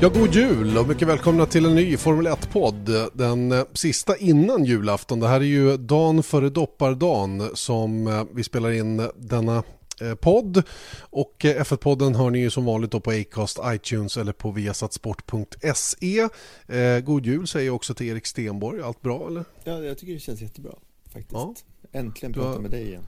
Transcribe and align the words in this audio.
Ja, 0.00 0.08
god 0.08 0.34
jul 0.34 0.78
och 0.78 0.88
mycket 0.88 1.08
välkomna 1.08 1.46
till 1.46 1.64
en 1.64 1.74
ny 1.74 1.96
Formel 1.96 2.26
1-podd. 2.26 3.10
Den 3.12 3.52
eh, 3.52 3.64
sista 3.72 4.16
innan 4.16 4.64
julafton. 4.64 5.20
Det 5.20 5.28
här 5.28 5.40
är 5.40 5.44
ju 5.44 5.76
dagen 5.76 6.22
före 6.22 6.50
doppardagen 6.50 7.50
som 7.54 8.06
eh, 8.06 8.24
vi 8.34 8.44
spelar 8.44 8.70
in 8.70 9.10
denna 9.16 9.62
eh, 10.00 10.14
podd. 10.14 10.62
Och 11.00 11.34
F1-podden 11.38 12.14
hör 12.14 12.30
ni 12.30 12.38
ju 12.38 12.50
som 12.50 12.64
vanligt 12.64 12.90
då 12.90 13.00
på 13.00 13.10
Acast, 13.10 13.58
iTunes 13.64 14.16
eller 14.16 14.32
på 14.32 14.50
viasatsport.se. 14.50 16.28
God 17.02 17.26
jul 17.26 17.46
säger 17.46 17.66
jag 17.66 17.74
också 17.74 17.94
till 17.94 18.06
Erik 18.06 18.26
Stenborg. 18.26 18.82
Allt 18.82 19.02
bra 19.02 19.26
eller? 19.28 19.44
Ja, 19.64 19.82
jag 19.82 19.98
tycker 19.98 20.12
det 20.12 20.20
känns 20.20 20.40
jättebra 20.40 20.72
faktiskt. 21.04 21.32
Ja. 21.32 21.54
Äntligen 21.92 22.32
prata 22.32 22.48
har... 22.48 22.58
med 22.58 22.70
dig 22.70 22.86
igen. 22.86 23.06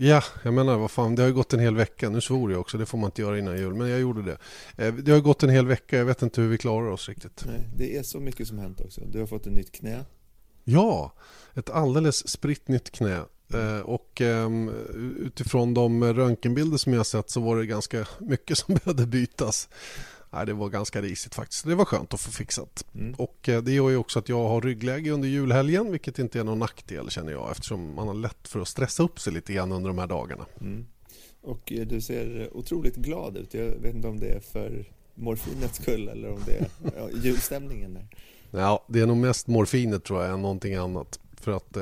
Ja, 0.00 0.22
jag 0.42 0.54
menar 0.54 0.78
vad 0.78 0.90
fan, 0.90 1.14
det 1.14 1.22
har 1.22 1.28
ju 1.28 1.34
gått 1.34 1.52
en 1.52 1.60
hel 1.60 1.76
vecka. 1.76 2.10
Nu 2.10 2.20
svor 2.20 2.52
jag 2.52 2.60
också, 2.60 2.78
det 2.78 2.86
får 2.86 2.98
man 2.98 3.08
inte 3.08 3.22
göra 3.22 3.38
innan 3.38 3.58
jul, 3.58 3.74
men 3.74 3.88
jag 3.88 4.00
gjorde 4.00 4.22
det. 4.22 4.38
Eh, 4.84 4.94
det 4.94 5.12
har 5.12 5.20
gått 5.20 5.42
en 5.42 5.50
hel 5.50 5.66
vecka, 5.66 5.96
jag 5.96 6.04
vet 6.04 6.22
inte 6.22 6.40
hur 6.40 6.48
vi 6.48 6.58
klarar 6.58 6.90
oss 6.90 7.08
riktigt. 7.08 7.44
Nej, 7.46 7.68
det 7.76 7.96
är 7.96 8.02
så 8.02 8.20
mycket 8.20 8.48
som 8.48 8.58
hänt 8.58 8.80
också. 8.80 9.00
Du 9.00 9.18
har 9.18 9.26
fått 9.26 9.46
ett 9.46 9.52
nytt 9.52 9.72
knä. 9.72 10.04
Ja, 10.64 11.12
ett 11.54 11.70
alldeles 11.70 12.28
spritt 12.28 12.68
nytt 12.68 12.90
knä. 12.90 13.22
Eh, 13.54 13.80
och 13.80 14.20
ehm, 14.20 14.68
utifrån 15.18 15.74
de 15.74 16.04
röntgenbilder 16.04 16.76
som 16.76 16.92
jag 16.92 17.00
har 17.00 17.04
sett 17.04 17.30
så 17.30 17.40
var 17.40 17.56
det 17.56 17.66
ganska 17.66 18.06
mycket 18.18 18.58
som 18.58 18.74
behövde 18.84 19.06
bytas 19.06 19.68
nej, 20.30 20.46
det 20.46 20.52
var 20.52 20.68
ganska 20.68 21.02
risigt 21.02 21.34
faktiskt. 21.34 21.64
Det 21.64 21.74
var 21.74 21.84
skönt 21.84 22.14
att 22.14 22.20
få 22.20 22.30
fixat. 22.30 22.86
Mm. 22.94 23.14
Och 23.14 23.48
eh, 23.48 23.62
det 23.62 23.72
gör 23.72 23.90
ju 23.90 23.96
också 23.96 24.18
att 24.18 24.28
jag 24.28 24.48
har 24.48 24.60
ryggläge 24.60 25.10
under 25.10 25.28
julhelgen 25.28 25.90
vilket 25.90 26.18
inte 26.18 26.40
är 26.40 26.44
någon 26.44 26.58
nackdel 26.58 27.10
känner 27.10 27.32
jag 27.32 27.50
eftersom 27.50 27.94
man 27.94 28.06
har 28.06 28.14
lätt 28.14 28.48
för 28.48 28.60
att 28.60 28.68
stressa 28.68 29.02
upp 29.02 29.20
sig 29.20 29.32
lite 29.32 29.52
grann 29.52 29.72
under 29.72 29.88
de 29.88 29.98
här 29.98 30.06
dagarna. 30.06 30.46
Mm. 30.60 30.86
Och 31.42 31.72
eh, 31.72 31.86
du 31.86 32.00
ser 32.00 32.56
otroligt 32.56 32.96
glad 32.96 33.36
ut. 33.36 33.54
Jag 33.54 33.64
vet 33.64 33.94
inte 33.94 34.08
om 34.08 34.20
det 34.20 34.28
är 34.28 34.40
för 34.40 34.84
morfinets 35.14 35.82
skull 35.82 36.08
eller 36.08 36.30
om 36.30 36.40
det 36.46 36.52
är 36.52 36.68
ja, 36.96 37.10
julstämningen. 37.22 37.94
Där. 37.94 38.06
Ja, 38.50 38.84
det 38.88 39.00
är 39.00 39.06
nog 39.06 39.16
mest 39.16 39.46
morfinet 39.46 40.04
tror 40.04 40.22
jag 40.22 40.32
än 40.32 40.42
någonting 40.42 40.74
annat. 40.74 41.20
För 41.48 41.56
att 41.56 41.76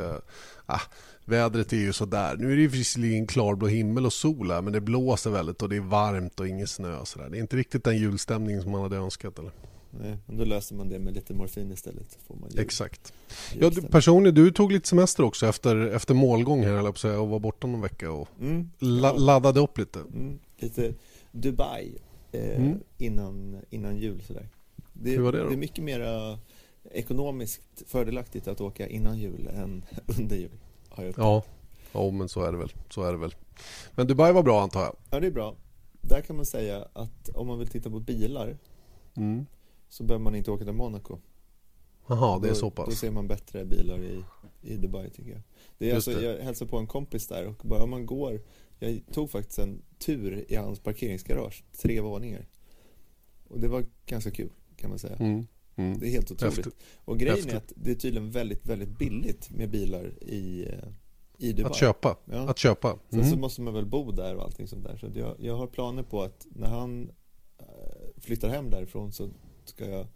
äh, 0.68 0.80
Vädret 1.24 1.72
är 1.72 1.76
ju 1.76 1.92
sådär. 1.92 2.36
Nu 2.36 2.52
är 2.52 2.56
det 2.56 2.66
visserligen 2.66 3.26
klarblå 3.26 3.66
himmel 3.66 4.06
och 4.06 4.12
sol 4.12 4.50
här, 4.50 4.62
men 4.62 4.72
det 4.72 4.80
blåser 4.80 5.30
väldigt 5.30 5.62
och 5.62 5.68
det 5.68 5.76
är 5.76 5.80
varmt 5.80 6.40
och 6.40 6.48
ingen 6.48 6.66
snö. 6.66 7.04
Så 7.04 7.18
där. 7.18 7.28
Det 7.30 7.38
är 7.38 7.40
inte 7.40 7.56
riktigt 7.56 7.84
den 7.84 7.98
julstämning 7.98 8.62
som 8.62 8.72
man 8.72 8.82
hade 8.82 8.96
önskat. 8.96 9.38
Eller? 9.38 9.52
Nej, 9.90 10.18
men 10.26 10.36
då 10.36 10.44
löser 10.44 10.74
man 10.74 10.88
det 10.88 10.98
med 10.98 11.14
lite 11.14 11.34
morfin 11.34 11.72
istället. 11.72 12.18
Får 12.26 12.36
man 12.36 12.50
jul. 12.50 12.58
Exakt. 12.60 13.12
Ja, 13.60 13.70
du, 13.70 13.82
personligen, 13.82 14.34
du 14.34 14.50
tog 14.50 14.72
lite 14.72 14.88
semester 14.88 15.22
också 15.22 15.46
efter, 15.46 15.76
efter 15.76 16.14
målgång 16.14 16.64
här, 16.64 16.72
eller 16.72 16.92
säga, 16.92 17.20
och 17.20 17.28
var 17.28 17.38
borta 17.38 17.66
någon 17.66 17.80
vecka 17.80 18.10
och 18.10 18.28
mm. 18.40 18.70
la, 18.78 19.12
laddade 19.12 19.60
upp 19.60 19.78
lite. 19.78 19.98
Mm. 19.98 20.38
Lite 20.58 20.94
Dubai 21.32 21.98
eh, 22.32 22.56
mm. 22.56 22.78
innan, 22.98 23.60
innan 23.70 23.96
jul. 23.96 24.22
Sådär. 24.26 24.48
Det, 24.92 25.10
Hur 25.10 25.22
var 25.22 25.32
det, 25.32 25.38
då? 25.38 25.48
det 25.48 25.54
är 25.54 25.58
mycket 25.58 25.84
mer 25.84 26.00
ekonomiskt 26.90 27.82
fördelaktigt 27.86 28.48
att 28.48 28.60
åka 28.60 28.88
innan 28.88 29.18
jul 29.18 29.46
än 29.46 29.84
under 30.18 30.36
jul. 30.36 30.58
Ja, 31.16 31.42
ja 31.92 32.10
men 32.10 32.28
så 32.28 32.42
är 32.42 32.52
det 32.52 32.58
väl. 32.58 32.72
Så 32.90 33.02
är 33.02 33.12
det 33.12 33.18
väl. 33.18 33.34
Men 33.94 34.06
Dubai 34.06 34.32
var 34.32 34.42
bra 34.42 34.62
antar 34.62 34.80
jag? 34.80 34.96
Ja, 35.10 35.20
det 35.20 35.26
är 35.26 35.30
bra. 35.30 35.56
Där 36.00 36.20
kan 36.20 36.36
man 36.36 36.46
säga 36.46 36.88
att 36.92 37.28
om 37.28 37.46
man 37.46 37.58
vill 37.58 37.68
titta 37.68 37.90
på 37.90 38.00
bilar 38.00 38.58
mm. 39.14 39.46
så 39.88 40.04
behöver 40.04 40.24
man 40.24 40.34
inte 40.34 40.50
åka 40.50 40.64
till 40.64 40.72
Monaco. 40.72 41.18
Jaha, 42.06 42.38
det 42.38 42.48
är 42.48 42.54
så 42.54 42.70
pass. 42.70 42.88
Då 42.88 42.94
ser 42.94 43.10
man 43.10 43.28
bättre 43.28 43.64
bilar 43.64 43.98
i, 43.98 44.24
i 44.62 44.76
Dubai 44.76 45.10
tycker 45.10 45.30
jag. 45.30 45.40
Det 45.78 45.90
är 45.90 45.94
alltså, 45.94 46.10
det. 46.10 46.22
Jag 46.22 46.44
hälsar 46.44 46.66
på 46.66 46.78
en 46.78 46.86
kompis 46.86 47.26
där 47.26 47.46
och 47.46 47.60
bara 47.62 47.82
om 47.82 47.90
man 47.90 48.06
går 48.06 48.42
Jag 48.78 49.00
tog 49.12 49.30
faktiskt 49.30 49.58
en 49.58 49.82
tur 49.98 50.44
i 50.48 50.56
hans 50.56 50.80
parkeringsgarage, 50.80 51.64
tre 51.78 52.00
våningar. 52.00 52.46
Och 53.48 53.60
det 53.60 53.68
var 53.68 53.84
ganska 54.06 54.30
kul 54.30 54.50
kan 54.76 54.90
man 54.90 54.98
säga. 54.98 55.16
Mm. 55.16 55.46
Mm. 55.76 55.98
Det 55.98 56.06
är 56.06 56.10
helt 56.10 56.30
otroligt. 56.30 56.58
Efter. 56.58 56.72
Och 57.04 57.18
grejen 57.18 57.38
Efter. 57.38 57.52
är 57.52 57.56
att 57.56 57.72
det 57.76 57.90
är 57.90 57.94
tydligen 57.94 58.30
väldigt, 58.30 58.66
väldigt 58.66 58.98
billigt 58.98 59.50
med 59.50 59.70
bilar 59.70 60.22
i, 60.22 60.68
eh, 60.68 60.88
i 61.38 61.52
Dubai. 61.52 61.70
Att 61.70 61.76
köpa. 61.76 62.16
Ja. 62.24 62.48
Att 62.48 62.58
köpa. 62.58 62.88
Mm. 62.88 63.00
Sen 63.10 63.22
så 63.22 63.28
mm. 63.28 63.40
måste 63.40 63.60
man 63.60 63.74
väl 63.74 63.86
bo 63.86 64.12
där 64.12 64.36
och 64.36 64.42
allting 64.42 64.68
sånt 64.68 64.84
där. 64.84 64.96
Så 64.96 65.10
jag, 65.14 65.36
jag 65.40 65.56
har 65.56 65.66
planer 65.66 66.02
på 66.02 66.22
att 66.22 66.46
när 66.50 66.68
han 66.68 67.10
eh, 67.58 67.66
flyttar 68.20 68.48
hem 68.48 68.70
därifrån 68.70 69.12
så 69.12 69.28
ska 69.64 69.88
jag 69.88 70.06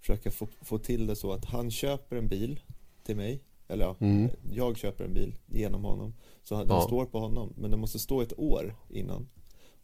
försöka 0.00 0.30
få, 0.30 0.48
få 0.60 0.78
till 0.78 1.06
det 1.06 1.16
så 1.16 1.32
att 1.32 1.44
han 1.44 1.70
köper 1.70 2.16
en 2.16 2.28
bil 2.28 2.60
till 3.02 3.16
mig. 3.16 3.42
Eller 3.68 3.84
ja, 3.84 3.96
mm. 4.00 4.30
jag 4.52 4.76
köper 4.76 5.04
en 5.04 5.14
bil 5.14 5.38
genom 5.46 5.84
honom. 5.84 6.14
Så 6.42 6.54
den 6.54 6.68
ja. 6.68 6.80
står 6.80 7.06
på 7.06 7.18
honom. 7.18 7.52
Men 7.56 7.70
den 7.70 7.80
måste 7.80 7.98
stå 7.98 8.20
ett 8.20 8.38
år 8.38 8.74
innan. 8.88 9.28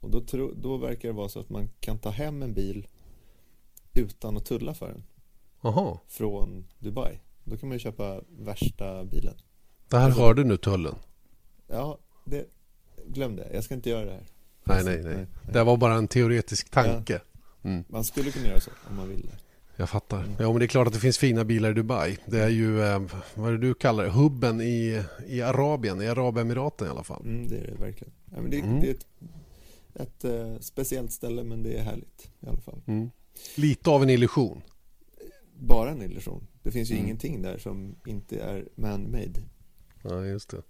Och 0.00 0.10
då, 0.10 0.20
tro, 0.20 0.52
då 0.56 0.76
verkar 0.76 1.08
det 1.08 1.14
vara 1.14 1.28
så 1.28 1.40
att 1.40 1.50
man 1.50 1.68
kan 1.80 1.98
ta 1.98 2.10
hem 2.10 2.42
en 2.42 2.54
bil 2.54 2.86
utan 3.94 4.36
att 4.36 4.44
tulla 4.44 4.74
för 4.74 4.88
den. 4.88 5.02
Aha. 5.66 6.00
från 6.08 6.66
Dubai. 6.78 7.18
Då 7.44 7.56
kan 7.56 7.68
man 7.68 7.76
ju 7.76 7.78
köpa 7.78 8.20
värsta 8.38 9.04
bilen. 9.04 9.34
Det 9.88 9.98
här 9.98 10.10
hörde 10.10 10.44
nu 10.44 10.56
tullen. 10.56 10.94
Ja, 11.66 11.98
det, 12.24 12.46
glöm 13.06 13.36
det. 13.36 13.50
Jag 13.52 13.64
ska 13.64 13.74
inte 13.74 13.90
göra 13.90 14.04
det 14.04 14.12
här. 14.12 14.26
Nej, 14.64 14.84
nej, 14.84 15.02
nej. 15.02 15.14
nej. 15.16 15.26
Det 15.52 15.64
var 15.64 15.76
bara 15.76 15.94
en 15.94 16.08
teoretisk 16.08 16.70
tanke. 16.70 17.20
Mm. 17.62 17.84
Man 17.88 18.04
skulle 18.04 18.30
kunna 18.30 18.46
göra 18.46 18.60
så 18.60 18.70
om 18.90 18.96
man 18.96 19.08
vill. 19.08 19.30
Jag 19.76 19.90
fattar. 19.90 20.18
Mm. 20.18 20.32
Ja, 20.38 20.50
men 20.50 20.58
det 20.58 20.64
är 20.64 20.68
klart 20.68 20.86
att 20.86 20.92
det 20.92 21.00
finns 21.00 21.18
fina 21.18 21.44
bilar 21.44 21.70
i 21.70 21.74
Dubai. 21.74 22.18
Det 22.26 22.38
är 22.38 22.48
ju, 22.48 22.82
eh, 22.82 23.02
vad 23.34 23.48
är 23.48 23.52
det 23.52 23.58
du 23.58 23.74
kallar 23.74 24.04
det, 24.04 24.10
hubben 24.10 24.60
i, 24.60 25.02
i 25.26 25.42
Arabien, 25.42 26.02
i 26.02 26.08
Arabemiraten 26.08 26.86
i 26.86 26.90
alla 26.90 27.04
fall. 27.04 27.22
Mm, 27.24 27.48
det 27.48 27.56
är 27.56 27.66
det 27.66 27.74
verkligen. 27.74 28.12
Ja, 28.34 28.40
men 28.40 28.50
det, 28.50 28.60
mm. 28.60 28.80
det 28.80 28.86
är 28.86 28.94
ett, 28.94 29.06
ett 29.94 30.24
uh, 30.24 30.58
speciellt 30.60 31.12
ställe, 31.12 31.44
men 31.44 31.62
det 31.62 31.78
är 31.78 31.82
härligt 31.82 32.30
i 32.40 32.46
alla 32.48 32.60
fall. 32.60 32.80
Mm. 32.86 33.10
Lite 33.54 33.90
av 33.90 34.02
en 34.02 34.10
illusion 34.10 34.62
bara 35.58 35.90
en 35.90 36.02
illusion. 36.02 36.46
Det 36.62 36.70
finns 36.70 36.90
ju 36.90 36.94
mm. 36.94 37.06
ingenting 37.06 37.42
där 37.42 37.58
som 37.58 37.96
inte 38.06 38.40
är 38.40 38.68
man-made. 38.74 39.42
Ja, 40.02 40.24
just 40.24 40.50
det. 40.50 40.62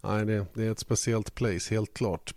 Nej, 0.00 0.26
det, 0.26 0.46
det 0.54 0.64
är 0.64 0.70
ett 0.70 0.78
speciellt 0.78 1.34
place, 1.34 1.74
helt 1.74 1.94
klart. 1.94 2.34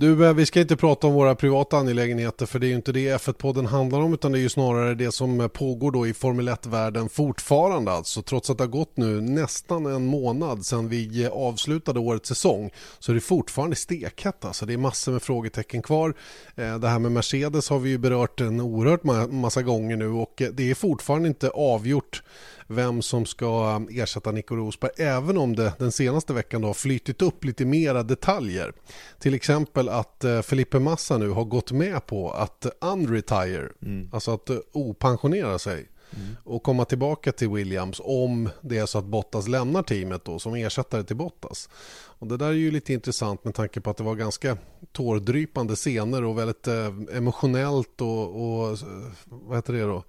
Du, 0.00 0.26
eh, 0.26 0.34
vi 0.34 0.46
ska 0.46 0.60
inte 0.60 0.76
prata 0.76 1.06
om 1.06 1.12
våra 1.12 1.34
privata 1.34 1.76
angelägenheter 1.76 2.46
för 2.46 2.58
det 2.58 2.66
är 2.66 2.68
ju 2.68 2.74
inte 2.74 2.92
det 2.92 3.16
F1-podden 3.16 3.66
handlar 3.66 4.00
om 4.00 4.14
utan 4.14 4.32
det 4.32 4.38
är 4.38 4.40
ju 4.40 4.48
snarare 4.48 4.94
det 4.94 5.12
som 5.12 5.40
eh, 5.40 5.48
pågår 5.48 5.90
då 5.90 6.06
i 6.06 6.14
Formel 6.14 6.48
1-världen 6.48 7.08
fortfarande 7.08 7.92
alltså. 7.92 8.22
Trots 8.22 8.50
att 8.50 8.58
det 8.58 8.64
har 8.64 8.68
gått 8.68 8.96
nu 8.96 9.20
nästan 9.20 9.86
en 9.86 10.06
månad 10.06 10.66
sedan 10.66 10.88
vi 10.88 11.24
eh, 11.24 11.30
avslutade 11.30 12.00
årets 12.00 12.28
säsong 12.28 12.70
så 12.98 13.12
är 13.12 13.14
det 13.14 13.20
fortfarande 13.20 13.76
stekhett 13.76 14.44
alltså. 14.44 14.66
Det 14.66 14.72
är 14.72 14.78
massor 14.78 15.12
med 15.12 15.22
frågetecken 15.22 15.82
kvar. 15.82 16.14
Det 16.54 16.88
här 16.88 16.98
med 16.98 17.12
Mercedes 17.12 17.70
har 17.70 17.78
vi 17.78 17.90
ju 17.90 17.98
berört 17.98 18.40
en 18.40 18.60
oerhört 18.60 19.30
massa 19.32 19.62
gånger 19.62 19.96
nu 19.96 20.08
och 20.08 20.42
det 20.52 20.70
är 20.70 20.74
fortfarande 20.74 21.28
inte 21.28 21.50
avgjort 21.50 22.22
vem 22.70 23.02
som 23.02 23.26
ska 23.26 23.76
um, 23.76 23.88
ersätta 23.90 24.32
Nico 24.32 24.56
Rosberg 24.56 24.90
även 24.96 25.38
om 25.38 25.56
det 25.56 25.72
den 25.78 25.92
senaste 25.92 26.32
veckan 26.32 26.64
har 26.64 26.74
flyttit 26.74 27.22
upp 27.22 27.44
lite 27.44 27.64
mera 27.64 28.02
detaljer. 28.02 28.72
Till 29.18 29.34
exempel 29.34 29.88
att 29.88 30.24
uh, 30.24 30.42
Felipe 30.42 30.78
Massa 30.78 31.18
nu 31.18 31.30
har 31.30 31.44
gått 31.44 31.72
med 31.72 32.06
på 32.06 32.30
att 32.30 32.66
unretire, 32.80 33.68
mm. 33.82 34.08
alltså 34.12 34.34
att 34.34 34.50
uh, 34.50 34.58
opensionera 34.72 35.58
sig. 35.58 35.88
Mm. 36.16 36.36
och 36.44 36.62
komma 36.62 36.84
tillbaka 36.84 37.32
till 37.32 37.48
Williams 37.48 38.00
om 38.04 38.48
det 38.60 38.78
är 38.78 38.86
så 38.86 38.98
att 38.98 39.04
Bottas 39.04 39.48
lämnar 39.48 39.82
teamet 39.82 40.24
då 40.24 40.38
som 40.38 40.54
ersättare 40.54 41.04
till 41.04 41.16
Bottas. 41.16 41.68
Och 41.92 42.26
det 42.26 42.36
där 42.36 42.48
är 42.48 42.52
ju 42.52 42.70
lite 42.70 42.92
intressant 42.92 43.44
med 43.44 43.54
tanke 43.54 43.80
på 43.80 43.90
att 43.90 43.96
det 43.96 44.04
var 44.04 44.14
ganska 44.14 44.56
tårdrypande 44.92 45.76
scener 45.76 46.24
och 46.24 46.38
väldigt 46.38 46.66
eh, 46.66 47.16
emotionellt 47.16 48.00
och, 48.00 48.24
och 48.24 48.78
vad 49.24 49.58
heter 49.58 49.72
det 49.72 49.82
då? 49.82 50.04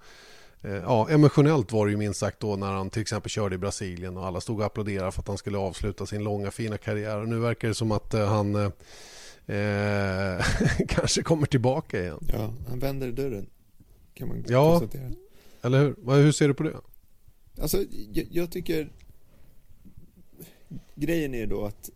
Eh, 0.64 0.72
ja, 0.72 1.10
emotionellt 1.10 1.72
var 1.72 1.86
det 1.86 1.92
ju 1.92 1.98
minst 1.98 2.20
sagt 2.20 2.40
då 2.40 2.56
när 2.56 2.72
han 2.72 2.90
till 2.90 3.02
exempel 3.02 3.30
körde 3.30 3.56
i 3.56 3.58
Brasilien 3.58 4.18
och 4.18 4.26
alla 4.26 4.42
stod 4.42 4.60
och 4.60 4.66
applåderade 4.66 5.12
för 5.12 5.22
att 5.22 5.28
han 5.28 5.38
skulle 5.38 5.58
avsluta 5.58 6.06
sin 6.06 6.24
långa 6.24 6.52
fina 6.52 6.78
karriär. 6.78 7.18
Och 7.18 7.28
nu 7.28 7.40
verkar 7.40 7.68
det 7.68 7.74
som 7.74 7.92
att 7.92 8.14
eh, 8.14 8.28
han 8.28 8.56
eh, 8.56 8.72
kanske 10.88 11.24
kommer 11.24 11.46
tillbaka 11.46 12.02
igen. 12.02 12.28
Ja, 12.34 12.54
han 12.70 12.80
vänder 12.80 13.12
dörren 13.12 13.50
kan 14.14 14.28
man 14.28 14.46
ja, 14.48 14.80
konstatera. 14.80 15.12
eller 15.62 15.80
hur? 15.80 16.16
Hur 16.24 16.32
ser 16.32 16.48
du 16.48 16.54
på 16.54 16.64
det? 16.64 16.76
Alltså, 17.62 17.78
jag, 18.14 18.28
jag 18.32 18.52
tycker 18.52 18.90
grejen 20.96 21.34
är 21.34 21.48
då 21.48 21.66
att 21.66 21.90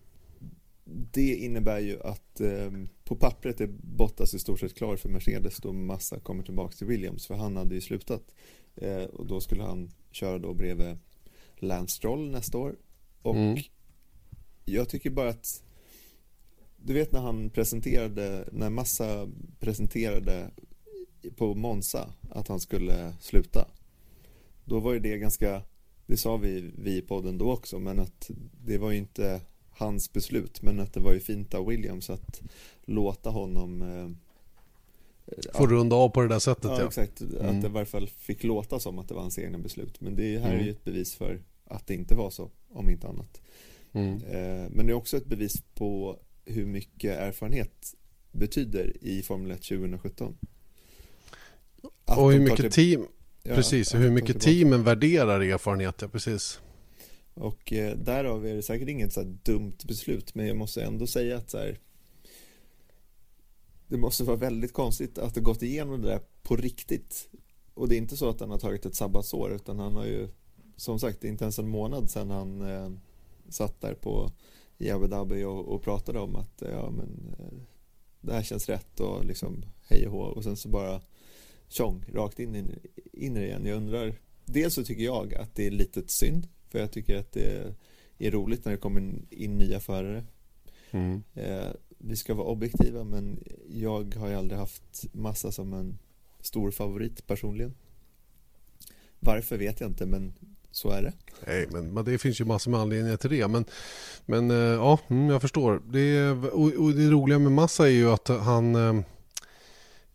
det 0.95 1.35
innebär 1.35 1.79
ju 1.79 2.01
att 2.01 2.41
eh, 2.41 2.71
på 3.03 3.15
pappret 3.15 3.61
är 3.61 3.67
Bottas 3.81 4.33
i 4.33 4.39
stort 4.39 4.59
sett 4.59 4.75
klar 4.75 4.97
för 4.97 5.09
Mercedes 5.09 5.57
då 5.57 5.73
Massa 5.73 6.19
kommer 6.19 6.43
tillbaka 6.43 6.75
till 6.75 6.87
Williams 6.87 7.27
för 7.27 7.35
han 7.35 7.57
hade 7.57 7.75
ju 7.75 7.81
slutat 7.81 8.35
eh, 8.75 9.03
och 9.03 9.25
då 9.25 9.41
skulle 9.41 9.63
han 9.63 9.91
köra 10.11 10.39
då 10.39 10.53
bredvid 10.53 10.97
Lance 11.55 11.95
Stroll 11.95 12.31
nästa 12.31 12.57
år 12.57 12.75
och 13.21 13.35
mm. 13.35 13.57
jag 14.65 14.89
tycker 14.89 15.09
bara 15.09 15.29
att 15.29 15.63
du 16.77 16.93
vet 16.93 17.11
när 17.11 17.21
han 17.21 17.49
presenterade, 17.49 18.49
när 18.51 18.69
Massa 18.69 19.31
presenterade 19.59 20.51
på 21.35 21.55
Monza 21.55 22.13
att 22.29 22.47
han 22.47 22.59
skulle 22.59 23.13
sluta. 23.19 23.67
Då 24.65 24.79
var 24.79 24.93
ju 24.93 24.99
det 24.99 25.17
ganska, 25.17 25.61
det 26.05 26.17
sa 26.17 26.37
vi, 26.37 26.71
vi 26.77 26.97
i 26.97 27.01
podden 27.01 27.37
då 27.37 27.51
också, 27.51 27.79
men 27.79 27.99
att 27.99 28.31
det 28.65 28.77
var 28.77 28.91
ju 28.91 28.97
inte 28.97 29.41
hans 29.77 30.13
beslut, 30.13 30.61
men 30.61 30.79
att 30.79 30.93
det 30.93 30.99
var 30.99 31.13
ju 31.13 31.19
fint 31.19 31.53
av 31.53 31.67
Williams 31.67 32.09
att 32.09 32.41
låta 32.85 33.29
honom 33.29 33.81
eh, 33.81 34.09
Få 35.53 35.67
runda 35.67 35.95
av 35.95 36.09
på 36.09 36.21
det 36.21 36.27
där 36.27 36.39
sättet 36.39 36.63
ja. 36.63 36.79
ja. 36.79 36.87
exakt, 36.87 37.21
mm. 37.21 37.45
att 37.45 37.61
det 37.61 37.67
i 37.67 37.71
varje 37.71 37.85
fall 37.85 38.07
fick 38.07 38.43
låta 38.43 38.79
som 38.79 38.99
att 38.99 39.07
det 39.07 39.13
var 39.13 39.21
hans 39.21 39.39
egna 39.39 39.57
beslut. 39.57 40.01
Men 40.01 40.15
det 40.15 40.39
här 40.39 40.49
mm. 40.49 40.59
är 40.59 40.63
ju 40.63 40.71
ett 40.71 40.83
bevis 40.83 41.15
för 41.15 41.41
att 41.65 41.87
det 41.87 41.93
inte 41.93 42.15
var 42.15 42.29
så, 42.29 42.51
om 42.69 42.89
inte 42.89 43.07
annat. 43.07 43.41
Mm. 43.93 44.13
Eh, 44.13 44.69
men 44.71 44.85
det 44.85 44.91
är 44.91 44.93
också 44.93 45.17
ett 45.17 45.25
bevis 45.25 45.63
på 45.73 46.19
hur 46.45 46.65
mycket 46.65 47.19
erfarenhet 47.19 47.95
betyder 48.31 48.93
i 49.01 49.21
Formel 49.21 49.51
1 49.51 49.61
2017. 49.61 50.37
Att 52.05 52.17
och 52.17 52.31
hur 52.31 52.39
mycket 52.39 52.71
team, 52.71 53.07
ja, 53.43 53.55
precis, 53.55 53.95
hur 53.95 54.11
mycket 54.11 54.41
teamen 54.41 54.83
värderar 54.83 55.41
erfarenhet, 55.41 56.01
ja 56.01 56.07
precis. 56.07 56.59
Och 57.35 57.73
eh, 57.73 57.97
därav 57.97 58.47
är 58.47 58.55
det 58.55 58.61
säkert 58.61 58.89
inget 58.89 59.13
så 59.13 59.23
dumt 59.23 59.77
beslut, 59.87 60.35
men 60.35 60.47
jag 60.47 60.57
måste 60.57 60.83
ändå 60.83 61.07
säga 61.07 61.37
att 61.37 61.49
så 61.49 61.57
här, 61.57 61.79
det 63.87 63.97
måste 63.97 64.23
vara 64.23 64.37
väldigt 64.37 64.73
konstigt 64.73 65.17
att 65.17 65.33
det 65.33 65.41
gått 65.41 65.61
igenom 65.61 66.01
det 66.01 66.07
där 66.07 66.21
på 66.43 66.55
riktigt. 66.55 67.29
Och 67.73 67.89
det 67.89 67.95
är 67.95 67.97
inte 67.97 68.17
så 68.17 68.29
att 68.29 68.39
han 68.39 68.49
har 68.49 68.57
tagit 68.57 68.85
ett 68.85 68.95
sabbatsår, 68.95 69.53
utan 69.53 69.79
han 69.79 69.95
har 69.95 70.05
ju, 70.05 70.27
som 70.75 70.99
sagt, 70.99 71.21
det 71.21 71.27
är 71.27 71.29
inte 71.29 71.43
ens 71.43 71.59
en 71.59 71.69
månad 71.69 72.09
sedan 72.09 72.29
han 72.29 72.61
eh, 72.61 72.91
satt 73.49 73.81
där 73.81 73.93
på 73.93 74.31
i 74.77 74.91
Abu 74.91 75.07
Dhabi 75.07 75.43
och, 75.43 75.67
och 75.67 75.81
pratade 75.81 76.19
om 76.19 76.35
att 76.35 76.61
eh, 76.61 76.71
ja, 76.71 76.91
men, 76.91 77.35
eh, 77.39 77.59
det 78.21 78.33
här 78.33 78.43
känns 78.43 78.69
rätt 78.69 78.99
och 78.99 79.25
liksom 79.25 79.65
hej 79.87 80.07
och 80.07 80.13
hå 80.13 80.19
och 80.19 80.43
sen 80.43 80.57
så 80.57 80.69
bara 80.69 81.01
tjong, 81.67 82.05
rakt 82.13 82.39
in, 82.39 82.55
in, 82.55 82.79
in 83.13 83.37
igen. 83.37 83.65
Jag 83.65 83.77
undrar, 83.77 84.15
dels 84.45 84.73
så 84.73 84.83
tycker 84.83 85.03
jag 85.03 85.33
att 85.33 85.55
det 85.55 85.67
är 85.67 85.71
lite 85.71 86.03
synd 86.07 86.47
för 86.75 86.79
jag 86.79 86.91
tycker 86.91 87.17
att 87.17 87.31
det 87.31 87.75
är 88.17 88.31
roligt 88.31 88.65
när 88.65 88.71
det 88.71 88.77
kommer 88.77 89.13
in 89.29 89.57
nya 89.57 89.79
förare. 89.79 90.23
Mm. 90.91 91.23
Eh, 91.33 91.67
vi 91.97 92.15
ska 92.15 92.33
vara 92.33 92.47
objektiva 92.47 93.03
men 93.03 93.43
jag 93.69 94.15
har 94.15 94.27
ju 94.27 94.35
aldrig 94.35 94.59
haft 94.59 95.05
massa 95.13 95.51
som 95.51 95.73
en 95.73 95.97
stor 96.41 96.71
favorit 96.71 97.27
personligen. 97.27 97.73
Varför 99.19 99.57
vet 99.57 99.79
jag 99.79 99.89
inte 99.89 100.05
men 100.05 100.33
så 100.71 100.89
är 100.89 101.01
det. 101.01 101.13
Nej, 101.47 101.67
men, 101.71 101.93
men 101.93 102.05
det 102.05 102.17
finns 102.17 102.41
ju 102.41 102.45
massor 102.45 102.71
med 102.71 102.79
anledningar 102.79 103.17
till 103.17 103.29
det. 103.29 103.47
Men, 103.47 103.65
men 104.25 104.51
eh, 104.51 104.57
ja, 104.57 104.99
mm, 105.07 105.29
jag 105.29 105.41
förstår. 105.41 105.81
Det, 105.91 106.29
och, 106.31 106.73
och 106.73 106.91
det 106.91 107.09
roliga 107.09 107.39
med 107.39 107.51
Massa 107.51 107.87
är 107.87 107.91
ju 107.91 108.11
att 108.11 108.27
han 108.27 108.75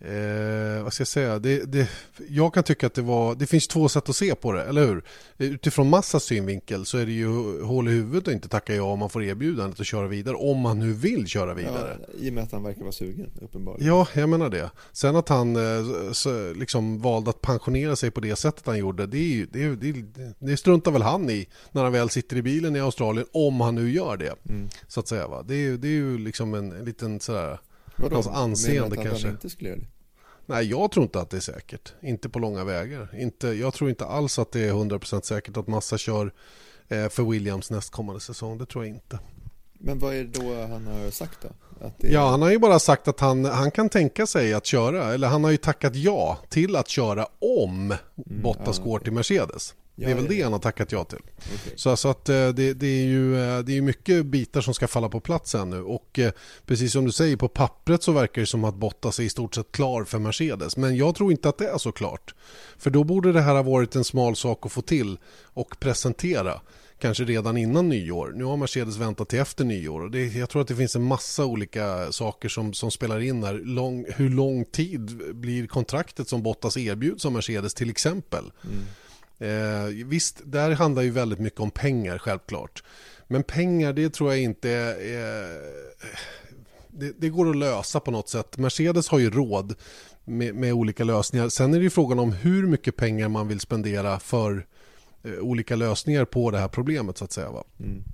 eh, 0.00 0.82
vad 0.82 0.93
ska 0.93 1.00
jag 1.00 1.08
säga? 1.08 1.38
Det, 1.38 1.73
det, 1.73 1.88
jag 2.29 2.55
kan 2.55 2.62
tycka 2.62 2.87
att 2.87 2.94
det 2.94 3.02
var... 3.02 3.35
Det 3.35 3.47
finns 3.47 3.69
två 3.69 3.88
sätt 3.88 4.08
att 4.08 4.17
se 4.17 4.35
på 4.35 4.52
det, 4.52 4.62
eller 4.62 4.87
hur? 4.87 5.02
Utifrån 5.38 5.91
massas 5.91 6.25
synvinkel 6.25 6.87
så 6.87 6.99
är 6.99 7.06
det 7.06 7.12
ju 7.12 7.62
hål 7.62 7.88
i 7.88 7.91
huvudet 7.91 8.29
att 8.29 8.35
inte 8.35 8.49
tacka 8.49 8.75
ja 8.75 8.82
om 8.82 8.99
man 8.99 9.11
får 9.11 9.23
erbjudandet 9.23 9.81
att 9.81 9.87
köra 9.87 10.08
vidare. 10.08 10.37
Om 10.37 10.58
man 10.58 10.79
nu 10.79 10.93
vill 10.93 11.26
köra 11.26 11.55
vidare. 11.55 11.99
Ja, 12.00 12.14
I 12.20 12.31
och 12.31 12.35
med 12.35 12.44
att 12.44 12.52
han 12.52 12.62
verkar 12.62 12.81
vara 12.81 12.93
sugen, 12.93 13.31
uppenbarligen. 13.43 13.87
Ja, 13.88 14.06
jag 14.14 14.29
menar 14.29 14.49
det. 14.49 14.70
Sen 14.93 15.17
att 15.17 15.29
han 15.29 15.56
eh, 15.56 16.12
så, 16.12 16.52
liksom 16.52 17.00
valde 17.00 17.31
att 17.31 17.41
pensionera 17.41 17.97
sig 17.97 18.11
på 18.11 18.20
det 18.20 18.37
sättet 18.37 18.67
han 18.67 18.79
gjorde, 18.79 19.06
det, 19.06 19.19
är, 19.19 19.47
det, 19.52 19.75
det, 19.75 20.35
det 20.38 20.56
struntar 20.56 20.91
väl 20.91 21.02
han 21.02 21.31
i 21.31 21.49
när 21.73 21.82
han 21.82 21.93
väl 21.93 22.11
sitter 22.11 22.37
i 22.37 22.43
bilen 22.43 22.76
i 22.76 22.81
Australien, 22.81 23.26
om 23.32 23.61
han 23.61 23.75
nu 23.75 23.91
gör 23.91 24.17
det. 24.17 24.35
Mm. 24.49 24.69
Så 24.88 25.00
att 25.00 25.08
säga. 25.08 25.29
Va? 25.29 25.43
Det, 25.43 25.55
är, 25.55 25.76
det 25.76 25.88
är 25.88 25.93
ju 25.93 26.19
liksom 26.19 26.55
en, 26.55 26.73
en 26.73 26.85
liten 26.85 27.20
sådär 27.20 27.58
Vadå? 28.02 28.14
Hans 28.14 28.26
anseende 28.26 28.97
Menar 28.97 29.05
kanske. 29.05 29.26
Han 29.26 29.35
inte 29.35 29.50
skulle 29.50 29.70
göra 29.70 29.81
det? 29.81 29.87
Nej, 30.47 30.70
jag 30.70 30.91
tror 30.91 31.02
inte 31.02 31.20
att 31.20 31.31
det 31.31 31.37
är 31.37 31.41
säkert. 31.41 31.93
Inte 32.02 32.29
på 32.29 32.38
långa 32.38 32.64
vägar. 32.64 33.08
Inte, 33.19 33.49
jag 33.49 33.75
tror 33.75 33.91
inte 33.91 34.06
alls 34.06 34.38
att 34.38 34.52
det 34.52 34.61
är 34.61 34.73
100% 34.73 35.23
säkert 35.23 35.56
att 35.56 35.67
Massa 35.67 35.99
kör 35.99 36.32
eh, 36.88 37.08
för 37.08 37.23
Williams 37.23 37.70
nästkommande 37.70 38.20
säsong. 38.20 38.58
Det 38.58 38.67
tror 38.67 38.85
jag 38.87 38.94
inte. 38.94 39.19
Men 39.73 39.99
vad 39.99 40.14
är 40.14 40.25
det 40.25 40.41
då 40.41 40.67
han 40.67 40.87
har 40.87 41.11
sagt 41.11 41.38
då? 41.43 41.49
Är... 41.87 42.12
Ja, 42.12 42.29
han 42.29 42.43
har 42.43 42.50
ju 42.50 42.58
bara 42.58 42.79
sagt 42.79 43.08
att 43.08 43.20
han, 43.20 43.44
han 43.44 43.70
kan 43.70 43.88
tänka 43.88 44.26
sig 44.26 44.55
att 44.55 44.67
köra, 44.67 45.14
eller 45.14 45.29
han 45.29 45.44
har 45.44 45.50
ju 45.50 45.56
tackat 45.56 45.94
ja 45.94 46.38
till 46.49 46.76
att 46.76 46.88
köra 46.88 47.26
om 47.38 47.85
mm, 47.85 47.99
Bottas 48.43 48.79
ja, 48.79 48.85
går 48.85 48.99
till 48.99 49.12
Mercedes. 49.12 49.75
Ja, 50.00 50.06
det 50.06 50.12
är 50.12 50.17
väl 50.17 50.29
det 50.29 50.43
han 50.43 50.52
har 50.52 50.58
tackat 50.58 50.93
ja 50.93 51.05
till. 51.05 51.19
Okay. 51.19 51.73
Så, 51.76 51.97
så 51.97 52.08
att 52.08 52.29
eh, 52.29 52.49
det, 52.49 52.75
det, 52.75 52.87
är 52.87 53.05
ju 53.05 53.41
eh, 53.41 53.58
det 53.58 53.76
är 53.76 53.81
mycket 53.81 54.26
bitar 54.26 54.61
som 54.61 54.75
ska 54.75 54.88
falla 54.88 55.08
på 55.08 55.20
plats 55.20 55.55
ännu. 55.55 55.82
Och 55.82 56.19
eh, 56.19 56.32
precis 56.67 56.93
som 56.93 57.05
du 57.05 57.12
säger, 57.12 57.37
på 57.37 57.49
pappret 57.49 58.02
så 58.02 58.12
verkar 58.12 58.43
det 58.43 58.47
som 58.47 58.64
att 58.64 58.75
Bottas 58.75 59.19
är 59.19 59.23
i 59.23 59.29
stort 59.29 59.55
sett 59.55 59.73
klar 59.73 60.05
för 60.05 60.19
Mercedes. 60.19 60.76
Men 60.76 60.97
jag 60.97 61.14
tror 61.14 61.32
inte 61.32 61.49
att 61.49 61.58
det 61.58 61.69
är 61.69 61.79
så 61.79 61.93
klart. 61.93 62.35
För 62.79 62.91
då 62.91 63.05
borde 63.05 63.32
det 63.32 63.41
här 63.41 63.55
ha 63.55 63.62
varit 63.62 63.97
en 63.97 64.05
smal 64.05 64.37
sak 64.37 64.67
att 64.67 64.73
få 64.73 64.82
till 64.82 65.19
och 65.43 65.81
presentera. 65.81 66.61
Kanske 67.00 67.25
redan 67.25 67.56
innan 67.56 67.88
nyår. 67.88 68.32
Nu 68.37 68.44
har 68.44 68.56
Mercedes 68.56 68.97
väntat 68.97 69.29
till 69.29 69.38
efter 69.38 69.64
nyår. 69.64 70.00
Och 70.00 70.11
det, 70.11 70.26
jag 70.26 70.50
tror 70.50 70.62
att 70.62 70.69
det 70.69 70.76
finns 70.76 70.97
en 70.97 71.05
massa 71.05 71.44
olika 71.44 72.12
saker 72.12 72.49
som, 72.49 72.73
som 72.73 72.91
spelar 72.91 73.20
in 73.20 73.44
här. 73.44 73.55
Lång, 73.55 74.06
hur 74.08 74.31
lång 74.31 74.64
tid 74.64 75.35
blir 75.35 75.67
kontraktet 75.67 76.29
som 76.29 76.43
Bottas 76.43 76.76
erbjuds 76.76 77.26
av 77.26 77.32
Mercedes 77.32 77.75
till 77.75 77.91
exempel? 77.91 78.52
Mm. 78.64 78.85
Eh, 79.40 79.84
visst, 80.06 80.40
där 80.44 80.70
handlar 80.70 81.02
ju 81.02 81.10
väldigt 81.10 81.38
mycket 81.38 81.60
om 81.60 81.70
pengar 81.70 82.19
självklart. 82.19 82.82
Men 83.26 83.42
pengar, 83.42 83.92
det 83.92 84.10
tror 84.10 84.31
jag 84.31 84.42
inte 84.42 84.70
är... 84.70 85.81
Det, 86.88 87.12
det, 87.19 87.28
går 87.28 87.50
att 87.50 87.56
lösa 87.56 88.00
på 88.00 88.10
något 88.10 88.28
sätt. 88.28 88.58
Mercedes 88.58 89.08
har 89.08 89.19
ju 89.19 89.31
råd 89.31 89.75
med, 90.25 90.54
med, 90.54 90.72
olika 90.72 91.04
lösningar. 91.04 91.48
Sen 91.48 91.75
är 91.75 91.78
det 91.78 91.84
ju 91.84 91.90
frågan 91.90 92.19
om 92.19 92.32
hur 92.32 92.66
mycket 92.66 92.96
pengar 92.96 93.28
man 93.28 93.48
vill 93.48 93.60
spendera 93.60 94.20
för 94.20 94.66
eh, 95.22 95.32
olika 95.32 95.76
lösningar 95.76 96.25
på 96.25 96.50
det 96.50 96.58
här 96.58 96.69
problemet 96.69 97.19
så 97.19 97.25
att 97.25 97.32
säga. 97.32 97.50
Va? 97.50 97.64
Mm. 97.78 98.04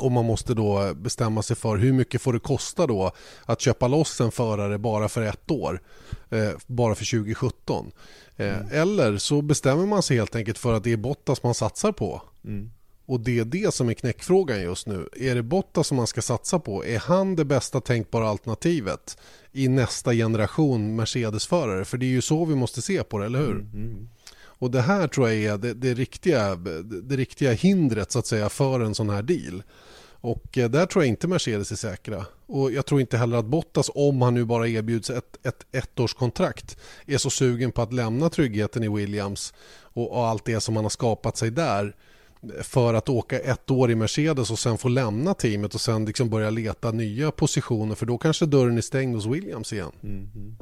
Och 0.00 0.12
man 0.12 0.24
måste 0.24 0.54
då 0.54 0.94
bestämma 0.94 1.42
sig 1.42 1.56
för 1.56 1.76
hur 1.76 1.92
mycket 1.92 2.22
får 2.22 2.32
det 2.32 2.38
kosta 2.38 2.86
då 2.86 3.12
att 3.44 3.60
köpa 3.60 3.88
loss 3.88 4.20
en 4.20 4.30
förare 4.30 4.78
bara 4.78 5.08
för 5.08 5.22
ett 5.22 5.50
år. 5.50 5.80
Eh, 6.30 6.50
bara 6.66 6.94
för 6.94 7.04
2017. 7.04 7.92
Eh, 8.36 8.58
mm. 8.58 8.68
Eller 8.72 9.16
så 9.16 9.42
bestämmer 9.42 9.86
man 9.86 10.02
sig 10.02 10.16
helt 10.16 10.36
enkelt 10.36 10.58
för 10.58 10.74
att 10.74 10.84
det 10.84 10.92
är 10.92 10.96
Bottas 10.96 11.42
man 11.42 11.54
satsar 11.54 11.92
på. 11.92 12.22
Mm. 12.44 12.70
Och 13.06 13.20
det 13.20 13.38
är 13.38 13.44
det 13.44 13.74
som 13.74 13.88
är 13.88 13.94
knäckfrågan 13.94 14.62
just 14.62 14.86
nu. 14.86 15.08
Är 15.16 15.34
det 15.34 15.42
Bottas 15.42 15.86
som 15.86 15.96
man 15.96 16.06
ska 16.06 16.22
satsa 16.22 16.58
på? 16.58 16.84
Är 16.84 16.98
han 16.98 17.36
det 17.36 17.44
bästa 17.44 17.80
tänkbara 17.80 18.28
alternativet 18.28 19.18
i 19.52 19.68
nästa 19.68 20.12
generation 20.12 20.96
Mercedes-förare? 20.96 21.84
För 21.84 21.98
det 21.98 22.06
är 22.06 22.10
ju 22.10 22.22
så 22.22 22.44
vi 22.44 22.54
måste 22.54 22.82
se 22.82 23.02
på 23.02 23.18
det, 23.18 23.26
eller 23.26 23.38
hur? 23.38 23.50
Mm. 23.50 23.70
mm. 23.74 24.08
Och 24.60 24.70
det 24.70 24.80
här 24.80 25.08
tror 25.08 25.28
jag 25.28 25.38
är 25.38 25.58
det, 25.58 25.74
det, 25.74 25.94
riktiga, 25.94 26.54
det, 26.56 26.82
det 26.82 27.16
riktiga 27.16 27.52
hindret 27.52 28.12
så 28.12 28.18
att 28.18 28.26
säga 28.26 28.48
för 28.48 28.80
en 28.80 28.94
sån 28.94 29.10
här 29.10 29.22
deal. 29.22 29.62
Och 30.20 30.58
eh, 30.58 30.70
där 30.70 30.86
tror 30.86 31.04
jag 31.04 31.08
inte 31.08 31.28
Mercedes 31.28 31.72
är 31.72 31.76
säkra. 31.76 32.26
Och 32.46 32.72
jag 32.72 32.86
tror 32.86 33.00
inte 33.00 33.18
heller 33.18 33.36
att 33.36 33.44
Bottas, 33.44 33.90
om 33.94 34.22
han 34.22 34.34
nu 34.34 34.44
bara 34.44 34.68
erbjuds 34.68 35.10
ett, 35.10 35.46
ett 35.46 35.66
ettårskontrakt, 35.72 36.76
är 37.06 37.18
så 37.18 37.30
sugen 37.30 37.72
på 37.72 37.82
att 37.82 37.92
lämna 37.92 38.30
tryggheten 38.30 38.84
i 38.84 38.88
Williams 38.88 39.54
och, 39.80 40.12
och 40.12 40.26
allt 40.26 40.44
det 40.44 40.60
som 40.60 40.76
han 40.76 40.84
har 40.84 40.90
skapat 40.90 41.36
sig 41.36 41.50
där 41.50 41.94
för 42.62 42.94
att 42.94 43.08
åka 43.08 43.38
ett 43.38 43.70
år 43.70 43.90
i 43.90 43.94
Mercedes 43.94 44.50
och 44.50 44.58
sen 44.58 44.78
få 44.78 44.88
lämna 44.88 45.34
teamet 45.34 45.74
och 45.74 45.80
sen 45.80 46.04
liksom 46.04 46.30
börja 46.30 46.50
leta 46.50 46.90
nya 46.90 47.30
positioner 47.30 47.94
för 47.94 48.06
då 48.06 48.18
kanske 48.18 48.46
dörren 48.46 48.76
är 48.76 48.80
stängd 48.80 49.14
hos 49.14 49.26
Williams 49.26 49.72
igen. 49.72 49.92
Mm. 50.02 50.56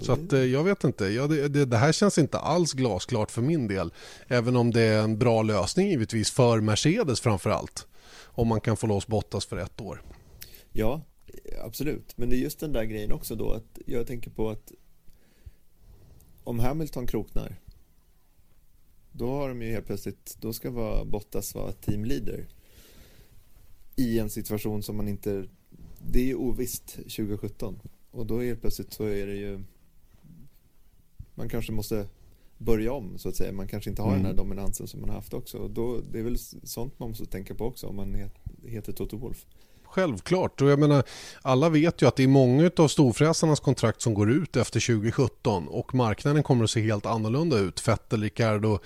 Så 0.00 0.12
att, 0.12 0.32
eh, 0.32 0.40
jag 0.40 0.64
vet 0.64 0.84
inte, 0.84 1.04
ja, 1.04 1.26
det, 1.26 1.48
det, 1.48 1.64
det, 1.64 1.76
här 1.76 1.92
känns 1.92 2.18
inte 2.18 2.38
alls 2.38 2.72
glasklart 2.72 3.30
för 3.30 3.42
min 3.42 3.68
del. 3.68 3.92
Även 4.28 4.56
om 4.56 4.70
det 4.70 4.80
är 4.80 5.02
en 5.02 5.18
bra 5.18 5.42
lösning 5.42 5.88
givetvis 5.88 6.30
för 6.30 6.60
Mercedes 6.60 7.20
framför 7.20 7.50
allt. 7.50 7.86
Om 8.38 8.48
man 8.48 8.60
kan 8.60 8.76
få 8.76 8.86
loss 8.86 9.06
Bottas 9.06 9.46
för 9.46 9.56
ett 9.56 9.80
år. 9.80 10.02
Ja, 10.72 11.02
absolut. 11.64 12.18
Men 12.18 12.30
det 12.30 12.36
är 12.36 12.38
just 12.38 12.60
den 12.60 12.72
där 12.72 12.84
grejen 12.84 13.12
också 13.12 13.34
då 13.34 13.52
att 13.52 13.78
jag 13.86 14.06
tänker 14.06 14.30
på 14.30 14.50
att 14.50 14.72
om 16.44 16.58
Hamilton 16.58 17.06
kroknar 17.06 17.60
då 19.12 19.30
har 19.30 19.48
de 19.48 19.62
ju 19.62 19.70
helt 19.70 19.86
plötsligt, 19.86 20.36
då 20.40 20.52
ska 20.52 20.70
vara 20.70 21.04
Bottas 21.04 21.54
vara 21.54 21.72
teamleader 21.72 22.48
i 23.96 24.18
en 24.18 24.30
situation 24.30 24.82
som 24.82 24.96
man 24.96 25.08
inte, 25.08 25.48
det 25.98 26.20
är 26.20 26.26
ju 26.26 26.34
ovisst 26.34 26.86
2017 26.86 27.80
och 28.10 28.26
då 28.26 28.40
helt 28.40 28.60
plötsligt 28.60 28.92
så 28.92 29.04
är 29.04 29.26
det 29.26 29.36
ju 29.36 29.60
man 31.34 31.48
kanske 31.48 31.72
måste 31.72 32.08
börja 32.58 32.92
om 32.92 33.18
så 33.18 33.28
att 33.28 33.36
säga. 33.36 33.52
Man 33.52 33.68
kanske 33.68 33.90
inte 33.90 34.02
har 34.02 34.08
mm. 34.08 34.18
den 34.18 34.26
här 34.26 34.32
mm. 34.32 34.44
dominansen 34.44 34.86
som 34.86 35.00
man 35.00 35.08
har 35.08 35.16
haft 35.16 35.34
också. 35.34 35.58
Och 35.58 35.70
då, 35.70 36.00
det 36.12 36.18
är 36.18 36.22
väl 36.22 36.38
sånt 36.62 36.98
man 36.98 37.08
måste 37.08 37.26
tänka 37.26 37.54
på 37.54 37.64
också 37.64 37.86
om 37.86 37.96
man 37.96 38.30
heter 38.66 38.92
Toto 38.92 39.16
Wolf. 39.16 39.46
självklart. 39.84 40.60
Och 40.60 40.70
jag 40.70 40.78
menar, 40.78 41.02
alla 41.42 41.68
vet 41.68 42.02
ju 42.02 42.08
att 42.08 42.16
det 42.16 42.22
är 42.22 42.28
många 42.28 42.70
av 42.76 42.88
storfräsarnas 42.88 43.60
kontrakt 43.60 44.02
som 44.02 44.14
går 44.14 44.30
ut 44.30 44.56
efter 44.56 44.80
2017 44.86 45.68
och 45.68 45.94
marknaden 45.94 46.42
kommer 46.42 46.64
att 46.64 46.70
se 46.70 46.80
helt 46.80 47.06
annorlunda 47.06 47.58
ut. 47.58 47.80
Fettel, 47.80 48.22
Ricardo 48.22 48.78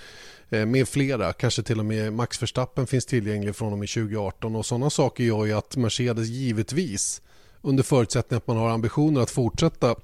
eh, 0.50 0.67
med 0.67 0.88
flera, 0.88 1.33
kanske 1.33 1.62
till 1.62 1.79
och 1.79 1.85
med 1.85 2.12
Max 2.12 2.43
Verstappen 2.43 2.87
finns 2.87 3.07
tillgänglig 3.07 3.57
från 3.57 3.73
och 3.73 3.79
med 3.79 3.88
2018 3.88 4.57
och 4.57 4.67
sådana 4.67 4.91
saker 4.91 5.25
gör 5.25 5.45
ju 5.45 5.52
att 5.52 5.76
Mercedes 5.76 6.29
givetvis 6.29 7.23
under 7.62 7.83
förutsättning 7.83 8.37
att 8.37 8.47
man 8.47 8.57
har 8.57 8.71
ambitioner 8.71 9.21
att 9.21 9.31
fortsätta 9.31 9.95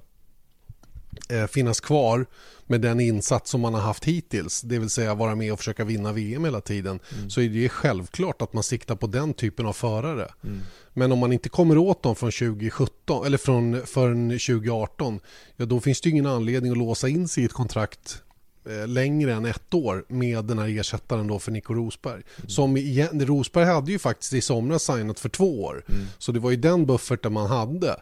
eh, 1.29 1.47
finnas 1.47 1.81
kvar 1.81 2.27
med 2.69 2.81
den 2.81 3.01
insats 3.01 3.51
som 3.51 3.61
man 3.61 3.75
har 3.75 3.81
haft 3.81 4.05
hittills, 4.05 4.63
det 4.63 4.79
vill 4.79 4.91
säga 4.91 5.15
vara 5.15 5.35
med 5.35 5.53
och 5.53 5.59
försöka 5.59 5.85
vinna 5.85 6.13
VM 6.13 6.45
hela 6.45 6.61
tiden, 6.61 7.01
mm. 7.17 7.31
så 7.31 7.41
är 7.41 7.49
det 7.49 7.69
självklart 7.69 8.43
att 8.43 8.53
man 8.53 8.63
siktar 8.63 8.97
på 8.97 9.07
den 9.07 9.35
typen 9.35 9.67
av 9.67 9.73
förare. 9.73 10.29
Mm. 10.45 10.61
Men 10.93 11.13
om 11.13 11.19
man 11.19 11.33
inte 11.33 11.49
kommer 11.49 11.79
åt 11.79 12.03
dem 12.03 12.17
från 12.17 12.31
2017 12.31 13.27
eller 13.27 13.39
från 13.39 13.87
förrän 13.87 14.29
2018, 14.31 15.21
ja 15.57 15.67
då 15.67 15.81
finns 15.81 16.01
det 16.01 16.11
ingen 16.11 16.27
anledning 16.27 16.73
att 16.73 16.79
låsa 16.79 17.09
in 17.09 17.29
sig 17.29 17.43
i 17.43 17.47
ett 17.47 17.53
kontrakt 17.53 18.23
eh, 18.69 18.89
längre 18.89 19.35
än 19.35 19.45
ett 19.45 19.75
år 19.75 20.05
med 20.09 20.45
den 20.45 20.59
här 20.59 20.79
ersättaren 20.79 21.27
då 21.27 21.39
för 21.39 21.53
Nico 21.53 21.75
Rosberg. 21.75 22.23
Mm. 22.37 22.49
Som 22.49 22.77
igen, 22.77 23.27
Rosberg 23.27 23.65
hade 23.65 23.93
ju 23.93 23.99
faktiskt 23.99 24.33
i 24.33 24.41
somras 24.41 24.83
signat 24.83 25.21
för 25.21 25.29
två 25.29 25.65
år. 25.65 25.85
Mm. 25.89 26.01
Så 26.19 26.33
det 26.33 26.41
var 26.41 26.51
ju 26.51 26.57
den 26.57 26.87
bufferten 26.87 27.33
man 27.33 27.47
hade 27.47 27.97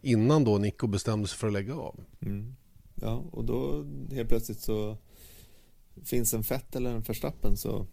innan 0.00 0.44
då 0.44 0.58
Nico 0.58 0.86
bestämde 0.86 1.28
sig 1.28 1.38
för 1.38 1.46
att 1.46 1.52
lägga 1.52 1.74
av. 1.74 2.00
Mm. 2.22 2.54
Ja, 3.00 3.24
och 3.32 3.44
då 3.44 3.86
helt 4.12 4.28
plötsligt 4.28 4.60
så 4.60 4.96
finns 6.04 6.34
en 6.34 6.44
fett 6.44 6.76
eller 6.76 6.90
en 6.90 7.04
förstappen 7.04 7.56
så 7.56 7.86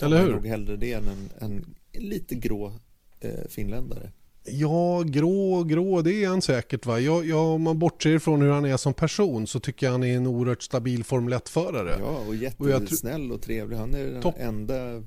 eller 0.00 0.22
hur? 0.22 0.32
nog 0.32 0.46
hellre 0.46 0.76
det 0.76 0.92
än 0.92 1.08
en, 1.08 1.30
en 1.38 1.74
lite 1.92 2.34
grå 2.34 2.72
eh, 3.20 3.48
finländare. 3.48 4.12
Ja, 4.44 5.02
grå, 5.06 5.64
grå 5.64 6.02
det 6.02 6.24
är 6.24 6.28
han 6.28 6.42
säkert. 6.42 6.86
Va? 6.86 7.00
Jag, 7.00 7.26
jag, 7.26 7.44
om 7.46 7.62
man 7.62 7.78
bortser 7.78 8.10
ifrån 8.10 8.42
hur 8.42 8.50
han 8.50 8.64
är 8.64 8.76
som 8.76 8.94
person 8.94 9.46
så 9.46 9.60
tycker 9.60 9.86
jag 9.86 9.92
han 9.92 10.04
är 10.04 10.16
en 10.16 10.26
oerhört 10.26 10.62
stabil 10.62 11.04
Formel 11.04 11.34
1-förare. 11.34 11.96
Ja, 11.98 12.24
och 12.28 12.36
jättesnäll 12.36 13.30
och, 13.30 13.36
och 13.36 13.42
trevlig. 13.42 13.76
Han 13.76 13.94
är 13.94 14.06
den 14.06 14.22
Top. 14.22 14.34
enda 14.38 15.02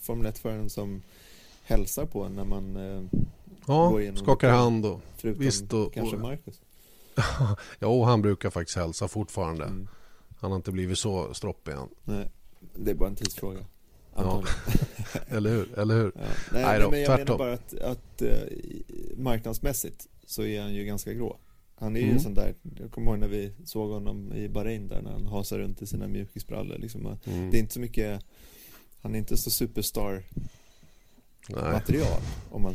Formel 0.00 0.26
1-föraren 0.26 0.68
som 0.68 1.02
hälsar 1.62 2.06
på 2.06 2.28
när 2.28 2.44
man 2.44 2.76
eh, 2.76 3.02
ja, 3.66 3.88
går 3.88 4.00
igenom 4.00 4.16
skakar 4.16 4.50
hand 4.50 4.86
och 4.86 5.00
förutom 5.16 5.44
visst 5.44 5.72
och, 5.72 5.94
kanske 5.94 6.16
Marcus. 6.16 6.60
ja, 7.78 8.04
han 8.04 8.22
brukar 8.22 8.50
faktiskt 8.50 8.78
hälsa 8.78 9.08
fortfarande. 9.08 9.64
Mm. 9.64 9.88
Han 10.38 10.50
har 10.50 10.56
inte 10.56 10.72
blivit 10.72 10.98
så 10.98 11.34
stroppig 11.34 11.72
än. 11.72 11.88
Nej, 12.04 12.30
det 12.74 12.90
är 12.90 12.94
bara 12.94 13.08
en 13.08 13.16
tidsfråga. 13.16 13.66
Ja. 14.16 14.44
eller 15.28 15.50
hur? 15.50 15.78
Eller 15.78 15.94
hur? 15.94 16.12
Ja. 16.14 16.20
Nej, 16.52 16.64
nej, 16.64 16.80
då, 16.80 16.90
men 16.90 17.00
jag 17.00 17.06
tvärtom. 17.06 17.24
menar 17.24 17.38
bara 17.38 17.52
att, 17.52 17.74
att 17.74 18.22
uh, 18.22 18.28
marknadsmässigt 19.16 20.06
så 20.26 20.42
är 20.42 20.62
han 20.62 20.74
ju 20.74 20.84
ganska 20.84 21.12
grå. 21.12 21.38
Han 21.78 21.96
är 21.96 22.00
mm. 22.00 22.14
ju 22.14 22.20
sån 22.20 22.34
där, 22.34 22.54
jag 22.80 22.90
kommer 22.90 23.10
ihåg 23.10 23.18
när 23.18 23.28
vi 23.28 23.52
såg 23.64 23.90
honom 23.90 24.32
i 24.32 24.48
Bahrain 24.48 24.88
där 24.88 25.02
när 25.02 25.10
han 25.12 25.26
hasar 25.26 25.58
runt 25.58 25.82
i 25.82 25.86
sina 25.86 26.08
mjukisbrallor. 26.08 26.78
Liksom. 26.78 27.18
Mm. 27.24 27.50
Det 27.50 27.56
är 27.56 27.60
inte 27.60 27.74
så 27.74 27.80
mycket, 27.80 28.24
han 29.00 29.14
är 29.14 29.18
inte 29.18 29.36
så 29.36 29.50
superstar 29.50 30.22
material 31.48 32.20
om 32.50 32.62
man 32.62 32.74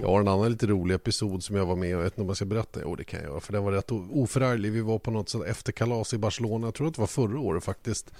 Jag 0.00 0.08
har 0.08 0.20
en 0.20 0.28
annan 0.28 0.50
lite 0.50 0.66
rolig 0.66 0.94
episod 0.94 1.44
som 1.44 1.56
jag 1.56 1.66
var 1.66 1.76
med 1.76 1.94
och 1.94 2.00
jag 2.00 2.04
vet 2.04 2.12
inte 2.12 2.22
om 2.22 2.28
jag 2.28 2.36
ska 2.36 2.44
berätta. 2.44 2.80
Jo, 2.82 2.96
det 2.96 3.04
kan 3.04 3.20
jag 3.20 3.28
göra. 3.28 3.40
För 3.40 3.52
den 3.52 3.64
var 3.64 3.72
rätt 3.72 3.92
oförarglig. 3.92 4.72
Vi 4.72 4.80
var 4.80 4.98
på 4.98 5.10
något 5.10 5.28
sånt 5.28 5.44
efterkalas 5.44 6.14
i 6.14 6.18
Barcelona. 6.18 6.66
Jag 6.66 6.74
tror 6.74 6.88
att 6.88 6.94
det 6.94 7.00
var 7.00 7.06
förra 7.06 7.40
året 7.40 7.64
faktiskt. 7.64 8.10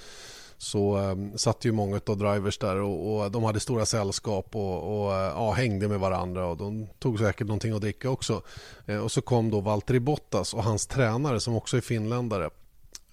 Så 0.58 0.98
um, 0.98 1.38
satt 1.38 1.64
ju 1.64 1.72
många 1.72 2.00
av 2.06 2.18
drivers 2.18 2.58
där 2.58 2.76
och, 2.76 3.24
och 3.24 3.30
de 3.30 3.44
hade 3.44 3.60
stora 3.60 3.86
sällskap 3.86 4.56
och, 4.56 5.02
och 5.02 5.10
uh, 5.10 5.16
ja, 5.16 5.52
hängde 5.52 5.88
med 5.88 6.00
varandra 6.00 6.46
och 6.46 6.56
de 6.56 6.86
tog 6.98 7.18
säkert 7.18 7.46
någonting 7.46 7.72
att 7.72 7.80
dricka 7.80 8.10
också. 8.10 8.42
Uh, 8.88 8.98
och 8.98 9.12
så 9.12 9.22
kom 9.22 9.50
då 9.50 9.60
Valtteri 9.60 10.00
Bottas 10.00 10.54
och 10.54 10.64
hans 10.64 10.86
tränare 10.86 11.40
som 11.40 11.56
också 11.56 11.76
är 11.76 11.80
finländare. 11.80 12.50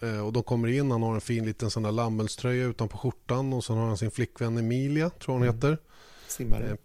Uh, 0.04 0.26
och 0.26 0.34
de 0.34 0.44
kommer 0.44 0.68
in, 0.68 0.92
han 0.92 1.04
har 1.04 1.16
en 1.16 1.22
fin 1.22 1.46
liten 1.46 1.70
sån 1.70 1.84
där 1.84 1.92
lammelströja 1.92 2.66
utanpå 2.66 2.98
skjortan 2.98 3.54
och 3.54 3.64
så 3.64 3.74
har 3.74 3.88
han 3.88 3.98
sin 3.98 4.12
flickvän 4.12 4.58
Emilia, 4.58 5.10
tror 5.10 5.34
hon 5.34 5.44
mm. 5.44 5.56
heter. 5.56 5.78
Simmare. 6.28 6.78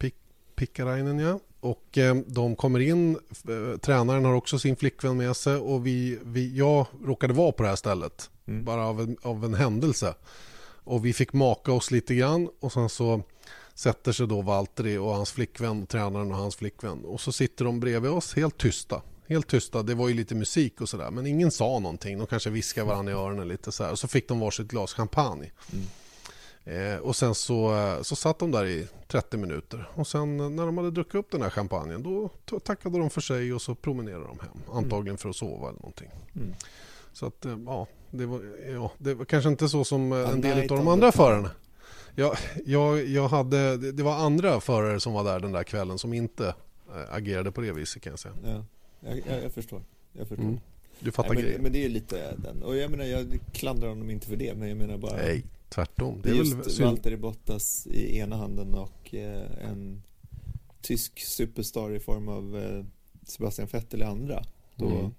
Pikkarainen 0.59 1.19
ja. 1.19 1.39
Och 1.59 1.97
eh, 1.97 2.15
de 2.15 2.55
kommer 2.55 2.79
in, 2.79 3.15
eh, 3.49 3.77
tränaren 3.79 4.25
har 4.25 4.33
också 4.33 4.59
sin 4.59 4.75
flickvän 4.75 5.17
med 5.17 5.35
sig 5.35 5.55
och 5.55 5.87
vi, 5.87 6.19
vi, 6.23 6.57
jag 6.57 6.85
råkade 7.03 7.33
vara 7.33 7.51
på 7.51 7.63
det 7.63 7.69
här 7.69 7.75
stället. 7.75 8.29
Mm. 8.47 8.65
Bara 8.65 8.85
av 8.85 9.01
en, 9.01 9.17
av 9.21 9.45
en 9.45 9.53
händelse. 9.53 10.15
Och 10.83 11.05
vi 11.05 11.13
fick 11.13 11.33
maka 11.33 11.71
oss 11.71 11.91
lite 11.91 12.15
grann 12.15 12.49
och 12.59 12.73
sen 12.73 12.89
så 12.89 13.21
sätter 13.73 14.11
sig 14.11 14.27
då 14.27 14.41
Valtteri 14.41 14.97
och 14.97 15.15
hans 15.15 15.31
flickvän, 15.31 15.85
tränaren 15.85 16.31
och 16.31 16.37
hans 16.37 16.55
flickvän. 16.55 17.05
Och 17.05 17.21
så 17.21 17.31
sitter 17.31 17.65
de 17.65 17.79
bredvid 17.79 18.11
oss 18.11 18.35
helt 18.35 18.57
tysta. 18.57 19.01
Helt 19.27 19.47
tysta, 19.47 19.83
det 19.83 19.95
var 19.95 20.07
ju 20.07 20.13
lite 20.13 20.35
musik 20.35 20.81
och 20.81 20.89
sådär 20.89 21.11
men 21.11 21.27
ingen 21.27 21.51
sa 21.51 21.79
någonting. 21.79 22.17
De 22.17 22.27
kanske 22.27 22.49
viskade 22.49 22.87
varandra 22.87 23.11
i 23.11 23.15
öronen 23.15 23.47
lite 23.47 23.71
så 23.71 23.83
här. 23.83 23.91
Och 23.91 23.99
så 23.99 24.07
fick 24.07 24.27
de 24.27 24.39
varsitt 24.39 24.67
glas 24.67 24.93
champagne. 24.93 25.51
Mm. 25.73 25.85
Eh, 26.65 26.97
och 26.97 27.15
sen 27.15 27.35
så, 27.35 27.75
eh, 27.75 28.01
så 28.01 28.15
satt 28.15 28.39
de 28.39 28.51
där 28.51 28.65
i 28.65 28.87
30 29.07 29.37
minuter 29.37 29.89
och 29.93 30.07
sen 30.07 30.39
eh, 30.39 30.49
när 30.49 30.65
de 30.65 30.77
hade 30.77 30.91
druckit 30.91 31.15
upp 31.15 31.31
den 31.31 31.41
här 31.41 31.49
champagnen 31.49 32.03
då 32.03 32.29
tackade 32.59 32.99
de 32.99 33.09
för 33.09 33.21
sig 33.21 33.53
och 33.53 33.61
så 33.61 33.75
promenerade 33.75 34.25
de 34.25 34.39
hem. 34.39 34.57
Antagligen 34.73 35.07
mm. 35.07 35.17
för 35.17 35.29
att 35.29 35.35
sova 35.35 35.69
eller 35.69 35.79
någonting. 35.79 36.09
Mm. 36.35 36.53
Så 37.13 37.25
att 37.25 37.45
eh, 37.45 37.57
ja 37.65 37.87
det, 38.11 38.25
var, 38.25 38.41
ja, 38.73 38.91
det 38.97 39.13
var 39.13 39.25
kanske 39.25 39.49
inte 39.49 39.69
så 39.69 39.83
som 39.83 40.11
en 40.11 40.41
del 40.41 40.71
av 40.71 40.77
de 40.77 40.87
andra 40.87 41.11
förarna. 41.11 41.51
Jag, 42.15 42.37
jag, 42.65 43.05
jag 43.05 43.27
hade, 43.27 43.77
det 43.91 44.03
var 44.03 44.15
andra 44.15 44.61
förare 44.61 44.99
som 44.99 45.13
var 45.13 45.23
där 45.23 45.39
den 45.39 45.51
där 45.51 45.63
kvällen 45.63 45.97
som 45.97 46.13
inte 46.13 46.53
agerade 47.09 47.51
på 47.51 47.61
det 47.61 47.71
viset 47.71 48.01
kan 48.01 48.11
jag 48.11 48.19
säga. 48.19 48.33
Ja, 48.43 48.65
jag, 48.99 49.21
jag, 49.27 49.43
jag 49.43 49.51
förstår. 49.51 49.81
Jag 50.13 50.27
förstår. 50.27 50.43
Mm. 50.43 50.59
Du 50.99 51.11
fattar 51.11 51.33
Nej, 51.33 51.43
men, 51.53 51.61
men 51.61 51.71
det 51.71 51.85
är 51.85 51.89
lite 51.89 52.35
den. 52.37 52.63
Och 52.63 52.77
jag 52.77 52.91
menar, 52.91 53.05
jag 53.05 53.39
klandrar 53.53 53.89
honom 53.89 54.09
inte 54.09 54.27
för 54.27 54.35
det, 54.35 54.55
men 54.55 54.69
jag 54.69 54.77
menar 54.77 54.97
bara... 54.97 55.15
Nej. 55.15 55.45
Tvärtom. 55.69 56.21
Det 56.23 56.29
är 56.29 56.33
just 56.33 56.79
Valtteri 56.79 57.17
Bottas 57.17 57.87
i 57.87 58.17
ena 58.17 58.35
handen 58.35 58.73
och 58.73 59.15
eh, 59.15 59.69
en 59.69 60.01
tysk 60.81 61.19
superstar 61.19 61.95
i 61.95 61.99
form 61.99 62.29
av 62.29 62.57
eh, 62.57 62.85
Sebastian 63.23 63.67
Vettel 63.71 64.01
i 64.01 64.05
andra. 64.05 64.43
Då... 64.75 64.87
Mm. 64.89 65.11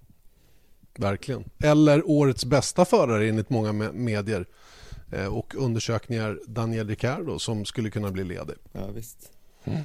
Verkligen. 0.95 1.43
Eller 1.63 2.09
årets 2.09 2.45
bästa 2.45 2.85
förare 2.85 3.29
enligt 3.29 3.49
många 3.49 3.73
medier 3.93 4.45
eh, 5.11 5.25
och 5.25 5.55
undersökningar 5.55 6.39
Daniel 6.47 6.87
Ricciardo 6.87 7.39
som 7.39 7.65
skulle 7.65 7.89
kunna 7.89 8.11
bli 8.11 8.23
ledig. 8.23 8.55
Ja, 8.71 8.87
visst. 8.87 9.31
Mm. 9.63 9.81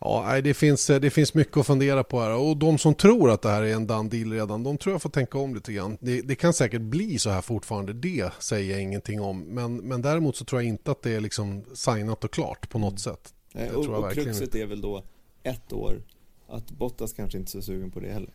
Ja, 0.00 0.40
det 0.40 0.54
finns, 0.54 0.90
eh, 0.90 1.00
det 1.00 1.10
finns 1.10 1.34
mycket 1.34 1.56
att 1.56 1.66
fundera 1.66 2.04
på 2.04 2.20
här 2.20 2.36
och 2.36 2.56
de 2.56 2.78
som 2.78 2.94
tror 2.94 3.30
att 3.30 3.42
det 3.42 3.48
här 3.48 3.62
är 3.62 3.74
en 3.74 3.86
done 3.86 4.08
deal 4.08 4.32
redan, 4.32 4.62
de 4.62 4.78
tror 4.78 4.94
jag 4.94 5.02
får 5.02 5.10
tänka 5.10 5.38
om 5.38 5.54
lite 5.54 5.72
grann. 5.72 5.98
Det, 6.00 6.20
det, 6.20 6.34
kan 6.34 6.52
säkert 6.52 6.80
bli 6.80 7.18
så 7.18 7.30
här 7.30 7.40
fortfarande, 7.40 7.92
det 7.92 8.32
säger 8.38 8.72
jag 8.72 8.82
ingenting 8.82 9.20
om. 9.20 9.40
Men, 9.40 9.76
men 9.76 10.02
däremot 10.02 10.36
så 10.36 10.44
tror 10.44 10.62
jag 10.62 10.68
inte 10.68 10.90
att 10.90 11.02
det 11.02 11.10
är 11.10 11.20
liksom 11.20 11.64
signat 11.74 12.24
och 12.24 12.30
klart 12.30 12.68
på 12.68 12.78
något 12.78 12.90
mm. 12.90 12.98
sätt. 12.98 13.34
Nej, 13.52 13.70
och, 13.70 13.86
och 13.86 14.12
kruxet 14.12 14.54
är 14.54 14.66
väl 14.66 14.80
då 14.80 15.04
ett 15.42 15.72
år, 15.72 16.02
att 16.48 16.70
Bottas 16.70 17.12
kanske 17.12 17.38
inte 17.38 17.48
är 17.48 17.60
så 17.60 17.62
sugen 17.62 17.90
på 17.90 18.00
det 18.00 18.12
heller. 18.12 18.30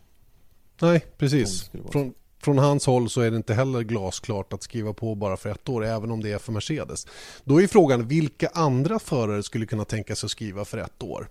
Nej, 0.80 1.04
precis. 1.18 1.70
Från, 1.90 2.14
från 2.38 2.58
hans 2.58 2.86
håll 2.86 3.10
så 3.10 3.20
är 3.20 3.30
det 3.30 3.36
inte 3.36 3.54
heller 3.54 3.82
glasklart 3.82 4.52
att 4.52 4.62
skriva 4.62 4.92
på 4.92 5.14
bara 5.14 5.36
för 5.36 5.50
ett 5.50 5.68
år, 5.68 5.84
även 5.84 6.10
om 6.10 6.22
det 6.22 6.32
är 6.32 6.38
för 6.38 6.52
Mercedes. 6.52 7.06
Då 7.44 7.62
är 7.62 7.66
frågan 7.66 8.08
vilka 8.08 8.48
andra 8.48 8.98
förare 8.98 9.42
skulle 9.42 9.66
kunna 9.66 9.84
tänka 9.84 10.16
sig 10.16 10.26
att 10.26 10.30
skriva 10.30 10.64
för 10.64 10.78
ett 10.78 11.02
år? 11.02 11.28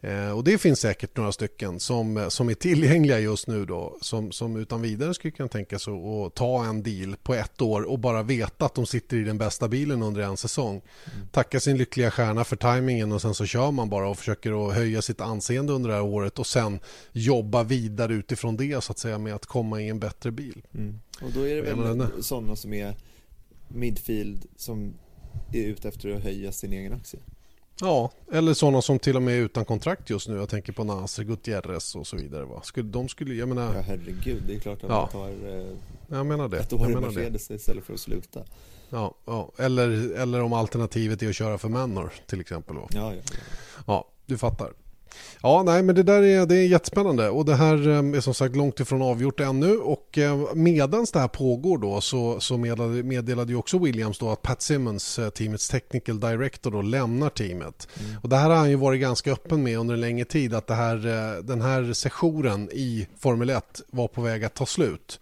Eh, 0.00 0.30
och 0.30 0.44
det 0.44 0.58
finns 0.58 0.80
säkert 0.80 1.16
några 1.16 1.32
stycken 1.32 1.80
som, 1.80 2.26
som 2.28 2.48
är 2.48 2.54
tillgängliga 2.54 3.18
just 3.18 3.46
nu 3.46 3.64
då 3.64 3.96
som, 4.00 4.32
som 4.32 4.56
utan 4.56 4.82
vidare 4.82 5.14
skulle 5.14 5.30
kunna 5.30 5.48
tänka 5.48 5.78
sig 5.78 5.92
att 5.94 6.34
ta 6.34 6.64
en 6.64 6.82
deal 6.82 7.16
på 7.22 7.34
ett 7.34 7.62
år 7.62 7.82
och 7.82 7.98
bara 7.98 8.22
veta 8.22 8.66
att 8.66 8.74
de 8.74 8.86
sitter 8.86 9.16
i 9.16 9.24
den 9.24 9.38
bästa 9.38 9.68
bilen 9.68 10.02
under 10.02 10.22
en 10.22 10.36
säsong. 10.36 10.82
Mm. 11.14 11.28
Tacka 11.28 11.60
sin 11.60 11.76
lyckliga 11.76 12.10
stjärna 12.10 12.44
för 12.44 12.56
tajmingen 12.56 13.12
och 13.12 13.22
sen 13.22 13.34
så 13.34 13.46
kör 13.46 13.70
man 13.70 13.90
bara 13.90 14.08
och 14.08 14.18
försöker 14.18 14.68
att 14.68 14.74
höja 14.74 15.02
sitt 15.02 15.20
anseende 15.20 15.72
under 15.72 15.90
det 15.90 15.96
här 15.96 16.04
året 16.04 16.38
och 16.38 16.46
sen 16.46 16.80
jobba 17.12 17.62
vidare 17.62 18.14
utifrån 18.14 18.56
det 18.56 18.84
så 18.84 18.92
att 18.92 18.98
säga 18.98 19.18
med 19.18 19.34
att 19.34 19.46
komma 19.46 19.82
i 19.82 19.88
en 19.88 19.98
bättre 19.98 20.30
bil. 20.30 20.62
Mm. 20.74 21.00
Och 21.22 21.30
då 21.34 21.48
är 21.48 21.56
det 21.56 21.62
väl 21.62 22.22
sådana 22.22 22.56
som 22.56 22.72
är 22.72 22.96
midfield 23.68 24.46
som 24.56 24.94
är 25.52 25.62
ute 25.62 25.88
efter 25.88 26.16
att 26.16 26.22
höja 26.22 26.52
sin 26.52 26.72
egen 26.72 26.92
aktie? 26.92 27.20
Ja, 27.80 28.10
eller 28.32 28.54
sådana 28.54 28.82
som 28.82 28.98
till 28.98 29.16
och 29.16 29.22
med 29.22 29.34
är 29.34 29.38
utan 29.38 29.64
kontrakt 29.64 30.10
just 30.10 30.28
nu. 30.28 30.36
Jag 30.36 30.48
tänker 30.48 30.72
på 30.72 30.84
Nasser, 30.84 31.24
Gutierrez 31.24 31.94
och 31.94 32.06
så 32.06 32.16
vidare. 32.16 32.44
Va? 32.44 32.62
Skulle, 32.62 32.88
de 32.88 33.08
skulle, 33.08 33.34
jag 33.34 33.48
menar... 33.48 33.74
Ja, 33.74 33.80
herregud. 33.80 34.42
Det 34.46 34.54
är 34.54 34.60
klart 34.60 34.84
att 34.84 34.90
ja. 34.90 35.00
man 35.00 35.08
tar 35.08 35.48
eh, 35.48 35.66
jag 36.08 36.26
menar 36.26 36.48
det. 36.48 36.58
ett 36.58 36.72
år 36.72 36.90
i 36.90 36.94
Mercedes 36.94 37.50
istället 37.50 37.84
för 37.84 37.94
att 37.94 38.00
sluta. 38.00 38.40
Ja, 38.90 39.14
ja. 39.24 39.52
Eller, 39.58 40.14
eller 40.18 40.42
om 40.42 40.52
alternativet 40.52 41.22
är 41.22 41.28
att 41.28 41.36
köra 41.36 41.58
för 41.58 41.68
Manor 41.68 42.12
till 42.26 42.40
exempel. 42.40 42.76
Va? 42.76 42.88
Ja, 42.90 43.14
ja, 43.14 43.22
ja. 43.32 43.38
ja, 43.86 44.08
du 44.26 44.38
fattar. 44.38 44.72
Ja, 45.42 45.62
nej, 45.62 45.82
men 45.82 45.94
det 45.94 46.02
där 46.02 46.22
är, 46.22 46.46
det 46.46 46.56
är 46.56 46.66
jättespännande 46.66 47.28
och 47.28 47.44
det 47.44 47.54
här 47.54 47.88
eh, 47.88 47.98
är 47.98 48.20
som 48.20 48.34
sagt 48.34 48.56
långt 48.56 48.80
ifrån 48.80 49.02
avgjort 49.02 49.40
ännu 49.40 49.76
och 49.76 50.18
eh, 50.18 50.54
medans 50.54 51.12
det 51.12 51.20
här 51.20 51.28
pågår 51.28 51.78
då 51.78 52.00
så, 52.00 52.40
så 52.40 52.56
meddelade, 52.56 53.02
meddelade 53.02 53.52
ju 53.52 53.58
också 53.58 53.78
Williams 53.78 54.18
då 54.18 54.30
att 54.30 54.42
Pat 54.42 54.62
Simmons, 54.62 55.18
eh, 55.18 55.30
teamets 55.30 55.68
technical 55.68 56.20
director 56.20 56.70
då, 56.70 56.82
lämnar 56.82 57.30
teamet. 57.30 57.88
Mm. 58.00 58.16
Och 58.22 58.28
det 58.28 58.36
här 58.36 58.50
har 58.50 58.56
han 58.56 58.70
ju 58.70 58.76
varit 58.76 59.00
ganska 59.00 59.32
öppen 59.32 59.62
med 59.62 59.78
under 59.78 59.94
en 59.94 60.00
längre 60.00 60.24
tid 60.24 60.54
att 60.54 60.66
det 60.66 60.74
här, 60.74 60.96
den 61.42 61.62
här 61.62 61.92
sessionen 61.92 62.70
i 62.72 63.08
Formel 63.18 63.50
1 63.50 63.82
var 63.90 64.08
på 64.08 64.22
väg 64.22 64.44
att 64.44 64.54
ta 64.54 64.66
slut. 64.66 65.20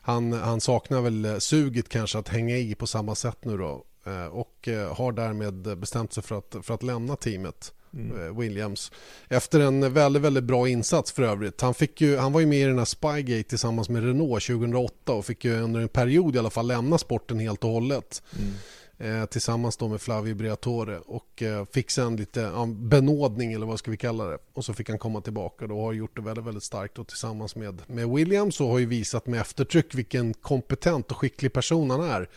Han, 0.00 0.32
han 0.32 0.60
saknar 0.60 1.00
väl 1.00 1.40
suget 1.40 1.88
kanske 1.88 2.18
att 2.18 2.28
hänga 2.28 2.56
i 2.56 2.74
på 2.74 2.86
samma 2.86 3.14
sätt 3.14 3.44
nu 3.44 3.56
då 3.56 3.84
och 4.30 4.68
har 4.90 5.12
därmed 5.12 5.78
bestämt 5.78 6.12
sig 6.12 6.22
för 6.22 6.38
att, 6.38 6.56
för 6.62 6.74
att 6.74 6.82
lämna 6.82 7.16
teamet. 7.16 7.72
Mm. 7.94 8.26
Eh, 8.26 8.38
Williams. 8.38 8.92
Efter 9.28 9.60
en 9.60 9.92
väldigt, 9.92 10.22
väldigt 10.22 10.44
bra 10.44 10.68
insats 10.68 11.12
för 11.12 11.22
övrigt. 11.22 11.60
Han, 11.60 11.74
fick 11.74 12.00
ju, 12.00 12.16
han 12.16 12.32
var 12.32 12.40
ju 12.40 12.46
med 12.46 12.58
i 12.58 12.64
den 12.64 12.78
här 12.78 12.84
Spygate 12.84 13.42
tillsammans 13.42 13.88
med 13.88 14.04
Renault 14.04 14.46
2008 14.46 15.12
och 15.12 15.24
fick 15.24 15.44
ju 15.44 15.60
under 15.60 15.80
en 15.80 15.88
period 15.88 16.36
i 16.36 16.38
alla 16.38 16.50
fall 16.50 16.66
lämna 16.66 16.98
sporten 16.98 17.38
helt 17.38 17.64
och 17.64 17.70
hållet. 17.70 18.22
Mm. 18.38 18.54
Eh, 18.98 19.26
tillsammans 19.26 19.76
då 19.76 19.88
med 19.88 20.00
Flavio 20.00 20.34
Briatore 20.34 20.98
och 20.98 21.42
eh, 21.42 21.64
fick 21.72 21.90
sen 21.90 22.16
lite 22.16 22.40
ja, 22.40 22.66
benådning 22.66 23.52
eller 23.52 23.66
vad 23.66 23.78
ska 23.78 23.90
vi 23.90 23.96
kalla 23.96 24.24
det. 24.24 24.38
Och 24.52 24.64
så 24.64 24.74
fick 24.74 24.88
han 24.88 24.98
komma 24.98 25.20
tillbaka 25.20 25.64
och 25.64 25.82
har 25.82 25.92
gjort 25.92 26.16
det 26.16 26.22
väldigt, 26.22 26.44
väldigt 26.44 26.62
starkt 26.62 26.98
och 26.98 27.08
tillsammans 27.08 27.56
med, 27.56 27.82
med 27.86 28.08
Williams 28.08 28.60
och 28.60 28.68
har 28.68 28.78
ju 28.78 28.86
visat 28.86 29.26
med 29.26 29.40
eftertryck 29.40 29.94
vilken 29.94 30.34
kompetent 30.34 31.10
och 31.10 31.16
skicklig 31.16 31.52
person 31.52 31.90
han 31.90 32.00
är. 32.00 32.16
Mm. 32.16 32.28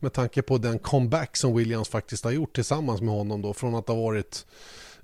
Med 0.00 0.12
tanke 0.12 0.42
på 0.42 0.58
den 0.58 0.78
comeback 0.78 1.36
som 1.36 1.56
Williams 1.56 1.88
faktiskt 1.88 2.24
har 2.24 2.30
gjort 2.30 2.54
tillsammans 2.54 3.00
med 3.00 3.14
honom 3.14 3.42
då 3.42 3.54
från 3.54 3.74
att 3.74 3.88
ha 3.88 3.94
varit 3.94 4.46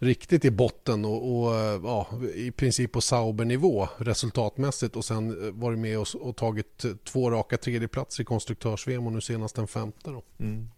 riktigt 0.02 0.44
i 0.44 0.50
botten 0.50 1.04
och, 1.04 1.32
och 1.32 1.54
ja, 1.84 2.06
i 2.34 2.50
princip 2.50 2.92
på 2.92 3.00
Sauber-nivå 3.00 3.88
resultatmässigt 3.98 4.96
och 4.96 5.04
sen 5.04 5.46
eh, 5.46 5.52
varit 5.52 5.78
med 5.78 5.98
och, 5.98 6.06
och 6.20 6.36
tagit 6.36 6.84
två 7.04 7.30
raka 7.30 7.56
tredjeplatser 7.56 8.22
i 8.22 8.24
konstruktörs-VM 8.24 9.06
och 9.06 9.12
nu 9.12 9.20
senast 9.20 9.56
den 9.56 9.66
femte. 9.66 10.10
Då. 10.10 10.22
Mm. 10.38 10.68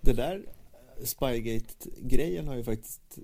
Det 0.00 0.12
där 0.12 0.46
eh, 0.98 1.04
Spygate-grejen 1.04 2.48
har 2.48 2.56
ju 2.56 2.64
faktiskt 2.64 3.18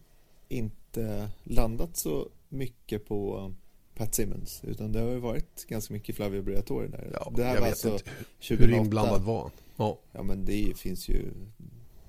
inte 0.49 1.31
landat 1.43 1.97
så 1.97 2.29
mycket 2.49 3.07
på 3.07 3.53
Pat 3.95 4.15
Simmons 4.15 4.61
utan 4.65 4.93
det 4.93 5.01
har 5.01 5.11
ju 5.11 5.19
varit 5.19 5.67
ganska 5.69 5.95
mycket 5.95 6.17
Flavio 6.17 6.43
Briatore 6.43 6.89
där. 6.89 7.11
Ja, 7.13 7.33
det 7.37 7.45
här 7.45 7.55
jag 7.55 7.61
var 7.61 7.67
vet 7.67 7.85
alltså 7.85 8.11
inte 8.51 8.65
hur 8.65 8.73
inblandad 8.73 9.23
var 9.23 9.51
Ja. 9.77 9.99
ja 10.13 10.23
men 10.23 10.45
det 10.45 10.73
finns 10.77 11.09
ju 11.09 11.25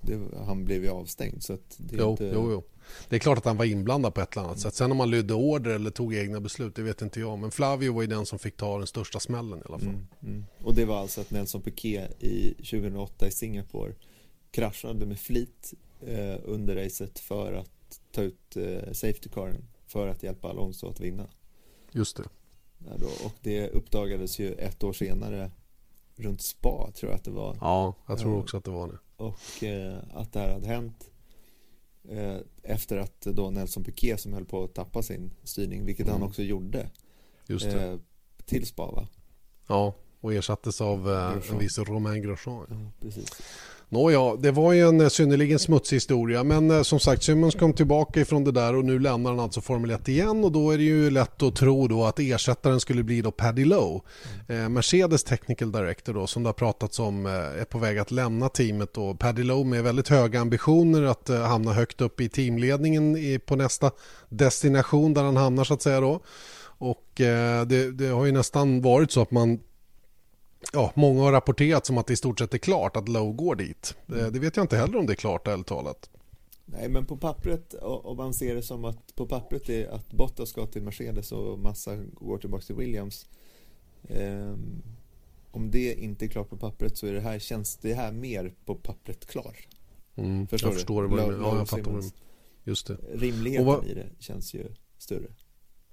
det, 0.01 0.19
han 0.45 0.65
blev 0.65 0.83
ju 0.83 0.89
avstängd 0.89 1.43
så 1.43 1.53
att 1.53 1.77
det 1.77 1.95
jo, 1.97 2.11
inte... 2.11 2.31
jo, 2.33 2.51
jo. 2.51 2.63
Det 3.09 3.15
är 3.15 3.19
klart 3.19 3.37
att 3.37 3.45
han 3.45 3.57
var 3.57 3.65
inblandad 3.65 4.13
på 4.13 4.21
ett 4.21 4.37
eller 4.37 4.45
annat 4.45 4.59
sätt. 4.59 4.75
Sen 4.75 4.91
om 4.91 4.99
han 4.99 5.09
lydde 5.09 5.33
order 5.33 5.71
eller 5.71 5.89
tog 5.89 6.15
egna 6.15 6.39
beslut, 6.39 6.75
det 6.75 6.81
vet 6.81 7.01
inte 7.01 7.19
jag. 7.19 7.39
Men 7.39 7.51
Flavio 7.51 7.93
var 7.93 8.01
ju 8.01 8.07
den 8.07 8.25
som 8.25 8.39
fick 8.39 8.57
ta 8.57 8.77
den 8.77 8.87
största 8.87 9.19
smällen 9.19 9.59
i 9.59 9.61
alla 9.65 9.79
fall. 9.79 9.87
Mm, 9.87 10.07
mm. 10.23 10.45
Och 10.63 10.75
det 10.75 10.85
var 10.85 10.99
alltså 10.99 11.21
att 11.21 11.31
Nelson 11.31 11.61
Piquet 11.61 12.23
i 12.23 12.53
2008 12.53 13.27
i 13.27 13.31
Singapore 13.31 13.93
kraschade 14.51 15.05
med 15.05 15.19
flit 15.19 15.73
eh, 16.01 16.39
under 16.43 16.75
racet 16.75 17.19
för 17.19 17.53
att 17.53 17.99
ta 18.11 18.21
ut 18.21 18.57
eh, 18.57 18.91
safety 18.91 19.29
caren 19.29 19.67
för 19.87 20.07
att 20.07 20.23
hjälpa 20.23 20.49
Alonso 20.49 20.89
att 20.89 20.99
vinna. 20.99 21.27
Just 21.91 22.17
det. 22.17 22.23
Ja, 22.77 22.97
då, 22.97 23.25
och 23.25 23.33
det 23.41 23.67
uppdagades 23.67 24.39
ju 24.39 24.53
ett 24.53 24.83
år 24.83 24.93
senare 24.93 25.51
runt 26.15 26.41
Spa 26.41 26.91
tror 26.95 27.11
jag 27.11 27.17
att 27.17 27.23
det 27.23 27.31
var. 27.31 27.57
Ja, 27.61 27.95
jag 28.07 28.19
tror 28.19 28.39
också 28.39 28.57
att 28.57 28.63
det 28.63 28.71
var 28.71 28.87
det. 28.87 28.97
Och 29.17 29.63
eh, 29.63 29.97
att 30.13 30.33
det 30.33 30.39
här 30.39 30.53
hade 30.53 30.67
hänt 30.67 31.10
efter 32.63 32.97
att 32.97 33.21
då 33.21 33.49
Nelson 33.49 33.83
Piquet 33.83 34.21
som 34.21 34.33
höll 34.33 34.45
på 34.45 34.63
att 34.63 34.73
tappa 34.73 35.01
sin 35.01 35.31
styrning, 35.43 35.85
vilket 35.85 36.07
mm. 36.07 36.19
han 36.19 36.29
också 36.29 36.43
gjorde. 36.43 36.89
Just 37.47 37.65
det. 37.65 37.83
Eh, 37.83 37.99
till 38.45 38.67
Spa 38.67 38.91
va? 38.91 39.07
Ja, 39.67 39.95
och 40.19 40.33
ersattes 40.33 40.81
av 40.81 41.09
eh, 41.09 41.51
en 41.51 41.59
viss 41.59 41.79
Romain 41.79 42.21
Grosjean. 42.21 42.65
Ja, 42.69 42.91
precis. 43.01 43.41
Nåja, 43.93 44.35
det 44.35 44.51
var 44.51 44.73
ju 44.73 44.87
en 44.87 45.09
synnerligen 45.09 45.59
smutsig 45.59 45.95
historia 45.95 46.43
men 46.43 46.83
som 46.83 46.99
sagt 46.99 47.23
Simmons 47.23 47.55
kom 47.55 47.73
tillbaka 47.73 48.19
ifrån 48.19 48.43
det 48.43 48.51
där 48.51 48.75
och 48.75 48.85
nu 48.85 48.99
lämnar 48.99 49.31
han 49.31 49.39
alltså 49.39 49.61
Formel 49.61 49.91
1 49.91 50.09
igen 50.09 50.43
och 50.43 50.51
då 50.51 50.71
är 50.71 50.77
det 50.77 50.83
ju 50.83 51.09
lätt 51.09 51.43
att 51.43 51.55
tro 51.55 51.87
då 51.87 52.05
att 52.05 52.19
ersättaren 52.19 52.79
skulle 52.79 53.03
bli 53.03 53.21
då 53.21 53.31
Paddy 53.31 53.65
Lowe. 53.65 54.01
Mm. 54.47 54.73
Mercedes 54.73 55.23
Technical 55.23 55.71
Director 55.71 56.13
då 56.13 56.27
som 56.27 56.43
det 56.43 56.49
har 56.49 56.53
pratats 56.53 56.99
om 56.99 57.25
är 57.25 57.65
på 57.65 57.77
väg 57.77 57.97
att 57.97 58.11
lämna 58.11 58.49
teamet 58.49 58.97
och 58.97 59.19
Paddy 59.19 59.43
Lowe 59.43 59.65
med 59.65 59.83
väldigt 59.83 60.07
höga 60.07 60.41
ambitioner 60.41 61.03
att 61.03 61.29
hamna 61.29 61.73
högt 61.73 62.01
upp 62.01 62.21
i 62.21 62.29
teamledningen 62.29 63.17
på 63.45 63.55
nästa 63.55 63.91
destination 64.29 65.13
där 65.13 65.23
han 65.23 65.37
hamnar 65.37 65.63
så 65.63 65.73
att 65.73 65.81
säga 65.81 66.01
då. 66.01 66.21
Och 66.63 67.11
det, 67.67 67.91
det 67.91 68.07
har 68.07 68.25
ju 68.25 68.31
nästan 68.31 68.81
varit 68.81 69.11
så 69.11 69.21
att 69.21 69.31
man 69.31 69.59
ja, 70.73 70.91
många 70.95 71.21
har 71.21 71.31
rapporterat 71.31 71.85
som 71.85 71.97
att 71.97 72.07
det 72.07 72.13
i 72.13 72.17
stort 72.17 72.39
sett 72.39 72.53
är 72.53 72.57
klart 72.57 72.97
att 72.97 73.09
Lowe 73.09 73.33
går 73.33 73.55
dit. 73.55 73.95
Mm. 74.09 74.33
Det 74.33 74.39
vet 74.39 74.55
jag 74.55 74.63
inte 74.63 74.77
heller 74.77 74.97
om 74.97 75.05
det 75.05 75.13
är 75.13 75.15
klart 75.15 75.47
ärligt 75.47 75.67
talat. 75.67 76.09
Nej, 76.65 76.89
men 76.89 77.05
på 77.05 77.17
pappret, 77.17 77.73
om 77.81 78.17
man 78.17 78.33
ser 78.33 78.55
det 78.55 78.61
som 78.61 78.85
att 78.85 79.15
på 79.15 79.25
pappret 79.25 79.69
är 79.69 79.87
att 79.87 80.11
Bottas 80.11 80.49
ska 80.49 80.65
till 80.65 80.81
Mercedes 80.81 81.31
och 81.31 81.59
Massa 81.59 81.95
går 81.95 82.37
tillbaka 82.37 82.63
till 82.63 82.75
Williams. 82.75 83.25
Eh, 84.03 84.55
om 85.51 85.71
det 85.71 85.93
inte 85.93 86.25
är 86.25 86.29
klart 86.29 86.49
på 86.49 86.57
pappret 86.57 86.97
så 86.97 87.07
är 87.07 87.13
det 87.13 87.21
här, 87.21 87.39
känns 87.39 87.77
det 87.77 87.93
här 87.93 88.11
mer 88.11 88.53
på 88.65 88.75
pappret 88.75 89.25
klar. 89.25 89.55
Mm, 90.15 90.47
förstår 90.47 90.69
jag 90.69 90.75
förstår 90.75 91.07
det. 91.07 91.21
Ja, 91.21 91.57
jag 91.57 91.69
fattar 91.69 91.91
vad 91.91 92.11
Just 92.63 92.87
det. 92.87 92.97
Rimligheten 93.13 93.65
vad... 93.65 93.85
i 93.85 93.93
det 93.93 94.09
känns 94.19 94.53
ju 94.53 94.67
större. 94.97 95.27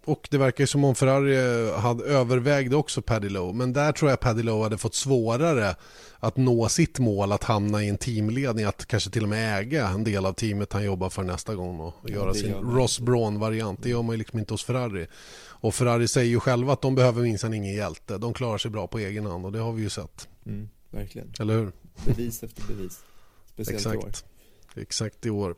Och 0.09 0.29
det 0.31 0.39
verkar 0.39 0.67
som 0.67 0.85
om 0.85 0.95
Ferrari 0.95 1.71
hade 1.71 2.05
övervägde 2.05 2.77
också 2.77 3.03
Paddy 3.03 3.29
Lowe. 3.29 3.53
Men 3.53 3.73
där 3.73 3.93
tror 3.93 4.11
jag 4.11 4.21
Paddy 4.21 4.43
Lowe 4.43 4.63
hade 4.63 4.79
fått 4.79 4.95
svårare 4.95 5.77
att 6.19 6.37
nå 6.37 6.69
sitt 6.69 6.99
mål 6.99 7.33
att 7.33 7.45
hamna 7.45 7.85
i 7.85 7.89
en 7.89 7.99
teamledning. 7.99 8.65
Att 8.65 8.87
kanske 8.87 9.11
till 9.11 9.23
och 9.23 9.29
med 9.29 9.59
äga 9.59 9.89
en 9.89 10.05
del 10.05 10.27
av 10.27 10.33
teamet 10.33 10.73
han 10.73 10.85
jobbar 10.85 11.11
för 11.11 11.23
nästa 11.23 11.55
gång 11.55 11.81
och 11.81 11.95
ja, 12.03 12.11
göra 12.11 12.35
sin 12.35 12.55
Ross 12.55 13.01
Braun-variant. 13.01 13.83
Det 13.83 13.89
gör 13.89 14.03
man 14.03 14.15
ju 14.15 14.19
liksom 14.19 14.39
inte 14.39 14.55
hos 14.55 14.65
Ferrari. 14.65 15.07
Och 15.41 15.75
Ferrari 15.75 16.09
säger 16.09 16.31
ju 16.31 16.41
själva 16.41 16.73
att 16.73 16.83
de 16.83 16.95
behöver 16.95 17.23
minsann 17.23 17.55
ingen 17.55 17.75
hjälte. 17.75 18.19
De 18.19 18.35
klarar 18.35 18.59
sig 18.59 18.71
bra 18.71 18.87
på 18.87 18.99
egen 18.99 19.27
hand 19.27 19.47
och 19.47 19.53
det 19.53 19.59
har 19.59 19.73
vi 19.73 19.83
ju 19.83 19.91
sett. 19.91 20.29
Mm, 20.47 20.69
verkligen. 20.91 21.33
Eller 21.41 21.55
hur? 21.55 21.73
Bevis 22.05 22.43
efter 22.43 22.63
bevis. 22.63 23.01
Speciellt 23.53 23.87
Exakt. 23.87 24.05
år. 24.05 24.38
Exakt 24.77 25.27
i 25.27 25.31
år. 25.31 25.55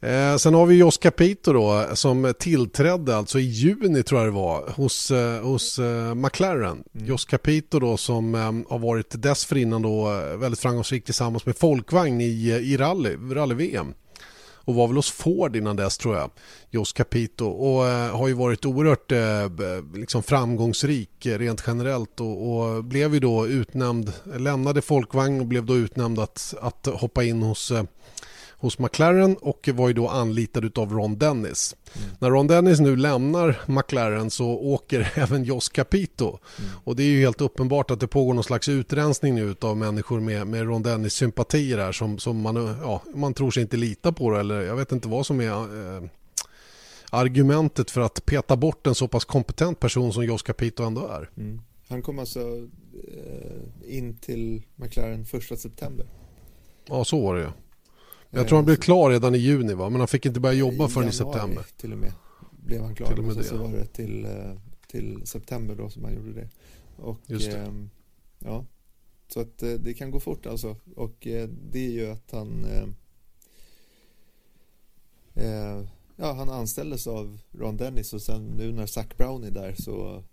Eh, 0.00 0.36
sen 0.36 0.54
har 0.54 0.66
vi 0.66 0.74
Jos 0.74 0.98
Capito 0.98 1.52
då 1.52 1.86
som 1.94 2.34
tillträdde 2.38 3.16
alltså 3.16 3.38
i 3.38 3.42
juni 3.42 4.02
tror 4.02 4.20
jag 4.20 4.28
det 4.28 4.34
var 4.34 4.70
hos, 4.76 5.10
eh, 5.10 5.42
hos 5.42 5.78
eh, 5.78 6.14
McLaren. 6.14 6.84
Mm. 6.94 7.06
Jos 7.06 7.24
Capito 7.24 7.78
då 7.78 7.96
som 7.96 8.34
eh, 8.34 8.40
har 8.68 8.78
varit 8.78 9.22
dessförinnan 9.22 9.82
då 9.82 10.12
eh, 10.12 10.36
väldigt 10.36 10.60
framgångsrik 10.60 11.04
tillsammans 11.04 11.46
med 11.46 11.56
folkvagn 11.56 12.20
i, 12.20 12.50
i 12.50 12.76
rally, 12.76 13.16
rally-VM 13.16 13.94
och 14.64 14.74
var 14.74 14.86
väl 14.86 14.96
hos 14.96 15.10
Ford 15.10 15.56
innan 15.56 15.76
dess 15.76 15.98
tror 15.98 16.16
jag, 16.16 16.30
Jos 16.70 16.92
Capito 16.92 17.46
och 17.46 17.88
eh, 17.88 18.16
har 18.16 18.28
ju 18.28 18.34
varit 18.34 18.64
oerhört 18.64 19.12
eh, 19.12 19.94
liksom 19.94 20.22
framgångsrik 20.22 21.26
eh, 21.26 21.38
rent 21.38 21.64
generellt 21.66 22.20
och, 22.20 22.52
och, 22.52 22.84
blev 22.84 23.14
ju 23.14 23.20
då 23.20 23.46
utnämnd, 23.46 24.12
lämnade 24.36 24.82
folkvagn 24.82 25.40
och 25.40 25.46
blev 25.46 25.66
då 25.66 25.76
utnämnd 25.76 26.18
att, 26.18 26.54
att 26.60 26.86
hoppa 26.86 27.24
in 27.24 27.42
hos 27.42 27.70
eh, 27.70 27.84
hos 28.62 28.78
McLaren 28.78 29.36
och 29.36 29.68
var 29.74 29.88
ju 29.88 29.94
då 29.94 30.08
anlitad 30.08 30.78
av 30.78 30.92
Ron 30.92 31.18
Dennis. 31.18 31.76
Mm. 31.94 32.08
När 32.18 32.30
Ron 32.30 32.46
Dennis 32.46 32.80
nu 32.80 32.96
lämnar 32.96 33.60
McLaren 33.66 34.30
så 34.30 34.46
åker 34.46 35.12
även 35.14 35.44
Jos 35.44 35.68
Capito. 35.68 36.38
Mm. 36.58 36.70
Och 36.84 36.96
det 36.96 37.02
är 37.02 37.06
ju 37.06 37.20
helt 37.20 37.40
uppenbart 37.40 37.90
att 37.90 38.00
det 38.00 38.06
pågår 38.06 38.34
någon 38.34 38.44
slags 38.44 38.68
utrensning 38.68 39.34
nu 39.34 39.54
av 39.60 39.76
människor 39.76 40.20
med, 40.20 40.46
med 40.46 40.66
Ron 40.66 40.82
Dennis 40.82 41.12
sympatier 41.12 41.78
här 41.78 41.92
som, 41.92 42.18
som 42.18 42.40
man, 42.40 42.56
ja, 42.82 43.02
man 43.14 43.34
tror 43.34 43.50
sig 43.50 43.62
inte 43.62 43.76
lita 43.76 44.12
på 44.12 44.30
det 44.30 44.40
eller 44.40 44.60
jag 44.60 44.76
vet 44.76 44.92
inte 44.92 45.08
vad 45.08 45.26
som 45.26 45.40
är 45.40 45.50
eh, 45.50 46.02
argumentet 47.10 47.90
för 47.90 48.00
att 48.00 48.26
peta 48.26 48.56
bort 48.56 48.86
en 48.86 48.94
så 48.94 49.08
pass 49.08 49.24
kompetent 49.24 49.80
person 49.80 50.12
som 50.12 50.24
Jos 50.24 50.42
Capito 50.42 50.82
ändå 50.82 51.06
är. 51.06 51.30
Mm. 51.36 51.60
Han 51.88 52.02
kom 52.02 52.18
alltså 52.18 52.40
eh, 53.08 53.96
in 53.96 54.18
till 54.18 54.62
McLaren 54.76 55.24
första 55.24 55.56
september. 55.56 56.06
Ja, 56.88 57.04
så 57.04 57.20
var 57.20 57.36
det 57.36 57.40
ju. 57.40 57.48
Jag 58.34 58.48
tror 58.48 58.58
han 58.58 58.64
blev 58.64 58.76
klar 58.76 59.10
redan 59.10 59.34
i 59.34 59.38
juni 59.38 59.74
va? 59.74 59.90
Men 59.90 60.00
han 60.00 60.08
fick 60.08 60.26
inte 60.26 60.40
börja 60.40 60.54
jobba 60.54 60.88
förrän 60.88 61.08
i 61.08 61.12
september. 61.12 61.66
till 61.76 61.92
och 61.92 61.98
med 61.98 62.12
blev 62.50 62.82
han 62.82 62.94
klar. 62.94 63.06
Till 63.06 63.18
och 63.18 63.24
med 63.24 63.30
och 63.30 63.42
det, 63.42 63.48
så 63.48 63.54
ja. 63.54 63.62
var 63.62 63.72
det 63.72 63.86
till, 63.86 64.24
eh, 64.24 64.54
till 64.86 65.26
september 65.26 65.74
då 65.74 65.90
som 65.90 66.04
han 66.04 66.14
gjorde 66.14 66.32
det. 66.32 66.48
Och, 66.96 67.18
Just 67.26 67.50
det. 67.50 67.58
ehm, 67.58 67.90
ja, 68.38 68.66
så 69.28 69.40
att 69.40 69.62
eh, 69.62 69.72
det 69.72 69.94
kan 69.94 70.10
gå 70.10 70.20
fort 70.20 70.46
alltså. 70.46 70.76
Och 70.96 71.26
eh, 71.26 71.48
det 71.48 71.86
är 71.86 71.90
ju 71.90 72.10
att 72.10 72.30
han 72.30 72.64
eh, 72.64 72.88
eh, 75.44 75.84
Ja, 76.16 76.32
han 76.32 76.50
anställdes 76.50 77.06
av 77.06 77.38
Ron 77.52 77.76
Dennis 77.76 78.12
och 78.12 78.22
sen 78.22 78.44
nu 78.46 78.72
när 78.72 78.86
Zac 78.86 79.06
Brown 79.16 79.44
är 79.44 79.50
där 79.50 79.74
så 79.78 80.24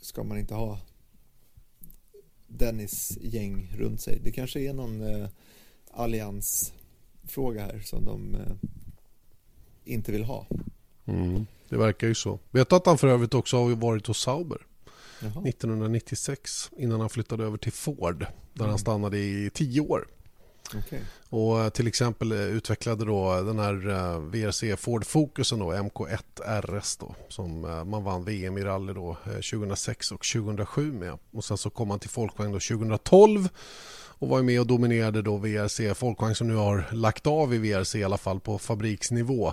ska 0.00 0.24
man 0.24 0.38
inte 0.38 0.54
ha 0.54 0.78
Dennis 2.46 3.18
gäng 3.20 3.72
runt 3.76 4.00
sig. 4.00 4.20
Det 4.24 4.32
kanske 4.32 4.60
är 4.60 4.72
någon 4.72 5.00
eh, 5.00 5.28
alliansfråga 7.32 7.62
här 7.62 7.80
som 7.84 8.04
de 8.04 8.34
eh, 8.34 8.68
inte 9.84 10.12
vill 10.12 10.24
ha. 10.24 10.46
Mm. 11.06 11.46
Det 11.68 11.76
verkar 11.76 12.06
ju 12.06 12.14
så. 12.14 12.38
Vet 12.50 12.68
du 12.68 12.76
att 12.76 12.86
han 12.86 12.98
för 12.98 13.08
övrigt 13.08 13.34
också 13.34 13.56
har 13.56 13.74
varit 13.74 14.06
hos 14.06 14.18
Sauber 14.20 14.66
Jaha. 15.20 15.48
1996 15.48 16.70
innan 16.78 17.00
han 17.00 17.08
flyttade 17.10 17.44
över 17.44 17.58
till 17.58 17.72
Ford 17.72 18.18
där 18.18 18.60
Mm. 18.64 18.70
han 18.70 18.78
stannade 18.78 19.18
i 19.18 19.50
tio 19.54 19.80
år. 19.80 20.06
Okej. 20.74 21.00
Och 21.28 21.60
eh, 21.60 21.68
till 21.68 21.86
exempel 21.86 22.32
eh, 22.32 22.38
utvecklade 22.38 23.04
då 23.04 23.42
den 23.42 23.58
här 23.58 24.18
VRC 24.18 24.76
Ford 24.76 25.06
Focusen 25.06 25.58
då, 25.58 25.72
MK1 25.72 26.20
RS 26.80 26.96
då, 26.96 27.14
som 27.28 27.60
man 27.86 28.04
vann 28.04 28.24
VM 28.24 28.58
i 28.58 28.62
rally 28.64 28.92
då 28.92 29.16
eh, 29.26 29.32
2006 29.32 30.12
och 30.12 30.24
2007 30.32 30.92
med. 30.92 31.18
Och 31.32 31.44
sen 31.44 31.58
så 31.58 31.70
kom 31.70 31.90
han 31.90 31.98
till 31.98 32.10
folkvagn 32.10 32.52
då 32.52 32.58
2012 32.60 33.48
och 34.22 34.28
var 34.28 34.42
med 34.42 34.60
och 34.60 34.66
dominerade 34.66 35.22
då 35.22 35.36
VRC 35.36 35.94
folkvagn 35.94 36.34
som 36.34 36.48
nu 36.48 36.54
har 36.54 36.84
lagt 36.92 37.26
av 37.26 37.54
i 37.54 37.58
VRC 37.58 37.98
i 37.98 38.04
alla 38.04 38.18
fall 38.18 38.40
på 38.40 38.58
fabriksnivå. 38.58 39.52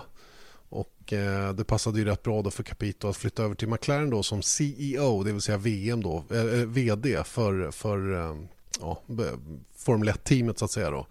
Och 0.68 1.12
eh, 1.12 1.52
det 1.52 1.64
passade 1.64 1.98
ju 1.98 2.04
rätt 2.04 2.22
bra 2.22 2.42
då 2.42 2.50
för 2.50 2.62
Capito 2.62 3.08
att 3.08 3.16
flytta 3.16 3.42
över 3.42 3.54
till 3.54 3.68
McLaren 3.68 4.10
då 4.10 4.22
som 4.22 4.42
CEO, 4.42 5.22
det 5.22 5.32
vill 5.32 5.40
säga 5.40 5.58
VM 5.58 6.02
då, 6.02 6.24
eh, 6.30 6.40
eh, 6.40 6.66
VD 6.66 7.24
för, 7.24 7.70
för 7.70 8.14
eh, 8.14 8.36
ja, 8.80 9.02
Formel 9.76 10.08
1-teamet 10.08 10.58
så 10.58 10.64
att 10.64 10.70
säga 10.70 10.90
då. 10.90 11.06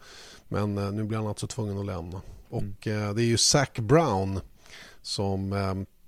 Men 0.47 0.77
eh, 0.77 0.91
nu 0.91 1.03
blir 1.03 1.17
han 1.17 1.27
alltså 1.27 1.47
tvungen 1.47 1.77
att 1.77 1.85
lämna. 1.85 2.21
Och 2.49 2.87
eh, 2.87 3.13
det 3.13 3.23
är 3.23 3.27
ju 3.27 3.37
Zac 3.37 3.73
Brown 3.73 4.39
som 5.01 5.53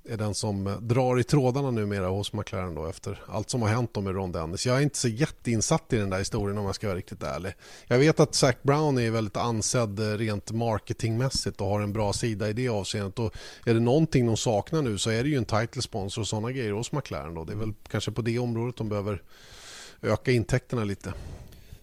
är 0.03 0.17
den 0.17 0.33
som 0.33 0.67
eh, 0.67 0.77
drar 0.77 1.19
i 1.19 1.23
trådarna 1.23 1.71
numera 1.71 2.07
hos 2.07 2.33
McLaren 2.33 2.75
då 2.75 2.85
efter 2.85 3.19
allt 3.27 3.49
som 3.49 3.61
har 3.61 3.69
hänt 3.69 3.95
med 3.95 4.15
Ron 4.15 4.31
Dennis. 4.31 4.65
Jag 4.65 4.77
är 4.77 4.81
inte 4.81 4.97
så 4.97 5.07
jätteinsatt 5.07 5.93
i 5.93 5.97
den 5.97 6.09
där 6.09 6.19
historien 6.19 6.57
om 6.57 6.65
jag 6.65 6.75
ska 6.75 6.87
vara 6.87 6.97
riktigt 6.97 7.23
ärlig. 7.23 7.53
Jag 7.87 7.99
vet 7.99 8.19
att 8.19 8.35
Zac 8.35 8.55
Brown 8.61 8.97
är 8.97 9.11
väldigt 9.11 9.37
ansedd 9.37 9.99
eh, 9.99 10.17
rent 10.17 10.51
marketingmässigt 10.51 11.61
och 11.61 11.67
har 11.67 11.81
en 11.81 11.93
bra 11.93 12.13
sida 12.13 12.49
i 12.49 12.53
det 12.53 12.69
avseendet. 12.69 13.19
Och 13.19 13.33
är 13.65 13.73
det 13.73 13.79
någonting 13.79 14.25
de 14.25 14.37
saknar 14.37 14.81
nu 14.81 14.97
så 14.97 15.09
är 15.09 15.23
det 15.23 15.29
ju 15.29 15.37
en 15.37 15.45
title 15.45 15.81
sponsor 15.81 16.21
och 16.21 16.27
sådana 16.27 16.51
grejer 16.51 16.71
hos 16.71 16.91
McLaren. 16.91 17.33
Då. 17.33 17.43
Det 17.43 17.53
är 17.53 17.57
väl 17.57 17.73
kanske 17.87 18.11
på 18.11 18.21
det 18.21 18.39
området 18.39 18.77
de 18.77 18.89
behöver 18.89 19.21
öka 20.01 20.31
intäkterna 20.31 20.83
lite. 20.83 21.13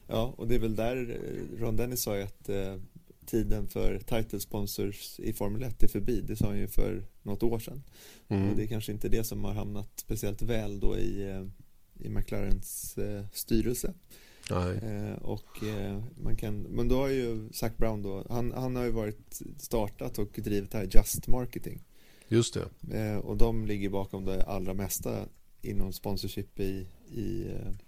Ja, 0.07 0.35
och 0.37 0.49
det 0.49 0.55
är 0.55 0.59
väl 0.59 0.77
där 0.77 0.97
eh, 1.11 1.63
Ron 1.63 1.77
Dennis 1.77 2.03
sa 2.03 2.17
ju 2.17 2.23
att 2.23 2.49
tiden 3.29 3.69
för 3.69 3.99
title 3.99 4.41
sponsors 4.41 5.21
i 5.21 5.33
Formel 5.33 5.63
1 5.63 5.83
är 5.83 5.89
förbi. 5.89 6.21
Det 6.21 6.37
sa 6.37 6.47
han 6.47 6.59
ju 6.59 6.69
för 6.69 7.05
något 7.23 7.43
år 7.43 7.59
sedan. 7.59 7.83
Mm. 8.29 8.51
Och 8.51 8.57
det 8.57 8.63
är 8.63 8.67
kanske 8.67 8.93
inte 8.93 9.09
det 9.09 9.25
som 9.25 9.45
har 9.45 9.53
hamnat 9.53 9.91
speciellt 9.97 10.43
väl 10.43 10.81
då 10.81 10.99
i, 10.99 11.31
eh, 11.31 11.47
i 12.07 12.09
McLarens 12.09 12.99
eh, 12.99 13.25
styrelse. 13.33 13.95
Eh, 14.51 15.23
och 15.23 15.65
eh, 15.65 16.03
man 16.17 16.37
kan, 16.37 16.61
men 16.61 16.89
då 16.89 16.97
har 16.97 17.09
ju 17.09 17.49
Zac 17.53 17.77
Brown 17.77 18.03
då, 18.03 18.27
han, 18.31 18.53
han 18.53 18.77
har 18.77 18.85
ju 18.85 18.91
varit 18.91 19.41
startat 19.59 20.19
och 20.19 20.41
drivit 20.45 20.71
det 20.71 20.79
här 20.79 20.89
Just 20.91 21.29
Marketing. 21.29 21.85
Just 22.29 22.55
det. 22.55 22.99
Eh, 22.99 23.17
och 23.17 23.37
de 23.37 23.67
ligger 23.67 23.91
bakom 23.91 24.25
det 24.25 24.43
allra 24.43 24.75
mesta 24.75 25.29
inom 25.63 25.93
sponsorship 25.93 26.61
i, 26.61 26.87
i 27.13 27.47
eh, 27.49 27.53
F1. 27.53 27.79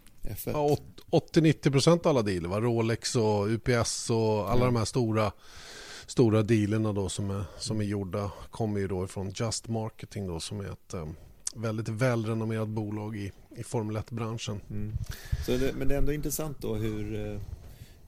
Ja, 0.47 0.61
åt- 0.63 1.01
80-90% 1.11 2.07
av 2.07 2.07
alla 2.07 2.23
dealer, 2.23 2.49
va? 2.49 2.61
Rolex 2.61 3.17
och 3.17 3.47
UPS 3.49 4.11
och 4.11 4.51
alla 4.51 4.61
Ja. 4.61 4.67
de 4.67 4.77
här 4.77 4.85
stora, 4.85 5.33
stora 6.07 6.43
dealerna 6.43 6.93
då 6.93 7.09
som 7.09 7.31
är, 7.31 7.45
som 7.59 7.81
är 7.81 7.85
gjorda 7.85 8.33
kommer 8.51 8.81
ju 8.81 8.89
då 8.89 9.05
ifrån 9.05 9.33
Just 9.35 9.69
Marketing 9.69 10.27
då 10.27 10.41
som 10.41 10.61
är 10.61 10.73
ett 10.73 10.95
eh, 10.95 11.07
väldigt 11.55 11.89
välrenommerat 11.89 12.69
bolag 12.69 13.17
i, 13.17 13.33
i 13.57 13.63
Formel 13.63 13.97
1-branschen. 13.97 14.61
Mm. 14.71 14.93
Så 15.47 15.53
det, 15.57 15.73
men 15.77 15.89
det 15.89 15.95
är 15.95 15.99
ändå 15.99 16.13
intressant 16.13 16.61
då 16.61 16.75
hur, 16.75 17.27
eh, 17.27 17.41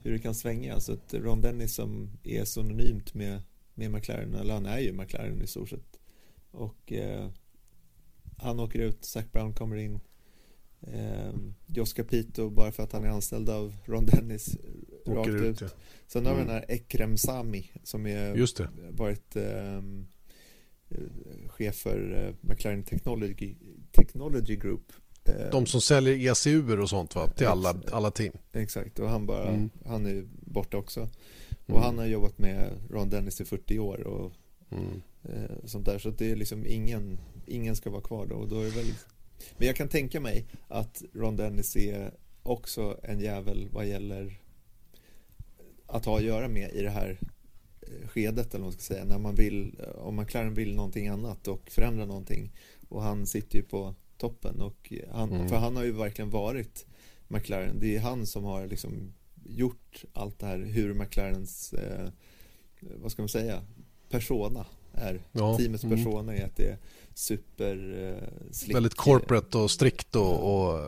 hur 0.03 0.13
det 0.13 0.19
kan 0.19 0.35
svänga. 0.35 0.81
Så 0.81 0.93
att 0.93 1.15
Ron 1.15 1.41
Dennis 1.41 1.75
som 1.75 2.11
är 2.23 2.45
synonymt 2.45 3.15
med, 3.15 3.43
med 3.75 3.91
McLaren, 3.91 4.35
eller 4.35 4.55
han 4.55 4.67
är 4.67 4.79
ju 4.79 4.93
McLaren 4.93 5.43
i 5.43 5.47
stort 5.47 5.69
sett. 5.69 5.99
Och 6.51 6.93
eh, 6.93 7.29
han 8.39 8.61
åker 8.61 8.79
ut, 8.79 9.05
Zac 9.05 9.25
Brown 9.33 9.53
kommer 9.55 9.77
in. 9.77 10.01
Eh, 10.87 11.33
Jos 11.67 11.93
Capito 11.93 12.51
bara 12.51 12.73
för 12.73 12.83
att 12.83 12.93
han 12.93 13.05
är 13.05 13.09
anställd 13.09 13.49
av 13.51 13.75
Ron 13.85 14.07
Dennis 14.07 14.57
rakt 15.07 15.19
Åker 15.19 15.37
ut. 15.37 15.43
ut, 15.43 15.61
ja. 15.61 15.69
Sen 16.07 16.27
har 16.27 16.35
vi 16.35 16.41
Mm. 16.41 16.47
den 16.49 16.57
här 16.57 16.65
Ekrem 16.71 17.17
Sami 17.17 17.71
som 17.83 18.07
är 18.07 18.35
Just 18.35 18.57
det. 18.57 18.69
varit 18.91 19.37
ehm, 19.37 20.07
eh, 20.89 21.49
chef 21.49 21.75
för 21.77 22.27
eh, 22.27 22.35
McLaren 22.49 22.83
Technology, 22.83 23.55
Technology 23.93 24.57
Group. 24.57 24.93
Eh, 25.25 25.51
De 25.53 25.67
som 25.67 25.81
säljer 25.81 26.31
ECU 26.33 26.79
och 26.81 26.89
sånt 26.91 27.15
va? 27.15 27.29
till 27.29 27.47
alla, 27.47 27.75
alla 27.93 28.11
team. 28.11 28.33
Exakt, 28.53 28.99
och 28.99 29.09
han 29.09 29.27
bara, 29.27 29.49
Mm. 29.49 29.71
han 29.87 30.07
är 30.07 30.25
borta 30.31 30.77
också. 30.77 31.01
Och 31.67 31.71
Mm. 31.71 31.83
han 31.83 31.99
har 31.99 32.07
jobbat 32.07 32.39
med 32.39 32.73
Ron 32.91 33.11
Dennis 33.11 33.41
i 33.41 33.45
40 33.45 33.79
år 33.79 34.01
och 34.07 34.33
Mm. 34.71 35.03
eh, 35.23 35.57
sånt 35.65 35.87
där. 35.87 35.99
Så 35.99 36.11
det 36.11 36.31
är 36.31 36.37
liksom 36.37 36.67
ingen, 36.67 37.19
ingen 37.47 37.77
ska 37.77 37.91
vara 37.91 38.03
kvar 38.03 38.27
då. 38.27 38.35
Och 38.35 38.49
då 38.49 38.61
är 38.61 38.65
det 38.65 38.71
väl... 38.71 38.87
Men 39.57 39.67
jag 39.67 39.77
kan 39.77 39.89
tänka 39.89 40.21
mig 40.21 40.47
att 40.69 41.03
Ron 41.15 41.37
Dennis 41.37 41.77
är 41.77 42.15
också 42.43 42.99
en 43.03 43.21
jävel 43.21 43.69
vad 43.73 43.87
gäller 43.87 44.41
att 45.87 46.05
ha 46.05 46.17
att 46.17 46.25
göra 46.25 46.49
med 46.49 46.71
i 46.73 46.83
det 46.83 46.91
här 46.91 47.19
eh, 47.81 48.09
skedet 48.09 48.55
eller 48.55 48.65
vad 48.65 48.67
man 48.67 48.73
ska 48.73 48.95
säga. 48.95 49.05
När 49.05 49.19
man 49.19 49.35
vill, 49.35 49.81
om 49.95 50.17
McLaren 50.17 50.55
vill 50.55 50.75
någonting 50.77 51.09
annat 51.09 51.49
och 51.49 51.71
förändra 51.71 52.07
någonting. 52.07 52.53
Och 52.89 53.03
han 53.03 53.27
sitter 53.27 53.59
ju 53.59 53.65
på 53.65 53.95
toppen. 54.19 54.61
Och 54.61 54.93
han, 55.11 55.33
Mm. 55.33 55.49
För 55.49 55.57
han 55.57 55.77
har 55.77 55.85
ju 55.85 55.93
verkligen 55.93 56.31
varit 56.31 56.87
McLaren. 57.29 57.81
Det 57.81 57.97
är 57.97 58.01
han 58.01 58.27
som 58.27 58.45
har 58.45 58.67
liksom 58.67 59.13
gjort 59.45 60.05
allt 60.13 60.39
det 60.39 60.47
här. 60.47 60.59
Hur 60.59 60.95
McLarens, 60.95 61.73
eh, 61.73 62.09
vad 62.81 63.13
ska 63.13 63.23
man 63.23 63.29
säga, 63.29 63.63
persona 64.09 64.67
är. 64.93 65.23
Ja, 65.33 65.57
Teamets 65.59 65.85
mm. 65.85 65.97
persona 65.97 66.35
är 66.37 66.45
att 66.45 66.57
det 66.57 66.67
är 66.67 66.79
super 67.15 67.95
eh. 68.69 68.75
Väldigt 68.75 68.95
corporate 68.95 69.59
och 69.59 69.71
strikt 69.71 70.17
och, 70.17 70.65
och 70.65 70.81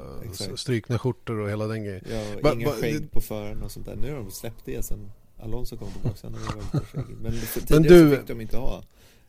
strykna 0.58 0.98
skjortor 0.98 1.38
och 1.38 1.50
hela 1.50 1.66
den 1.66 1.84
grejen. 1.84 2.04
Ja, 2.10 2.50
och 2.50 2.54
inga 2.60 2.70
skägg 2.70 3.10
på 3.10 3.20
föraren 3.20 3.62
och 3.62 3.70
sånt 3.70 3.86
där. 3.86 3.96
Nu 3.96 4.10
har 4.10 4.16
de 4.18 4.30
släppt 4.30 4.64
det 4.64 4.82
sen 4.82 5.10
Alonso 5.42 5.76
kom 5.76 5.88
tillbaka. 5.92 6.16
Sen 6.16 6.34
har. 6.34 6.54
Men 7.22 7.22
Men 7.22 7.82
tidigare 7.82 8.04
du- 8.10 8.16
fick 8.16 8.26
de 8.26 8.40
inte 8.40 8.56
ha 8.56 8.82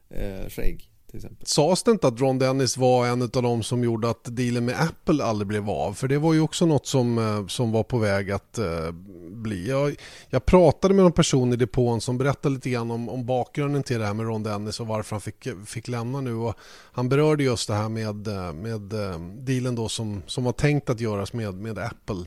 eh, 0.10 0.50
skägg 0.50 0.90
till 1.20 1.26
exempel. 1.26 1.48
Sades 1.48 1.84
det 1.84 1.92
inte 1.92 2.08
att 2.08 2.20
Ron 2.20 2.40
Dennis 2.40 2.78
var 2.78 3.08
en 3.08 3.22
av 3.22 3.30
de 3.30 3.64
som 3.64 3.84
gjorde 3.84 4.10
att 4.10 4.24
dealen 4.24 4.66
med 4.66 4.82
Apple 4.82 5.24
aldrig 5.24 5.48
blev 5.48 5.70
av? 5.70 5.94
För 5.94 6.08
det 6.08 6.18
var 6.18 6.34
ju 6.34 6.42
också 6.42 6.66
något 6.66 6.88
som, 6.88 7.18
eh, 7.18 7.48
som 7.48 7.72
var 7.72 7.84
på 7.84 7.98
väg 7.98 8.32
att 8.32 8.60
uh, 8.60 8.92
bli. 9.30 9.70
Jag, 9.70 9.96
jag 10.30 10.46
pratade 10.46 10.94
med 10.94 11.04
någon 11.04 11.12
person 11.12 11.54
i 11.54 11.56
depån 11.56 12.02
som 12.02 12.18
berättade 12.18 12.56
lite 12.56 12.70
grann 12.70 12.92
om, 12.92 13.10
om 13.10 13.26
bakgrunden 13.26 13.84
till 13.84 14.00
det 14.00 14.06
här 14.06 14.14
med 14.14 14.26
Ron 14.26 14.44
Dennis 14.44 14.80
och 14.80 14.88
varför 14.88 15.16
han 15.16 15.22
fick, 15.22 15.48
fick 15.66 15.88
lämna 15.88 16.22
nu. 16.22 16.36
Och 16.36 16.56
han 16.92 17.10
berörde 17.10 17.44
just 17.44 17.68
det 17.68 17.76
här 17.76 17.90
med, 17.90 18.28
eh, 18.28 18.54
med 18.54 18.94
uh, 18.94 19.20
dealen 19.40 19.76
då 19.76 19.90
som, 19.90 20.22
som 20.26 20.44
var 20.44 20.52
tänkt 20.52 20.90
att 20.90 21.00
göras 21.00 21.34
med, 21.34 21.54
med 21.54 21.78
Apple. 21.78 22.26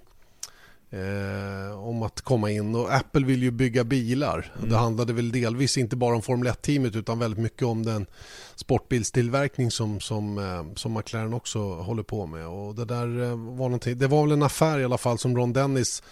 Eh, 0.91 1.79
om 1.89 2.03
att 2.03 2.21
komma 2.21 2.51
in 2.51 2.75
och 2.75 2.95
Apple 2.95 3.27
vill 3.27 3.43
ju 3.43 3.51
bygga 3.51 3.85
bilar. 3.85 4.53
Mm. 4.59 4.71
Det 4.71 4.77
handlade 4.77 5.13
väl 5.13 5.33
delvis 5.33 5.79
inte 5.79 5.97
bara 5.97 6.15
om 6.15 6.23
Formel 6.23 6.49
1-teamet 6.49 6.97
utan 6.97 7.19
väldigt 7.19 7.41
mycket 7.41 7.63
om 7.63 7.85
den 7.85 8.07
sportbilstillverkning 8.55 9.71
som, 9.71 10.01
som, 10.01 10.39
eh, 10.39 10.75
som 10.75 10.95
McLaren 10.95 11.35
också 11.35 11.59
håller 11.75 12.03
på 12.03 12.27
med. 12.27 12.47
Och 12.47 12.75
det, 12.75 12.85
där 12.85 13.23
eh, 13.23 13.29
var 13.29 13.69
någonting, 13.69 13.99
det 13.99 14.07
var 14.07 14.23
väl 14.23 14.33
en 14.33 14.43
affär 14.43 14.79
i 14.79 14.85
alla 14.85 14.99
fall 14.99 15.19
som 15.19 15.37
Ron 15.37 15.53
Dennis 15.53 16.03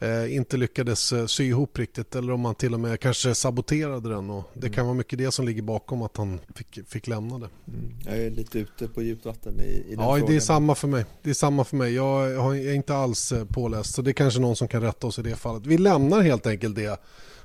eh, 0.00 0.36
inte 0.36 0.56
lyckades 0.56 1.12
eh, 1.12 1.26
sy 1.26 1.44
ihop 1.44 1.78
riktigt 1.78 2.16
eller 2.16 2.32
om 2.32 2.44
han 2.44 2.54
till 2.54 2.74
och 2.74 2.80
med 2.80 3.00
kanske 3.00 3.34
saboterade 3.34 4.08
den. 4.08 4.30
Och 4.30 4.50
det 4.54 4.70
kan 4.70 4.86
vara 4.86 4.94
mycket 4.94 5.18
det 5.18 5.32
som 5.32 5.46
ligger 5.46 5.62
bakom 5.62 6.02
att 6.02 6.16
han 6.16 6.40
fick, 6.54 6.88
fick 6.88 7.06
lämna 7.06 7.38
det. 7.38 7.48
Mm. 7.68 7.94
Jag 8.06 8.18
är 8.18 8.30
lite 8.30 8.58
ute 8.58 8.88
på 8.88 9.02
djupt 9.02 9.24
vatten 9.26 9.60
i, 9.60 9.62
i 9.64 9.94
den 9.94 10.00
Ja, 10.04 10.12
frågan. 10.14 10.30
det 10.30 10.36
är 10.36 10.40
samma 10.40 10.74
för 10.74 10.88
mig. 10.88 11.04
Det 11.22 11.30
är 11.30 11.34
samma 11.34 11.64
för 11.64 11.76
mig. 11.76 11.94
Jag 11.94 12.30
jag 12.30 12.58
är 12.58 12.74
inte 12.74 12.94
alls 12.94 13.32
eh, 13.32 13.44
påläst 13.44 13.94
så 13.94 14.02
det 14.02 14.10
är 14.10 14.12
kanske 14.12 14.40
någon 14.40 14.56
som 14.56 14.68
kan 14.68 14.82
rätta 14.82 15.06
oss 15.06 15.18
i 15.18 15.22
det 15.22 15.36
fallet. 15.36 15.66
Vi 15.66 15.78
lämnar 15.78 16.20
helt 16.20 16.46
enkelt 16.46 16.76
det 16.76 17.00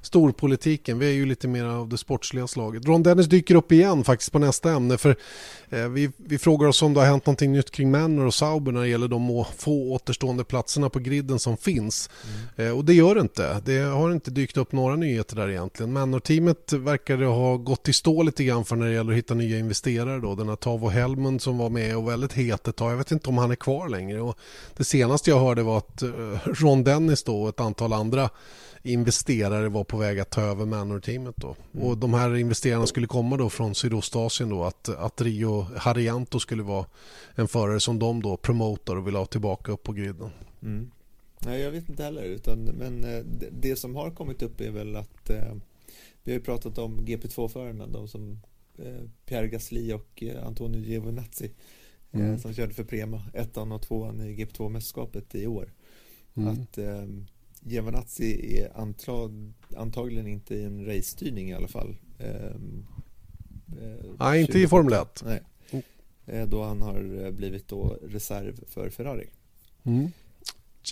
storpolitiken. 0.05 0.99
Vi 0.99 1.07
är 1.07 1.13
ju 1.13 1.25
lite 1.25 1.47
mer 1.47 1.63
av 1.63 1.89
det 1.89 1.97
sportsliga 1.97 2.47
slaget. 2.47 2.85
Ron 2.85 3.03
Dennis 3.03 3.27
dyker 3.27 3.55
upp 3.55 3.71
igen 3.71 4.03
faktiskt 4.03 4.31
på 4.31 4.39
nästa 4.39 4.71
ämne. 4.71 4.97
För 4.97 5.15
eh, 5.69 5.87
vi, 5.87 6.11
vi 6.17 6.37
frågar 6.37 6.67
oss 6.67 6.81
om 6.81 6.93
det 6.93 6.99
har 6.99 7.07
hänt 7.07 7.25
någonting 7.25 7.51
nytt 7.51 7.71
kring 7.71 7.91
Manor 7.91 8.25
och 8.25 8.33
Sauber 8.33 8.71
när 8.71 8.81
det 8.81 8.87
gäller 8.87 9.07
de 9.07 9.45
få 9.57 9.91
återstående 9.91 10.43
platserna 10.43 10.89
på 10.89 10.99
griden 10.99 11.39
som 11.39 11.57
finns. 11.57 12.09
Mm. 12.57 12.69
Eh, 12.69 12.77
och 12.77 12.85
det 12.85 12.93
gör 12.93 13.15
det 13.15 13.21
inte. 13.21 13.61
Det 13.65 13.79
har 13.79 14.11
inte 14.11 14.31
dykt 14.31 14.57
upp 14.57 14.71
några 14.71 14.95
nyheter 14.95 15.35
där 15.35 15.49
egentligen. 15.49 15.93
Manor-teamet 15.93 16.73
verkar 16.73 17.17
ha 17.17 17.57
gått 17.57 17.89
i 17.89 17.93
stå 17.93 18.23
lite 18.23 18.43
grann 18.43 18.65
för 18.65 18.75
när 18.75 18.85
det 18.85 18.93
gäller 18.93 19.11
att 19.11 19.17
hitta 19.17 19.33
nya 19.33 19.59
investerare. 19.59 20.19
Då. 20.19 20.35
Den 20.35 20.49
här 20.49 20.55
Tavo 20.55 20.89
Helmund 20.89 21.41
som 21.41 21.57
var 21.57 21.69
med 21.69 21.97
och 21.97 22.09
väldigt 22.09 22.33
het 22.33 22.67
ett 22.67 22.75
tag. 22.75 22.91
Jag 22.91 22.97
vet 22.97 23.11
inte 23.11 23.29
om 23.29 23.37
han 23.37 23.51
är 23.51 23.55
kvar 23.55 23.89
längre. 23.89 24.21
Och 24.21 24.37
det 24.77 24.83
senaste 24.83 25.29
jag 25.29 25.39
hörde 25.39 25.63
var 25.63 25.77
att 25.77 26.01
eh, 26.01 26.09
Ron 26.45 26.83
Dennis 26.83 27.23
då 27.23 27.41
och 27.41 27.49
ett 27.49 27.59
antal 27.59 27.93
andra 27.93 28.29
investerare 28.85 29.69
var 29.69 29.83
på 29.83 29.97
väg 29.97 30.19
att 30.19 30.29
ta 30.29 30.41
över 30.41 30.65
Manor-teamet. 30.65 31.35
Då. 31.37 31.55
Mm. 31.73 31.87
Och 31.87 31.97
de 31.97 32.13
här 32.13 32.35
investerarna 32.35 32.87
skulle 32.87 33.07
komma 33.07 33.37
då 33.37 33.49
från 33.49 33.75
Sydostasien 33.75 34.49
då 34.49 34.63
att, 34.63 34.89
att 34.89 35.21
Rio 35.21 35.67
Harianto 35.77 36.39
skulle 36.39 36.63
vara 36.63 36.85
en 37.35 37.47
förare 37.47 37.79
som 37.79 37.99
de 37.99 38.21
då 38.21 38.37
promotar 38.37 38.95
och 38.95 39.07
vill 39.07 39.15
ha 39.15 39.25
tillbaka 39.25 39.71
upp 39.71 39.83
på 39.83 39.93
griden. 39.93 40.29
Mm. 40.61 40.91
Nej, 41.45 41.61
jag 41.61 41.71
vet 41.71 41.89
inte 41.89 42.03
heller. 42.03 42.23
Utan, 42.23 42.59
men 42.59 43.03
eh, 43.03 43.23
det, 43.39 43.49
det, 43.51 43.75
som 43.75 43.95
har 43.95 44.11
kommit 44.11 44.41
upp 44.41 44.61
är 44.61 44.71
väl 44.71 44.95
att 44.95 45.29
eh, 45.29 45.55
vi 46.23 46.33
har 46.33 46.39
pratat 46.39 46.77
om 46.77 46.99
GP2-förarna, 46.99 47.87
de 47.87 48.07
som 48.07 48.39
eh, 48.77 49.09
Pierre 49.25 49.47
Gasly 49.47 49.93
och 49.93 50.23
eh, 50.23 50.47
Antonio 50.47 50.79
Giovinazzi 50.79 51.51
mm. 52.11 52.39
som 52.39 52.53
körde 52.53 52.73
för 52.73 52.83
Prema, 52.83 53.21
ettan 53.33 53.71
och 53.71 53.81
tvåan 53.81 54.21
i 54.21 54.35
GP2-mästerskapet 54.35 55.35
i 55.35 55.47
år. 55.47 55.73
Mm. 56.35 56.49
Att 56.49 56.77
eh, 57.65 57.71
Giovinazzi 57.71 58.57
är 58.57 58.77
antag, 58.77 59.53
antagligen 59.77 60.27
inte 60.27 60.55
i 60.55 60.63
en 60.63 60.85
race-styrning 60.85 61.49
i 61.49 61.53
alla 61.53 61.67
fall. 61.67 61.97
Eh, 62.19 62.55
Nej, 64.19 64.41
inte 64.41 64.59
i 64.59 64.67
Formel 64.67 64.93
1. 64.93 65.23
Nej. 65.25 65.41
Mm. 66.25 66.49
Då 66.49 66.63
han 66.63 66.81
har 66.81 67.31
blivit 67.31 67.67
då 67.67 67.97
reserv 68.03 68.65
för 68.67 68.89
Ferrari. 68.89 69.29
Mm. 69.83 70.11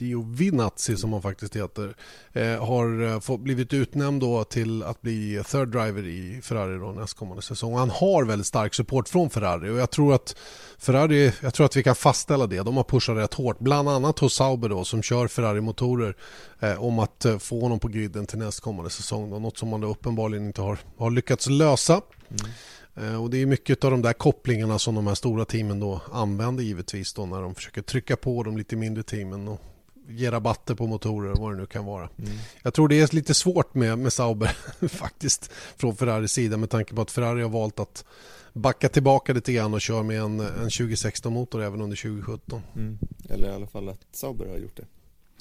Giovinazzi 0.02 0.98
som 0.98 1.14
han 1.14 1.22
faktiskt 1.22 1.56
heter 1.56 1.96
eh, 2.34 2.66
har 2.66 3.04
eh, 3.04 3.20
fått, 3.20 3.40
blivit 3.40 3.74
utnämnd 3.74 4.22
då 4.22 4.44
till 4.44 4.84
att 4.84 5.02
bli 5.02 5.44
third 5.52 5.68
driver 5.68 6.08
i 6.08 6.42
Ferrari 6.44 6.78
då 6.78 6.92
nästkommande 6.92 7.42
säsong. 7.42 7.76
Han 7.76 7.90
har 7.90 8.24
väldigt 8.24 8.48
stark 8.48 8.74
support 8.74 9.10
från 9.10 9.30
Ferrari 9.30 9.70
och 9.70 9.78
jag 9.78 9.92
tror 9.92 10.14
att 10.14 10.36
Ferrari, 10.78 11.32
jag 11.42 11.54
tror 11.54 11.66
att 11.66 11.76
vi 11.76 11.84
kan 11.84 11.96
fastställa 11.96 12.48
det. 12.48 12.64
De 12.64 12.78
har 12.78 12.84
pushat 12.84 13.18
rätt 13.18 13.34
hårt, 13.34 13.60
bland 13.60 13.90
annat 13.90 14.20
hos 14.20 14.34
Sauber 14.34 14.70
då 14.70 14.84
som 14.84 15.02
kör 15.02 15.28
Ferrari-motorer 15.28 16.16
eh, 16.60 16.84
om 16.84 17.00
att 17.00 17.26
eh, 17.26 17.38
få 17.38 17.62
honom 17.62 17.80
på 17.80 17.88
griden 17.88 18.26
till 18.26 18.40
nästkommande 18.40 18.90
säsong. 18.90 19.30
Då, 19.30 19.40
något 19.40 19.58
som 19.58 19.70
man 19.70 19.82
då 19.82 19.88
uppenbarligen 19.88 20.46
inte 20.46 20.62
har, 20.62 20.78
har 20.98 21.12
lyckats 21.12 21.50
lösa. 21.50 22.02
Mm. 22.30 23.22
Och 23.22 23.30
Det 23.30 23.42
är 23.42 23.46
mycket 23.46 23.84
av 23.84 23.92
de 23.92 24.02
där 24.02 24.14
kopplingarna 24.14 24.80
som 24.80 24.96
de 24.96 25.08
här 25.08 25.16
stora 25.16 25.46
teamen 25.46 25.80
då 25.80 26.02
använder 26.12 26.64
givetvis 26.64 27.14
då 27.14 27.26
när 27.26 27.42
de 27.42 27.56
försöker 27.56 27.82
trycka 27.82 28.16
på 28.16 28.44
de 28.44 28.58
lite 28.58 28.76
mindre 28.76 29.04
teamen 29.04 29.48
och 29.48 29.62
ge 30.08 30.32
rabatter 30.32 30.76
på 30.76 30.88
motorer 30.88 31.32
och 31.32 31.38
vad 31.38 31.54
det 31.54 31.58
nu 31.58 31.66
kan 31.66 31.86
vara. 31.86 32.10
Mm. 32.18 32.32
Jag 32.64 32.74
tror 32.74 32.88
det 32.88 33.00
är 33.00 33.16
lite 33.16 33.34
svårt 33.34 33.74
med, 33.74 33.98
med 34.00 34.14
Sauber 34.14 34.58
faktiskt 34.88 35.52
från 35.78 35.96
Ferraris 35.96 36.32
sida 36.32 36.58
med 36.58 36.70
tanke 36.70 36.96
på 36.96 37.02
att 37.02 37.12
Ferrari 37.12 37.42
har 37.42 37.50
valt 37.50 37.80
att 37.80 38.06
backa 38.54 38.90
tillbaka 38.90 39.34
lite 39.34 39.54
grann 39.54 39.74
och 39.74 39.82
köra 39.82 40.04
med 40.04 40.22
en, 40.22 40.40
en 40.40 40.70
2016-motor 40.70 41.62
även 41.62 41.82
under 41.82 41.98
2017. 41.98 42.62
Mm. 42.76 42.98
Eller 43.30 43.48
i 43.48 43.52
alla 43.52 43.68
fall 43.68 43.90
att 43.90 44.02
Sauber 44.12 44.46
har 44.46 44.58
gjort 44.58 44.78
det. 44.78 44.86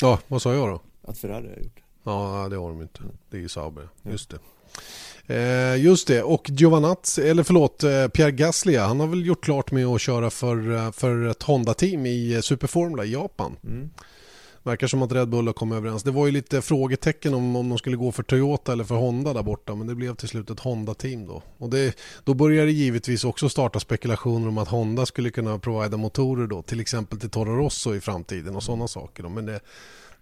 Ja, 0.01 0.19
vad 0.29 0.43
sa 0.43 0.55
jag 0.55 0.69
då? 0.69 0.81
Att 1.03 1.19
Ferrari 1.19 1.49
har 1.49 1.63
gjort 1.63 1.77
det. 1.77 1.83
Ja, 2.05 2.47
det 2.51 2.57
har 2.57 2.69
de 2.69 2.83
inte. 2.83 3.01
Det 3.31 3.37
är 3.37 3.41
ju 3.41 3.49
Sauber, 3.49 3.89
just 4.03 4.31
det. 4.31 4.39
Eh, 5.27 5.85
just 5.85 6.09
det, 6.09 6.23
och 6.23 6.51
Giovanazzi, 6.51 7.29
eller 7.29 7.43
förlåt, 7.43 7.83
eh, 7.83 8.09
Pierre 8.09 8.33
Gasly, 8.33 8.77
han 8.77 9.01
har 9.01 9.07
väl 9.07 9.27
gjort 9.27 9.45
klart 9.45 9.73
med 9.73 9.87
att 9.87 10.01
köra 10.01 10.31
för, 10.31 10.75
eh, 10.75 10.93
för 10.93 11.27
ett 11.27 11.43
Honda-team 11.43 12.07
i 12.07 12.41
Superformula 12.43 13.05
i 13.05 13.13
Japan. 13.13 13.57
Mm 13.65 13.91
verkar 14.63 14.87
som 14.87 15.03
att 15.03 15.13
Red 15.13 15.29
Bull 15.29 15.47
har 15.47 15.53
kommit 15.53 15.77
överens. 15.77 16.03
Det 16.03 16.11
var 16.11 16.27
ju 16.27 16.33
lite 16.33 16.63
frågetecken 16.63 17.35
om, 17.35 17.57
om 17.57 17.69
de 17.69 17.79
skulle 17.79 17.97
gå 17.97 18.13
för 18.13 18.23
Toyota 18.23 18.73
eller 18.73 18.85
för 18.85 18.95
Honda 18.95 19.33
där 19.33 19.43
borta 19.43 19.75
men 19.75 19.87
det 19.87 19.95
blev 19.95 20.15
till 20.15 20.29
slut 20.29 20.51
ett 20.51 20.61
Honda-team 20.61 21.27
då. 21.27 21.43
Och 21.59 21.71
det, 21.71 21.97
då 22.25 22.35
börjar 22.35 22.67
det 22.67 22.73
givetvis 22.73 23.25
också 23.25 23.49
starta 23.49 23.81
spekulationer 23.81 24.49
om 24.49 24.59
att 24.59 24.69
Honda 24.69 25.07
skulle 25.07 25.31
kunna 25.31 25.59
provida 25.59 25.97
motorer 25.97 26.47
då 26.47 26.63
till 26.63 26.81
exempel 26.81 27.21
till 27.21 27.31
Toro 27.31 27.57
Rosso 27.57 27.95
i 27.95 28.01
framtiden 28.01 28.57
och 28.57 28.63
sådana 28.63 28.89
saker. 28.89 29.23
Då. 29.23 29.29
Men 29.29 29.47
det, 29.47 29.61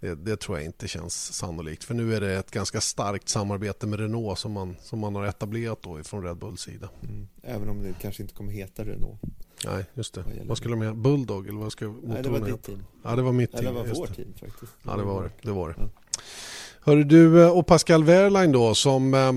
det, 0.00 0.14
det, 0.14 0.37
tror 0.37 0.59
jag 0.59 0.64
inte 0.64 0.88
känns 0.88 1.33
sannolikt. 1.33 1.85
För 1.85 1.94
nu 1.94 2.14
är 2.14 2.20
det 2.20 2.35
ett 2.35 2.50
ganska 2.50 2.81
starkt 2.81 3.29
samarbete 3.29 3.87
med 3.87 4.00
Renault 4.00 4.38
som 4.38 4.53
man, 4.53 4.76
som 4.83 4.98
man 4.98 5.14
har 5.14 5.26
etablerat 5.26 5.83
då 5.83 6.03
från 6.03 6.22
Red 6.22 6.37
Bulls 6.37 6.61
sida. 6.61 6.88
Mm. 7.03 7.29
Även 7.42 7.68
om 7.68 7.83
det 7.83 7.94
kanske 8.00 8.22
inte 8.22 8.35
kommer 8.35 8.53
heta 8.53 8.85
Renault. 8.85 9.20
Nej, 9.64 9.84
just 9.94 10.14
det. 10.14 10.22
Vad, 10.22 10.46
vad 10.46 10.56
skulle 10.56 10.72
de 10.72 10.82
heta? 10.82 10.94
Bulldog 10.94 11.48
eller 11.48 11.58
vad 11.58 11.72
ska 11.72 11.94
Nej, 12.02 12.22
det 12.22 12.28
var 12.28 12.40
ditt 12.40 12.62
team. 12.62 12.84
Ja, 13.02 13.16
det 13.16 13.22
var 13.22 13.32
mitt 13.32 13.52
team. 13.52 13.66
Eller 13.66 13.82
det 13.82 13.88
var 13.88 13.94
vårt 13.94 14.16
team 14.16 14.34
faktiskt. 14.40 14.72
Ja, 14.82 14.96
det 14.96 15.02
var 15.02 15.22
det. 15.22 15.30
det, 15.42 15.52
var 15.52 15.68
det. 15.68 15.74
Ja. 15.78 15.88
Hörru 16.80 17.04
du, 17.04 17.42
eh, 17.42 17.58
och 17.58 17.66
Pascal 17.66 18.04
Wehrlein 18.04 18.52
då 18.52 18.74
som 18.74 19.14
eh, 19.14 19.32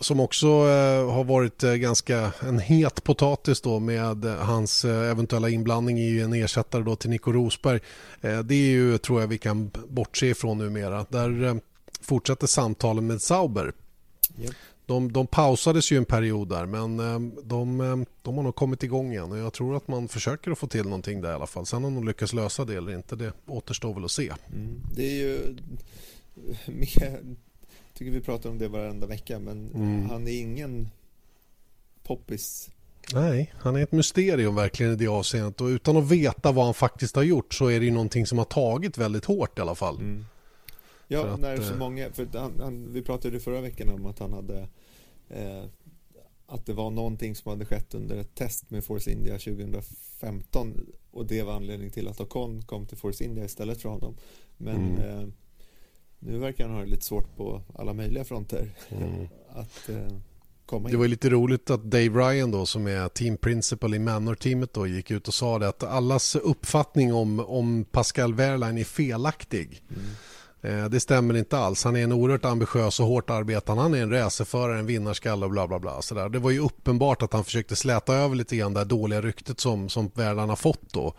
som 0.00 0.20
också 0.20 0.46
eh, 0.46 1.12
har 1.12 1.24
varit 1.24 1.62
ganska 1.62 2.32
en 2.40 2.58
het 2.58 3.04
potatis 3.04 3.60
då 3.60 3.80
med 3.80 4.24
hans 4.24 4.84
eventuella 4.84 5.48
inblandning 5.48 5.98
i 5.98 6.20
en 6.20 6.32
ersättare 6.32 6.82
då 6.82 6.96
till 6.96 7.10
Nico 7.10 7.32
Rosberg. 7.32 7.80
Det 8.20 8.54
är 8.54 8.68
ju, 8.68 8.98
tror 8.98 9.20
jag 9.20 9.28
vi 9.28 9.38
kan 9.38 9.70
bortse 9.88 10.26
ifrån 10.26 10.58
numera. 10.58 11.06
Där 11.08 11.60
fortsätter 12.00 12.46
samtalen 12.46 13.06
med 13.06 13.22
Sauber. 13.22 13.72
Yep 14.38 14.54
de, 14.86 15.12
de 15.12 15.26
pausades 15.26 15.92
ju 15.92 15.96
en 15.96 16.04
period 16.04 16.48
där 16.48 16.66
men 16.66 17.00
eh, 17.00 17.42
de, 17.44 17.80
eh, 17.80 17.96
de 18.22 18.36
har 18.36 18.42
nog 18.42 18.54
kommit 18.54 18.82
igång 18.82 19.12
igen 19.12 19.32
och 19.32 19.38
jag 19.38 19.52
tror 19.52 19.76
att 19.76 19.88
man 19.88 20.08
försöker 20.08 20.50
att 20.50 20.58
få 20.58 20.66
till 20.66 20.84
någonting 20.84 21.20
där 21.20 21.30
i 21.30 21.34
alla 21.34 21.46
fall. 21.46 21.66
Sen 21.66 21.84
om 21.84 21.94
de 21.94 22.06
lyckas 22.06 22.32
lösa 22.32 22.64
det 22.64 22.74
eller 22.74 22.94
inte, 22.94 23.16
det 23.16 23.32
återstår 23.46 23.94
väl 23.94 24.04
att 24.04 24.10
se. 24.10 24.32
Mm. 24.52 24.82
Det 24.94 25.02
är 25.02 25.14
ju 25.14 25.56
mer, 26.66 27.20
tycker 27.94 28.10
vi 28.10 28.20
pratar 28.20 28.50
om 28.50 28.58
det 28.58 28.68
varenda 28.68 29.06
vecka 29.06 29.38
men 29.38 29.70
mm. 29.74 30.10
han 30.10 30.28
är 30.28 30.40
ingen 30.40 30.88
poppis 32.02 32.70
Nej, 33.14 33.54
han 33.58 33.76
är 33.76 33.82
ett 33.82 33.92
mysterium 33.92 34.54
verkligen 34.54 34.92
i 34.92 34.96
det 34.96 35.06
avseendet 35.06 35.60
och 35.60 35.66
utan 35.66 35.96
att 35.96 36.10
veta 36.10 36.52
vad 36.52 36.64
han 36.64 36.74
faktiskt 36.74 37.16
har 37.16 37.22
gjort 37.22 37.54
så 37.54 37.66
är 37.66 37.80
det 37.80 37.86
ju 37.86 37.92
någonting 37.92 38.26
som 38.26 38.38
har 38.38 38.44
tagit 38.44 38.98
väldigt 38.98 39.24
hårt 39.24 39.58
i 39.58 39.60
alla 39.60 39.74
fall. 39.74 39.96
Mm. 39.96 40.24
Ja, 41.08 41.22
för 41.22 41.36
när 41.36 41.56
så 41.56 41.72
eh, 41.72 41.78
många, 41.78 42.12
för 42.12 42.28
han, 42.32 42.52
han, 42.60 42.92
vi 42.92 43.02
pratade 43.02 43.40
förra 43.40 43.60
veckan 43.60 43.88
om 43.88 44.06
att 44.06 44.18
han 44.18 44.32
hade 44.32 44.68
eh, 45.28 45.64
att 46.46 46.66
det 46.66 46.72
var 46.72 46.90
någonting 46.90 47.34
som 47.34 47.50
hade 47.50 47.64
skett 47.64 47.94
under 47.94 48.16
ett 48.16 48.34
test 48.34 48.70
med 48.70 48.84
Force 48.84 49.10
India 49.10 49.38
2015 49.38 50.86
och 51.10 51.26
det 51.26 51.42
var 51.42 51.52
anledning 51.52 51.90
till 51.90 52.08
att 52.08 52.20
Ocon 52.20 52.62
kom 52.62 52.86
till 52.86 52.96
Force 52.96 53.24
India 53.24 53.44
istället 53.44 53.82
för 53.82 53.88
honom. 53.88 54.16
Men 54.56 54.96
mm. 54.96 55.20
eh, 55.20 55.28
nu 56.18 56.38
verkar 56.38 56.64
han 56.64 56.74
ha 56.74 56.80
det 56.80 56.90
lite 56.90 57.04
svårt 57.04 57.36
på 57.36 57.62
alla 57.74 57.92
möjliga 57.92 58.24
fronter 58.24 58.74
mm. 58.88 59.28
att 59.48 59.88
eh, 59.88 60.08
komma 60.66 60.88
in. 60.88 60.92
Det 60.92 60.98
var 60.98 61.08
lite 61.08 61.30
roligt 61.30 61.70
att 61.70 61.84
Dave 61.84 62.08
Ryan 62.08 62.50
då 62.50 62.66
som 62.66 62.86
är 62.86 63.08
team 63.08 63.36
principal 63.36 63.94
i 63.94 63.98
Manor-teamet 63.98 64.72
då 64.72 64.86
gick 64.86 65.10
ut 65.10 65.28
och 65.28 65.34
sa 65.34 65.58
det 65.58 65.68
att 65.68 65.82
allas 65.82 66.36
uppfattning 66.36 67.14
om, 67.14 67.40
om 67.40 67.84
Pascal 67.84 68.34
Wehrlein 68.34 68.78
är 68.78 68.84
felaktig. 68.84 69.82
Mm. 69.88 70.06
Eh, 70.62 70.84
det 70.84 71.00
stämmer 71.00 71.36
inte 71.36 71.58
alls. 71.58 71.84
Han 71.84 71.96
är 71.96 72.04
en 72.04 72.12
oerhört 72.12 72.44
ambitiös 72.44 73.00
och 73.00 73.06
hårt 73.06 73.30
arbetande. 73.30 73.82
Han 73.82 73.94
är 73.94 74.02
en 74.02 74.10
racerförare, 74.10 74.78
en 74.78 74.86
vinnarskalle 74.86 75.44
och 75.44 75.50
bla 75.50 75.68
bla 75.68 75.78
bla. 75.78 76.02
Så 76.02 76.14
där. 76.14 76.28
Det 76.28 76.38
var 76.38 76.50
ju 76.50 76.60
uppenbart 76.60 77.22
att 77.22 77.32
han 77.32 77.44
försökte 77.44 77.76
släta 77.76 78.14
över 78.14 78.36
lite 78.36 78.56
grann 78.56 78.74
det 78.74 78.84
dåliga 78.84 79.22
ryktet 79.22 79.60
som, 79.60 79.88
som 79.88 80.10
världen 80.14 80.48
har 80.48 80.56
fått 80.56 80.92
då. 80.92 81.14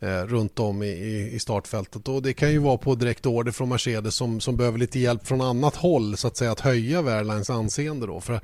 Eh, 0.00 0.22
runt 0.26 0.58
om 0.58 0.82
i, 0.82 1.30
i 1.32 1.38
startfältet. 1.38 2.08
Och 2.08 2.22
det 2.22 2.32
kan 2.32 2.50
ju 2.50 2.58
vara 2.58 2.78
på 2.78 2.94
direkt 2.94 3.26
order 3.26 3.52
från 3.52 3.68
Mercedes 3.68 4.14
som, 4.14 4.40
som 4.40 4.56
behöver 4.56 4.78
lite 4.78 4.98
hjälp 4.98 5.26
från 5.26 5.40
annat 5.40 5.76
håll 5.76 6.16
så 6.16 6.28
att 6.28 6.36
säga 6.36 6.52
att 6.52 6.60
höja 6.60 7.02
Wehrleins 7.02 7.50
anseende 7.50 8.06
då. 8.06 8.20
För 8.20 8.40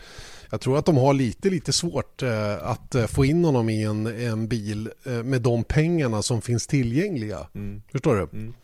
jag 0.50 0.60
tror 0.60 0.78
att 0.78 0.86
de 0.86 0.96
har 0.96 1.14
lite, 1.14 1.50
lite 1.50 1.72
svårt 1.72 2.22
eh, 2.22 2.68
att 2.68 2.94
eh, 2.94 3.06
få 3.06 3.24
in 3.24 3.44
honom 3.44 3.68
i 3.68 3.82
en, 3.82 4.06
en 4.06 4.48
bil 4.48 4.90
eh, 5.06 5.12
med 5.12 5.42
de 5.42 5.64
pengarna 5.64 6.22
som 6.22 6.42
finns 6.42 6.66
tillgängliga. 6.66 7.46
Mm. 7.54 7.82
Förstår 7.92 8.14
du? 8.14 8.38
Mm. 8.38 8.54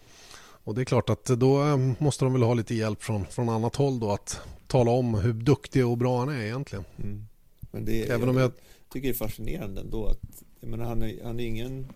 Och 0.65 0.75
det 0.75 0.81
är 0.81 0.85
klart 0.85 1.11
att 1.11 1.25
då 1.25 1.63
eh, 1.63 1.77
måste 1.99 2.25
de 2.25 2.33
väl 2.33 2.43
ha 2.43 2.55
lite 2.55 2.75
hjälp 2.75 3.03
från, 3.03 3.27
från 3.27 3.49
annat 3.49 3.77
håll 3.77 4.01
då 4.01 4.11
att 4.11 4.41
tala 4.67 4.91
om 4.91 5.15
hur 5.15 5.33
duktig 5.33 5.87
och 5.87 5.99
bra 5.99 6.19
han 6.19 6.29
är 6.29 6.43
egentligen. 6.43 6.85
Mm. 7.03 7.27
Men 7.71 7.85
det, 7.85 8.11
Även 8.11 8.29
om 8.29 8.37
jag, 8.37 8.53
tycker 8.89 9.09
det 9.09 9.15
är 9.15 9.19
fascinerande 9.19 9.81
ändå 9.81 10.07
att 10.07 10.43
jag 10.61 10.71
menar, 10.71 10.85
han, 10.85 11.03
är, 11.03 11.25
han 11.25 11.41
är 11.41 11.45
ingen 11.45 11.87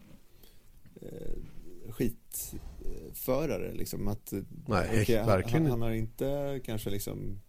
eh, 1.02 1.92
skitförare 1.92 3.72
liksom. 3.74 4.09
Att, 4.09 4.33
Nej, 4.66 5.02
okay, 5.02 5.26
verkligen 5.26 5.62
han, 5.62 5.70
han, 5.70 5.83
har 5.83 5.90
inte 5.90 6.61
kanske 6.64 6.90
liksom 6.90 7.40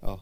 ja, 0.00 0.20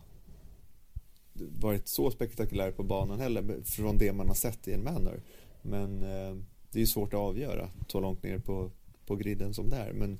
varit 1.35 1.89
så 1.89 2.11
spektakulär 2.11 2.71
på 2.71 2.83
banan 2.83 3.21
heller 3.21 3.63
från 3.65 3.99
det 3.99 4.13
man 4.13 4.29
har 4.29 4.35
sett 4.35 4.69
i 4.69 4.73
en 4.73 4.85
manner. 4.85 5.21
Men 5.63 6.03
eh, 6.03 6.37
det 6.71 6.83
är 6.83 6.87
svårt 6.87 7.15
att 7.15 7.21
avgöra 7.21 7.71
så 7.89 8.01
långt 8.01 8.23
ner 8.23 8.39
på 8.39 8.71
på 9.07 9.17
griden 9.17 9.55
som 9.55 9.71
det 9.71 9.77
är. 9.77 9.93
Men 9.93 10.19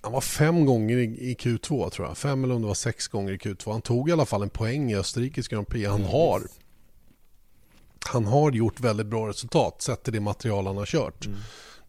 han 0.00 0.12
var 0.12 0.20
fem 0.20 0.66
gånger 0.66 0.96
i, 0.98 1.34
Q2 1.34 1.90
tror 1.90 2.08
jag. 2.08 2.18
Fem 2.18 2.44
eller 2.44 2.54
om 2.54 2.62
det 2.62 2.68
var 2.68 2.74
sex 2.74 3.08
gånger 3.08 3.32
i 3.32 3.36
Q2. 3.36 3.72
Han 3.72 3.82
tog 3.82 4.08
i 4.08 4.12
alla 4.12 4.26
fall 4.26 4.42
en 4.42 4.50
poäng 4.50 4.92
i 4.92 4.96
Österrikes 4.96 5.48
Grand 5.48 5.68
Prix. 5.68 5.88
Han 5.88 6.02
har, 6.04 6.42
han 8.06 8.24
har 8.24 8.52
gjort 8.52 8.80
väldigt 8.80 9.06
bra 9.06 9.28
resultat 9.28 9.82
sett 9.82 10.02
till 10.02 10.12
det 10.12 10.20
material 10.20 10.66
han 10.66 10.76
har 10.76 10.86
kört. 10.86 11.26
Mm. 11.26 11.38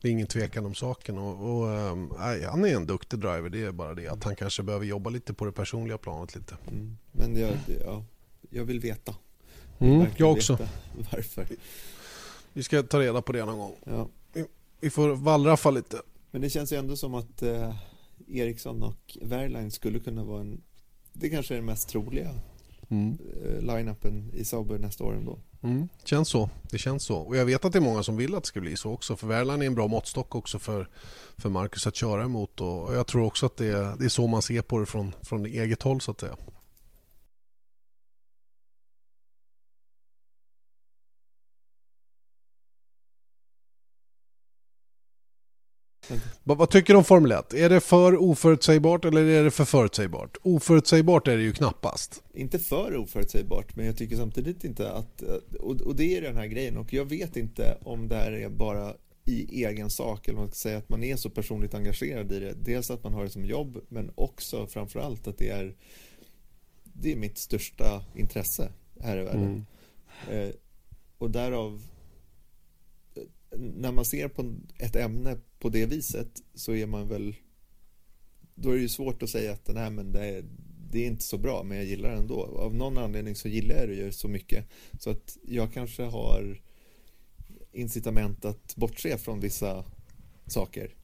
Det 0.01 0.07
är 0.07 0.11
ingen 0.11 0.27
tvekan 0.27 0.65
om 0.65 0.75
saken. 0.75 1.17
Och, 1.17 1.57
och 1.57 1.73
ähm, 1.73 2.11
han 2.49 2.65
är 2.65 2.75
en 2.75 2.85
duktig 2.85 3.19
driver. 3.19 3.49
Det 3.49 3.63
är 3.63 3.71
bara 3.71 3.93
det 3.93 4.07
att 4.07 4.23
han 4.23 4.35
kanske 4.35 4.63
behöver 4.63 4.85
jobba 4.85 5.09
lite 5.09 5.33
på 5.33 5.45
det 5.45 5.51
personliga 5.51 5.97
planet 5.97 6.35
lite. 6.35 6.57
Mm. 6.67 6.97
Men 7.11 7.39
jag, 7.39 7.51
ja, 7.85 8.03
jag 8.49 8.65
vill 8.65 8.79
veta. 8.79 9.15
Mm, 9.79 10.05
jag 10.17 10.31
också. 10.31 10.57
Varför? 11.11 11.47
Vi 12.53 12.63
ska 12.63 12.83
ta 12.83 12.99
reda 12.99 13.21
på 13.21 13.31
det 13.31 13.45
någon 13.45 13.57
gång. 13.57 13.75
Ja. 13.83 14.07
Vi, 14.33 14.45
vi 14.79 14.89
får 14.89 15.09
wallraffa 15.09 15.71
lite. 15.71 16.01
Men 16.36 16.41
det 16.41 16.50
känns 16.50 16.74
ju 16.74 16.78
ändå 16.78 16.95
som 16.95 17.13
att 17.13 17.41
eh, 17.41 17.76
Ericsson 18.28 18.84
och 18.84 19.17
Wehrlein 19.21 19.71
skulle 19.71 20.00
kunna 20.00 20.24
vara 20.24 20.41
en 20.41 20.62
Det 21.13 21.30
kanske 21.30 21.54
är 21.54 21.56
den 21.56 21.65
mest 21.65 21.89
troliga 21.89 22.30
mm. 22.89 23.17
Eh, 23.43 23.62
line-upen 23.62 24.32
i 24.34 24.45
Sauber 24.45 24.78
nästa 24.78 25.04
år 25.04 25.15
ändå. 25.15 25.39
Mm, 25.63 25.89
känns 26.04 26.30
så. 26.30 26.50
Det 26.71 26.78
känns 26.78 27.04
så. 27.04 27.17
Och 27.17 27.38
jag 27.38 27.45
vet 27.45 27.65
att 27.65 27.74
det 27.74 27.80
är 27.80 27.82
många 27.82 28.04
som 28.04 28.17
vill 28.17 28.36
att 28.36 28.43
det 28.43 28.48
ska 28.48 28.62
bli 28.62 28.76
så 28.76 28.91
också. 28.91 29.15
För 29.15 29.28
Wehrlein 29.28 29.62
är 29.62 29.65
en 29.65 29.76
bra 29.76 29.88
måttstock 29.88 30.36
också 30.36 30.60
för, 30.60 30.89
för 31.38 31.50
Marcus 31.50 31.88
att 31.88 31.95
köra 31.95 32.24
emot. 32.24 32.62
Och 32.62 32.95
jag 32.95 33.08
tror 33.08 33.24
också 33.24 33.45
att 33.45 33.58
det 33.58 33.67
är, 33.67 33.98
det 34.00 34.06
är 34.06 34.10
så 34.10 34.28
man 34.28 34.41
ser 34.41 34.62
på 34.62 34.80
det 34.80 34.86
från, 34.86 35.12
från 35.24 35.45
eget 35.45 35.82
håll 35.82 36.02
så 36.02 36.12
att 36.12 36.19
säga. 36.19 36.36
Vad, 46.44 46.70
tycker 46.70 46.94
du 46.94 46.98
om 46.98 47.04
Formel 47.04 47.32
1? 47.32 47.54
Är 47.54 47.70
det 47.70 47.80
för 47.80 48.18
oförutsägbart 48.18 49.06
eller 49.06 49.24
är 49.24 49.44
det 49.44 49.52
för 49.52 49.65
förutsägbart? 49.65 50.38
Oförutsägbart 50.41 51.28
är 51.28 51.38
det 51.38 51.44
ju 51.44 51.54
knappast. 51.54 52.24
Inte 52.34 52.60
för 52.60 52.96
oförutsägbart, 52.96 53.76
men 53.76 53.86
jag 53.86 53.98
tycker 53.98 54.15
samtidigt 54.15 54.63
inte 54.63 54.91
att... 54.91 55.22
Och, 55.60 55.82
och 55.82 55.96
det 55.96 56.18
är 56.18 56.22
den 56.22 56.38
här 56.38 56.48
grejen 56.48 56.78
och 56.78 56.94
jag 56.94 57.06
vet 57.06 57.38
inte 57.38 57.78
om 57.82 58.08
det 58.08 58.15
här 58.15 58.32
är 58.32 58.50
bara 58.50 58.94
i 59.26 59.65
egen 59.65 59.89
sak 59.89 60.28
eller 60.28 60.39
man 60.39 60.48
ska 60.48 60.56
säga 60.56 60.78
att 60.78 60.89
man 60.89 61.04
är 61.04 61.15
så 61.15 61.30
personligt 61.30 61.74
engagerad 61.74 62.32
i 62.32 62.39
det. 62.39 62.54
Dels 62.54 62.91
att 62.91 63.04
man 63.04 63.13
har 63.13 63.24
det 63.24 63.30
som 63.30 63.46
jobb 63.46 63.78
men 63.89 64.12
också 64.15 64.68
framförallt 64.68 65.28
att 65.28 65.38
det 65.38 65.50
är 65.50 65.76
det 66.84 67.12
är 67.12 67.15
mitt 67.15 67.38
största 67.38 68.04
intresse 68.15 68.72
här 69.00 69.18
i 69.18 69.24
världen. 69.24 69.65
Mm. 70.30 70.48
Eh, 70.48 70.56
och 71.18 71.32
därav 71.32 71.82
när 73.58 73.91
man 73.91 74.06
ser 74.06 74.28
på 74.28 74.56
ett 74.78 74.96
ämne 74.96 75.38
på 75.60 75.70
det 75.70 75.86
viset 75.86 76.41
så 76.54 76.74
är 76.74 76.86
man 76.86 77.08
väl 77.08 77.36
då 78.56 78.70
är 78.70 78.76
det 78.76 78.82
ju 78.82 78.89
svårt 78.89 79.24
att 79.24 79.30
säga 79.30 79.52
att 79.52 79.70
nej 79.74 79.89
men 79.89 80.12
det 80.12 80.26
är, 80.26 80.46
det 80.91 81.00
är 81.00 81.08
inte 81.08 81.24
så 81.24 81.38
bra 81.38 81.63
men 81.63 81.78
jag 81.78 81.86
gillar 81.86 82.10
det 82.10 82.18
ändå. 82.18 82.44
Av 82.44 82.76
någon 82.76 82.98
anledning 82.98 83.36
så 83.36 83.48
gillar 83.48 83.76
jag 83.76 83.89
det 83.89 83.96
ju 83.96 84.12
så 84.12 84.28
mycket 84.28 84.65
så 85.00 85.10
att 85.10 85.38
jag 85.48 85.74
kanske 85.74 86.04
har 86.04 86.62
incitament 87.72 88.46
att 88.46 88.76
bortse 88.76 89.18
från 89.18 89.39
vissa 89.39 89.86
saker. 90.48 90.96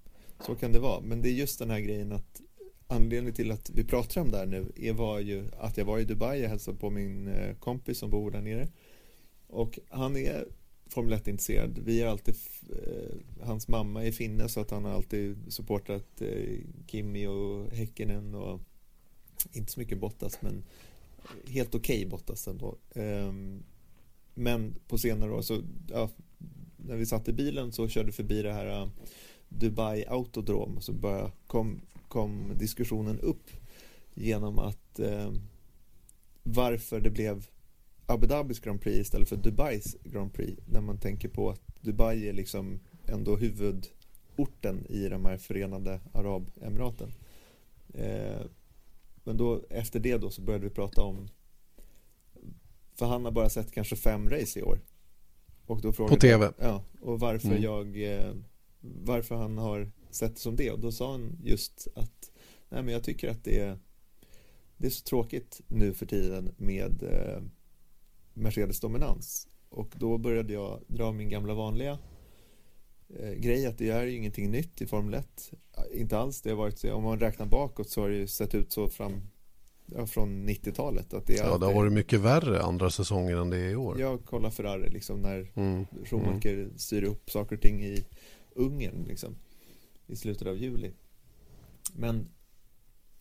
Så 0.46 0.56
kan 0.56 0.72
det 0.72 0.80
vara. 0.80 1.02
Men 1.02 1.22
det 1.22 1.30
är 1.30 1.34
just 1.34 1.60
den 1.60 1.70
här 1.70 1.80
grejen 1.80 2.12
att 2.12 2.42
anledningen 2.88 3.36
till 3.36 3.52
att 3.52 3.70
vi 3.70 3.84
pratar 3.84 4.22
om 4.22 4.32
det 4.32 4.38
här 4.38 4.46
nu 4.46 4.72
är 4.76 4.94
var 4.94 5.20
ju 5.20 5.44
att 5.60 5.78
jag 5.78 5.86
var 5.86 6.00
i 6.00 6.04
Dubai 6.04 6.46
och 6.46 6.50
hälsade 6.50 6.78
på 6.78 6.90
min 6.90 7.28
eh, 7.28 7.56
kompis 7.56 7.98
som 7.98 8.10
bor 8.10 8.32
där 8.32 8.42
nere. 8.42 8.68
Och 9.48 9.80
han 9.90 10.18
är 10.18 10.46
Formel 10.92 11.14
1-intresserad. 11.14 11.80
Vi 11.80 12.02
är 12.02 12.08
alltid, 12.08 12.36
eh, 12.70 13.46
hans 13.46 13.68
mamma 13.68 14.04
är 14.04 14.12
finne 14.12 14.50
så 14.50 14.60
att 14.60 14.72
han 14.72 14.86
har 14.86 14.92
alltid 14.92 15.54
supportat 15.54 16.22
eh, 16.22 16.60
Kimi 16.88 17.28
och 17.28 17.72
Häckenen 17.72 18.36
och 18.36 18.62
inte 19.54 19.72
så 19.72 19.80
mycket 19.80 20.00
Bottas 20.00 20.42
men 20.42 20.64
helt 21.48 21.76
okej 21.76 21.98
okay 21.98 22.10
Bottas 22.10 22.48
ändå. 22.48 22.78
Eh, 22.96 23.34
men 24.34 24.76
på 24.88 24.98
senare 24.98 25.32
år 25.32 25.42
så, 25.42 25.62
ja, 25.90 26.10
när 26.78 26.96
vi 26.96 27.06
satt 27.06 27.28
i 27.28 27.34
bilen 27.34 27.72
så 27.72 27.88
körde 27.88 28.12
förbi 28.12 28.42
det 28.42 28.54
här 28.54 28.82
eh, 28.82 28.90
Dubai 29.50 30.06
Autodrom 30.08 30.82
så 30.82 30.94
började, 30.94 31.32
kom, 31.48 31.82
kom 32.08 32.52
diskussionen 32.58 33.20
upp 33.20 33.50
genom 34.14 34.60
att 34.60 35.00
eh, 35.00 35.32
varför 36.44 37.02
det 37.02 37.10
blev 37.10 37.48
Abu 38.12 38.28
Dhabis 38.28 38.60
Grand 38.60 38.82
Prix 38.82 39.00
istället 39.00 39.30
för 39.30 39.36
Dubais 39.36 39.98
Grand 40.04 40.34
Prix 40.34 40.62
när 40.66 40.82
man 40.82 40.98
tänker 40.98 41.30
på 41.30 41.50
att 41.50 41.62
Dubai 41.82 42.30
är 42.30 42.34
liksom 42.34 42.80
ändå 43.06 43.36
huvudorten 43.36 44.86
i 44.90 45.10
de 45.10 45.26
här 45.26 45.38
förenade 45.38 46.00
Arabemiraten. 46.14 47.12
Eh, 47.94 48.42
men 49.24 49.38
då 49.38 49.62
efter 49.70 50.00
det 50.00 50.18
då 50.18 50.30
så 50.30 50.42
började 50.42 50.64
vi 50.64 50.70
prata 50.70 51.02
om 51.02 51.28
för 52.96 53.06
han 53.06 53.26
har 53.26 53.32
bara 53.32 53.50
sett 53.50 53.72
kanske 53.72 53.96
fem 53.96 54.30
race 54.30 54.60
i 54.60 54.64
år. 54.64 54.80
Och 55.66 55.82
då 55.82 55.94
frågade 55.94 56.16
På 56.16 56.22
TV? 56.22 56.46
Jag, 56.46 56.54
ja, 56.58 56.84
och 57.02 57.20
varför 57.20 57.48
mm. 57.48 57.62
jag 57.62 58.14
eh, 58.14 58.34
varför 58.82 59.36
han 59.36 59.58
har 59.58 59.92
sett 60.10 60.36
det 60.36 60.42
som 60.42 60.56
det 60.56 60.72
och 60.72 60.80
då 60.80 60.92
sa 60.92 61.12
han 61.12 61.38
just 61.44 61.88
att 61.96 62.32
nej 62.70 62.84
men 62.84 62.94
jag 62.94 63.04
tycker 63.04 63.30
att 63.30 63.44
det 63.44 63.60
är 63.60 63.80
det 64.78 64.88
är 64.88 64.92
så 64.92 65.04
tråkigt 65.04 65.62
nu 65.68 65.94
för 65.94 66.06
tiden 66.06 66.56
med 66.58 67.04
eh, 67.04 67.42
Mercedes 68.42 68.80
dominans. 68.80 69.48
Och 69.70 69.94
då 69.98 70.18
började 70.18 70.54
jag 70.54 70.82
dra 70.88 71.12
min 71.12 71.30
gamla 71.30 71.54
vanliga 71.54 72.00
eh, 73.10 73.34
grej 73.34 73.66
att 73.66 73.78
det 73.78 73.90
är 73.90 74.06
ju 74.06 74.16
ingenting 74.16 74.52
nytt 74.52 74.82
i 74.82 74.88
Formel 74.88 75.14
1. 75.14 75.52
Inte 75.94 76.18
alls, 76.18 76.42
det 76.42 76.50
har 76.50 76.58
varit 76.58 76.80
så, 76.80 76.94
om 76.94 77.04
man 77.04 77.20
räknar 77.20 77.46
bakåt 77.46 77.90
så 77.90 78.02
har 78.02 78.10
det 78.10 78.16
ju 78.16 78.28
sett 78.28 78.56
ut 78.56 78.72
så 78.72 78.90
fram 78.90 79.22
ja, 79.86 80.08
från 80.08 80.50
90-talet. 80.50 81.14
Att 81.14 81.28
det 81.28 81.34
ja, 81.34 81.58
det 81.58 81.66
har 81.66 81.74
varit 81.74 81.94
mycket 81.94 82.20
värre 82.20 82.62
andra 82.62 82.90
säsonger 82.90 83.38
än 83.38 83.50
det 83.50 83.58
är 83.58 83.70
i 83.70 83.76
år. 83.76 84.00
Jag 84.00 84.26
kollar 84.26 84.50
Ferrari 84.50 84.90
liksom 84.90 85.22
när 85.22 85.52
mm. 85.56 85.86
Schumacher 86.06 86.54
mm. 86.54 86.78
styr 86.78 87.04
upp 87.04 87.32
saker 87.32 87.56
och 87.56 87.62
ting 87.62 87.84
i 87.84 88.06
Ungern 88.56 89.06
liksom 89.08 89.36
i 90.08 90.16
slutet 90.16 90.48
av 90.48 90.58
juli. 90.58 90.92
Men 91.94 92.30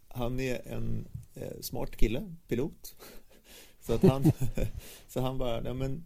han 0.08 0.40
är 0.40 0.68
en 0.68 1.08
eh, 1.34 1.60
smart 1.60 1.96
kille, 1.96 2.34
pilot. 2.48 2.94
Så 3.90 3.96
att 3.96 4.02
han, 4.02 4.32
så 5.08 5.20
han 5.20 5.38
bara, 5.38 5.64
ja 5.64 5.74
men 5.74 6.04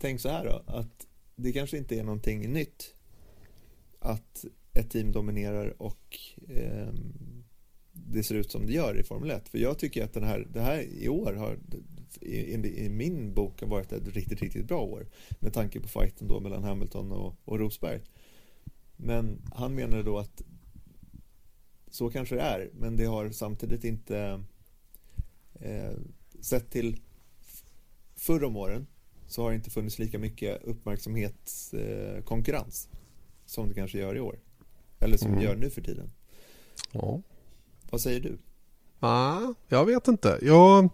tänk 0.00 0.20
så 0.20 0.28
här 0.28 0.44
då, 0.44 0.62
att 0.66 1.06
det 1.36 1.52
kanske 1.52 1.78
inte 1.78 1.98
är 1.98 2.04
någonting 2.04 2.52
nytt 2.52 2.94
att 3.98 4.44
ett 4.72 4.90
team 4.90 5.12
dominerar 5.12 5.82
och 5.82 6.18
eh, 6.48 6.88
det 7.92 8.22
ser 8.22 8.34
ut 8.34 8.50
som 8.50 8.66
det 8.66 8.72
gör 8.72 8.98
i 8.98 9.02
Formel 9.02 9.30
1. 9.30 9.48
För 9.48 9.58
jag 9.58 9.78
tycker 9.78 10.04
att 10.04 10.12
den 10.12 10.24
här, 10.24 10.48
det 10.52 10.60
här 10.60 10.82
i 10.82 11.08
år 11.08 11.32
har 11.32 11.58
i, 12.20 12.54
i, 12.54 12.88
min 12.88 13.34
bok 13.34 13.60
har 13.60 13.68
varit 13.68 13.92
ett 13.92 14.08
riktigt, 14.08 14.42
riktigt 14.42 14.68
bra 14.68 14.80
år 14.80 15.06
med 15.40 15.52
tanke 15.52 15.80
på 15.80 15.88
fighten 15.88 16.28
då 16.28 16.40
mellan 16.40 16.64
Hamilton 16.64 17.12
och, 17.12 17.36
och 17.44 17.58
Rosberg. 17.58 18.00
Men 18.96 19.42
han 19.54 19.74
menade 19.74 20.02
då 20.02 20.18
att 20.18 20.42
så 21.90 22.10
kanske 22.10 22.34
det 22.34 22.42
är, 22.42 22.70
men 22.74 22.96
det 22.96 23.04
har 23.04 23.30
samtidigt 23.30 23.84
inte 23.84 24.44
eh, 25.54 25.92
sett 26.40 26.70
till 26.70 27.00
förr 28.22 28.44
om 28.44 28.56
åren 28.56 28.86
så 29.26 29.42
har 29.42 29.50
det 29.50 29.56
inte 29.56 29.70
funnits 29.70 29.98
lika 29.98 30.18
mycket 30.18 30.64
uppmärksamhetskonkurrens 30.64 32.88
eh, 32.92 32.98
som 33.46 33.68
det 33.68 33.74
kanske 33.74 33.98
gör 33.98 34.16
i 34.16 34.20
år. 34.20 34.38
Eller 35.00 35.16
som 35.16 35.28
mm. 35.28 35.40
det 35.40 35.46
gör 35.46 35.56
nu 35.56 35.70
för 35.70 35.82
tiden. 35.82 36.10
Ja. 36.92 37.22
Vad 37.90 38.00
säger 38.00 38.20
du? 38.20 38.38
Ah, 39.00 39.40
jag 39.68 39.84
vet 39.84 40.08
inte. 40.08 40.38
Jag, 40.42 40.88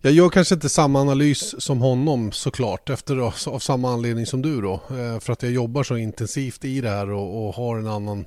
jag 0.00 0.12
gör 0.12 0.28
kanske 0.28 0.54
inte 0.54 0.68
samma 0.68 1.00
analys 1.00 1.62
som 1.62 1.80
honom 1.80 2.32
såklart 2.32 2.90
efter 2.90 3.16
av 3.48 3.58
samma 3.58 3.92
anledning 3.92 4.26
som 4.26 4.42
du 4.42 4.60
då. 4.60 4.74
Eh, 4.74 5.20
för 5.20 5.32
att 5.32 5.42
jag 5.42 5.52
jobbar 5.52 5.82
så 5.82 5.96
intensivt 5.96 6.64
i 6.64 6.80
det 6.80 6.90
här 6.90 7.10
och, 7.10 7.46
och 7.46 7.54
har 7.54 7.78
en 7.78 7.86
annan 7.86 8.24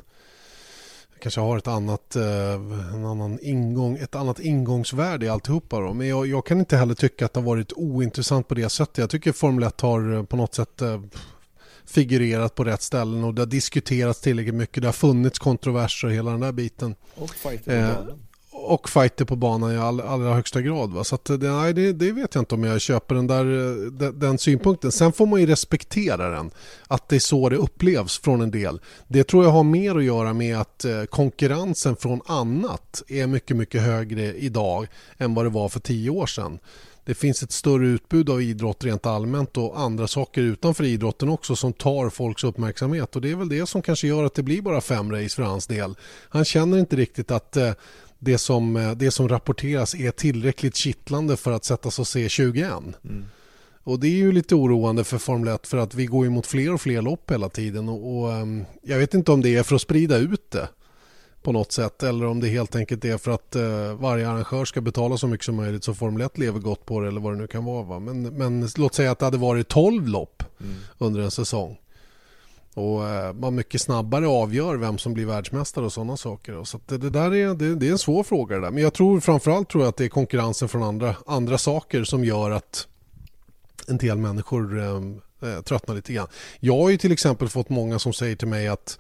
kanske 1.24 1.42
har 1.42 1.58
ett 1.58 1.68
annat, 1.68 2.16
eh, 2.16 2.54
en 2.94 3.06
annan 3.06 3.40
ingång, 3.42 3.98
ett 3.98 4.16
annat 4.16 4.40
ingångsvärde 4.40 5.26
i 5.26 5.30
alltihopa. 5.30 5.80
Då. 5.80 5.94
Men 5.94 6.08
jag, 6.08 6.28
jag 6.28 6.46
kan 6.46 6.60
inte 6.60 6.78
heller 6.78 6.94
tycka 6.94 7.26
att 7.26 7.34
det 7.34 7.40
har 7.40 7.46
varit 7.46 7.74
ointressant 7.74 8.48
på 8.48 8.56
det 8.56 8.70
sättet. 8.70 8.98
Jag 8.98 9.10
tycker 9.10 9.32
Formel 9.32 9.64
1 9.64 9.82
har 9.82 10.14
eh, 10.14 10.24
på 10.24 10.36
något 10.36 10.54
sätt 10.56 10.82
eh, 10.82 11.02
figurerat 11.86 12.56
på 12.56 12.64
rätt 12.64 12.82
ställen 12.82 13.24
och 13.24 13.34
det 13.34 13.42
har 13.42 13.48
diskuterats 13.48 14.22
tillräckligt 14.22 14.56
mycket. 14.56 14.82
Det 14.82 14.88
har 14.88 14.94
funnits 14.94 15.40
kontroverser 15.40 16.08
och 16.08 16.14
hela 16.14 16.32
den 16.32 16.40
där 16.40 16.52
biten. 16.52 16.96
Och 17.16 17.30
fighter 17.30 17.96
på 17.96 18.14
och 18.56 18.90
fighter 18.90 19.26
på 19.26 19.36
banan 19.36 19.72
i 19.74 19.78
all, 19.78 20.02
allra 20.02 20.34
högsta 20.34 20.62
grad. 20.62 20.92
Va? 20.94 21.04
Så 21.04 21.16
att, 21.16 21.26
det, 21.26 21.38
nej, 21.38 21.74
det, 21.74 21.94
det, 21.94 22.12
vet 22.12 22.36
jag 22.36 22.42
inte 22.42 22.56
om 22.56 22.64
jag 22.64 22.82
köper 22.82 23.16
den, 23.16 23.28
där, 23.28 23.46
eh, 23.46 23.92
den, 23.92 24.20
den, 24.20 24.38
synpunkten. 24.38 24.92
Sen 24.92 25.14
får 25.14 25.26
man 25.26 25.40
ju 25.40 25.46
respektera 25.46 26.30
den. 26.30 26.52
Att 26.88 27.10
det 27.10 27.16
är 27.16 27.20
så 27.20 27.50
det 27.50 27.56
upplevs 27.56 28.20
från 28.20 28.42
en 28.42 28.52
del. 28.52 28.82
Det 29.08 29.24
tror 29.24 29.44
jag 29.44 29.52
har 29.52 29.64
mer 29.64 29.96
att 29.96 30.04
göra 30.04 30.34
med 30.34 30.58
att 30.58 30.86
eh, 30.86 31.04
konkurrensen 31.04 31.96
från 31.96 32.22
annat 32.26 33.04
är 33.08 33.28
mycket, 33.28 33.58
mycket 33.58 33.82
högre 33.82 34.34
idag 34.34 34.88
än 35.18 35.34
vad 35.34 35.46
det 35.46 35.50
var 35.50 35.70
för 35.70 35.80
tio 35.80 36.10
år 36.10 36.26
sedan. 36.26 36.60
det 37.06 37.14
finns 37.14 37.44
ett 37.44 37.52
större 37.52 37.88
utbud 37.88 38.30
av 38.30 38.42
idrott 38.42 38.84
rent 38.84 39.06
allmänt 39.06 39.58
och 39.58 39.80
andra 39.80 40.08
saker 40.08 40.42
utanför 40.42 40.84
idrotten 40.84 41.30
också 41.30 41.56
som 41.56 41.74
tar 41.74 42.10
folks 42.10 42.44
uppmärksamhet 42.44 43.16
och 43.16 43.22
det 43.22 43.32
är 43.32 43.36
väl 43.36 43.50
det 43.50 43.70
som 43.70 43.82
kanske 43.82 44.08
gör 44.08 44.24
att 44.24 44.36
det 44.36 44.44
blir 44.44 44.62
bara 44.62 44.82
fem 44.82 45.12
race 45.12 45.36
för 45.36 45.44
hans 45.44 45.68
del. 45.68 45.96
Han 46.30 46.46
känner 46.46 46.78
inte 46.78 46.96
riktigt 46.96 47.32
att 47.32 47.58
eh, 47.58 47.72
det 48.24 48.38
som, 48.38 48.76
eh, 48.76 48.92
det 48.92 49.12
som 49.12 49.30
rapporteras 49.30 49.96
är 49.96 50.12
tillräckligt 50.12 50.76
kittlande 50.76 51.38
för 51.38 51.52
att 51.52 51.66
sätta 51.66 51.92
sig 51.92 52.02
och 52.02 52.08
se 52.08 52.30
21. 52.30 52.72
Mm. 53.04 53.26
Och 53.84 54.00
det 54.00 54.08
är 54.08 54.18
ju 54.18 54.32
lite 54.32 54.56
oroande 54.56 55.04
för 55.04 55.18
Formel 55.18 55.56
1 55.56 55.68
för 55.68 55.78
att 55.78 55.96
vi 55.96 56.06
går 56.06 56.30
mot 56.30 56.48
fler 56.48 56.74
och 56.74 56.82
fler 56.82 57.02
lopp 57.02 57.32
hela 57.32 57.50
tiden 57.50 57.90
och, 57.90 58.18
och 58.18 58.30
um, 58.30 58.66
jag 58.82 58.98
vet 58.98 59.14
inte 59.14 59.32
om 59.32 59.42
det 59.42 59.56
är 59.56 59.64
för 59.64 59.76
att 59.76 59.82
sprida 59.82 60.18
ut 60.18 60.52
det 60.52 60.70
på 61.42 61.52
något 61.52 61.72
sätt 61.72 62.04
eller 62.04 62.26
om 62.26 62.40
det 62.40 62.48
helt 62.48 62.76
enkelt 62.76 63.06
är 63.06 63.18
för 63.18 63.32
att 63.32 63.56
uh, 63.56 63.94
varje 63.94 64.30
arrangör 64.30 64.66
ska 64.66 64.82
betala 64.82 65.18
så 65.18 65.28
mycket 65.28 65.46
som 65.46 65.56
möjligt 65.56 65.84
så 65.84 65.94
Formel 65.94 66.22
1 66.22 66.38
lever 66.38 66.60
gott 66.60 66.86
på 66.86 67.00
det 67.00 67.08
eller 67.08 67.22
vad 67.22 67.34
det 67.34 67.38
nu 67.38 67.48
kan 67.48 67.66
vara. 67.66 67.84
Va? 67.84 68.00
Men, 68.00 68.24
men 68.24 68.70
låt 68.78 68.96
säga 68.96 69.12
att 69.12 69.20
det 69.20 69.26
hade 69.26 69.38
varit 69.38 69.68
12 69.68 70.08
lopp 70.08 70.44
mm. 70.60 70.76
under 70.98 71.22
en 71.22 71.32
säsong 71.32 71.78
och 72.74 73.08
eh, 73.08 73.34
man 73.34 73.56
mycket 73.56 73.82
snabbare 73.82 74.28
avgör 74.28 74.76
vem 74.76 74.98
som 74.98 75.14
blir 75.14 75.26
världsmästare 75.26 75.86
och 75.86 75.94
sådana 75.94 76.18
saker. 76.18 76.64
Så 76.64 76.80
det, 76.86 76.98
det, 76.98 77.10
där 77.10 77.34
är, 77.34 77.56
det, 77.56 77.76
det, 77.76 77.88
är 77.88 77.92
en 77.92 77.98
svår 77.98 78.24
fråga 78.24 78.56
det 78.56 78.62
där. 78.62 78.72
Men 78.72 78.84
jag 78.84 78.94
tror 78.94 79.20
framförallt 79.20 79.70
tror 79.70 79.84
jag 79.84 79.90
att 79.90 79.98
det 79.98 80.06
är 80.06 80.10
konkurrensen 80.10 80.70
från 80.70 80.84
andra, 80.84 81.16
andra 81.26 81.58
saker 81.58 82.04
som 82.04 82.24
gör 82.26 82.52
att 82.52 82.88
en 83.88 83.98
del 83.98 84.18
människor 84.18 84.80
eh, 84.80 84.96
eh, 85.50 85.62
tröttnar 85.62 85.96
lite 85.96 86.14
grann. 86.14 86.28
Jag 86.60 86.78
har 86.78 86.90
ju 86.90 86.98
till 86.98 87.12
exempel 87.12 87.50
fått 87.50 87.70
många 87.70 88.00
som 88.00 88.14
säger 88.14 88.36
till 88.36 88.48
mig 88.48 88.68
att 88.68 89.00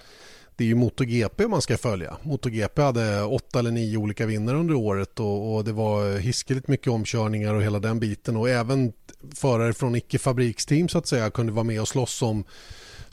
det 0.55 0.63
är 0.63 0.67
ju 0.67 0.76
MotoGP 0.76 1.47
man 1.47 1.61
ska 1.61 1.78
följa. 1.78 2.17
MotoGP 2.24 2.82
hade 2.82 3.24
åtta 3.24 3.59
eller 3.59 3.71
nio 3.71 3.97
olika 3.97 4.26
vinnare 4.26 4.57
under 4.57 4.76
året 4.76 5.19
och, 5.19 5.55
och 5.55 5.63
det 5.63 5.71
var 5.71 6.17
hiskeligt 6.17 6.67
mycket 6.67 6.88
omkörningar 6.88 7.53
och 7.53 7.63
hela 7.63 7.80
den 7.80 7.99
biten 7.99 8.38
och 8.38 8.49
även 8.49 8.93
förare 9.36 9.74
från 9.74 9.95
icke-fabriksteam 9.95 10.88
så 10.88 10.97
att 10.97 11.07
säga 11.07 11.30
kunde 11.30 11.51
vara 11.51 11.63
med 11.63 11.82
och 11.82 11.88
slåss 11.88 12.21
om 12.21 12.43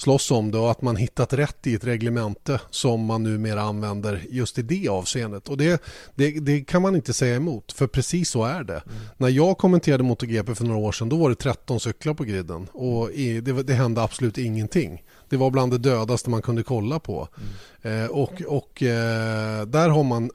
slåss 0.01 0.31
om 0.31 0.51
det 0.51 0.59
och 0.59 0.71
att 0.71 0.83
man 0.83 0.97
hittat 0.97 1.33
rätt 1.33 1.67
i 1.67 1.75
ett 1.75 1.85
reglemente 1.85 2.61
som 2.71 3.05
man 3.05 3.23
numera 3.23 3.61
använder 3.61 4.27
just 4.31 4.59
i 4.59 4.63
det 4.63 4.89
avseendet. 4.89 5.49
Och 5.49 5.57
det, 5.57 5.83
det, 6.15 6.31
det 6.31 6.61
kan 6.61 6.83
man 6.83 6.97
inte 6.97 7.13
säga 7.13 7.37
emot, 7.37 7.73
för 7.73 7.87
precis 7.87 8.31
så 8.31 8.45
är 8.45 8.65
det. 8.65 8.83
Mm. 8.87 8.99
När 9.17 9.29
jag 9.29 9.59
kommenterade 9.59 10.03
MotoGP 10.03 10.55
för 10.55 10.65
några 10.65 10.81
år 10.81 10.93
sedan, 10.93 11.09
då 11.09 11.17
var 11.17 11.29
det 11.29 11.35
13 11.35 11.81
cyklar 11.81 12.15
på 12.15 12.25
griden 12.25 12.67
och 12.73 13.11
i, 13.11 13.41
det, 13.41 13.63
det 13.63 13.75
hände 13.75 14.03
absolut 14.03 14.39
ingenting. 14.39 15.03
Det 15.29 15.37
var 15.37 15.51
bland 15.51 15.73
det 15.73 15.79
dödaste 15.79 16.31
man 16.31 16.43
kunde 16.43 16.63
kolla 16.63 16.99
på. 16.99 17.29
Mm. 17.83 18.05
Eh, 18.05 18.11
och 18.11 18.43
och 18.47 18.83
eh, 18.83 19.67
där 19.67 19.89
har 19.89 20.05
man 20.05 20.31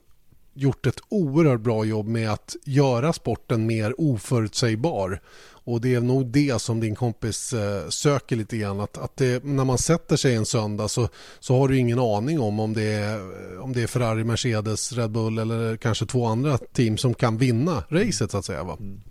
gjort 0.55 0.85
ett 0.85 0.99
oerhört 1.09 1.61
bra 1.61 1.85
jobb 1.85 2.07
med 2.07 2.31
att 2.31 2.55
göra 2.63 3.13
sporten 3.13 3.65
mer 3.65 4.01
oförutsägbar 4.01 5.21
och 5.65 5.81
det 5.81 5.95
är 5.95 6.01
nog 6.01 6.25
det 6.25 6.61
som 6.61 6.79
din 6.79 6.95
kompis 6.95 7.53
eh, 7.53 7.89
söker 7.89 8.35
lite 8.35 8.57
grann. 8.57 8.79
Att, 8.79 8.97
att 8.97 9.17
det, 9.17 9.43
när 9.43 9.65
man 9.65 9.77
sätter 9.77 10.15
sig 10.15 10.35
en 10.35 10.45
söndag 10.45 10.87
så, 10.87 11.09
så 11.39 11.57
har 11.57 11.67
du 11.67 11.77
ingen 11.77 11.99
aning 11.99 12.39
om 12.39 12.59
om 12.59 12.73
det, 12.73 12.83
är, 12.83 13.19
om 13.59 13.73
det 13.73 13.81
är 13.81 13.87
Ferrari, 13.87 14.23
Mercedes, 14.23 14.91
Red 14.93 15.11
Bull 15.11 15.37
eller 15.37 15.77
kanske 15.77 16.05
två 16.05 16.25
andra 16.25 16.57
team 16.57 16.97
som 16.97 17.13
kan 17.13 17.37
vinna 17.37 17.83
racet 17.89 18.31
så 18.31 18.37
att 18.37 18.45
säga. 18.45 18.63
Va? 18.63 18.77
Mm. 18.79 19.01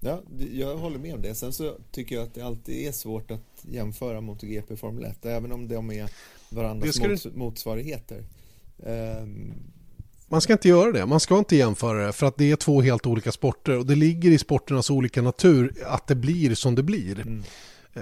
Ja, 0.00 0.22
jag 0.52 0.76
håller 0.76 0.98
med 0.98 1.14
om 1.14 1.22
det. 1.22 1.34
Sen 1.34 1.52
så 1.52 1.76
tycker 1.90 2.14
jag 2.16 2.24
att 2.24 2.34
det 2.34 2.42
alltid 2.42 2.88
är 2.88 2.92
svårt 2.92 3.30
att 3.30 3.64
jämföra 3.70 4.20
MotoGP 4.20 4.72
och 4.72 4.78
Formel 4.78 5.04
1, 5.04 5.26
även 5.26 5.52
om 5.52 5.68
de 5.68 5.90
är 5.90 6.10
varandras 6.48 7.00
mots 7.00 7.22
du... 7.22 7.30
motsvarigheter. 7.30 8.24
Um, 8.76 9.54
man 10.28 10.40
ska 10.40 10.52
inte 10.52 10.68
göra 10.68 10.92
det. 10.92 11.06
Man 11.06 11.20
ska 11.20 11.38
inte 11.38 11.56
jämföra 11.56 12.06
det 12.06 12.12
för 12.12 12.26
att 12.26 12.36
det 12.36 12.50
är 12.50 12.56
två 12.56 12.82
helt 12.82 13.06
olika 13.06 13.32
sporter 13.32 13.78
och 13.78 13.86
det 13.86 13.94
ligger 13.94 14.30
i 14.30 14.38
sporternas 14.38 14.90
olika 14.90 15.22
natur 15.22 15.72
att 15.86 16.06
det 16.06 16.14
blir 16.14 16.54
som 16.54 16.74
det 16.74 16.82
blir. 16.82 17.20
Mm. 17.20 17.42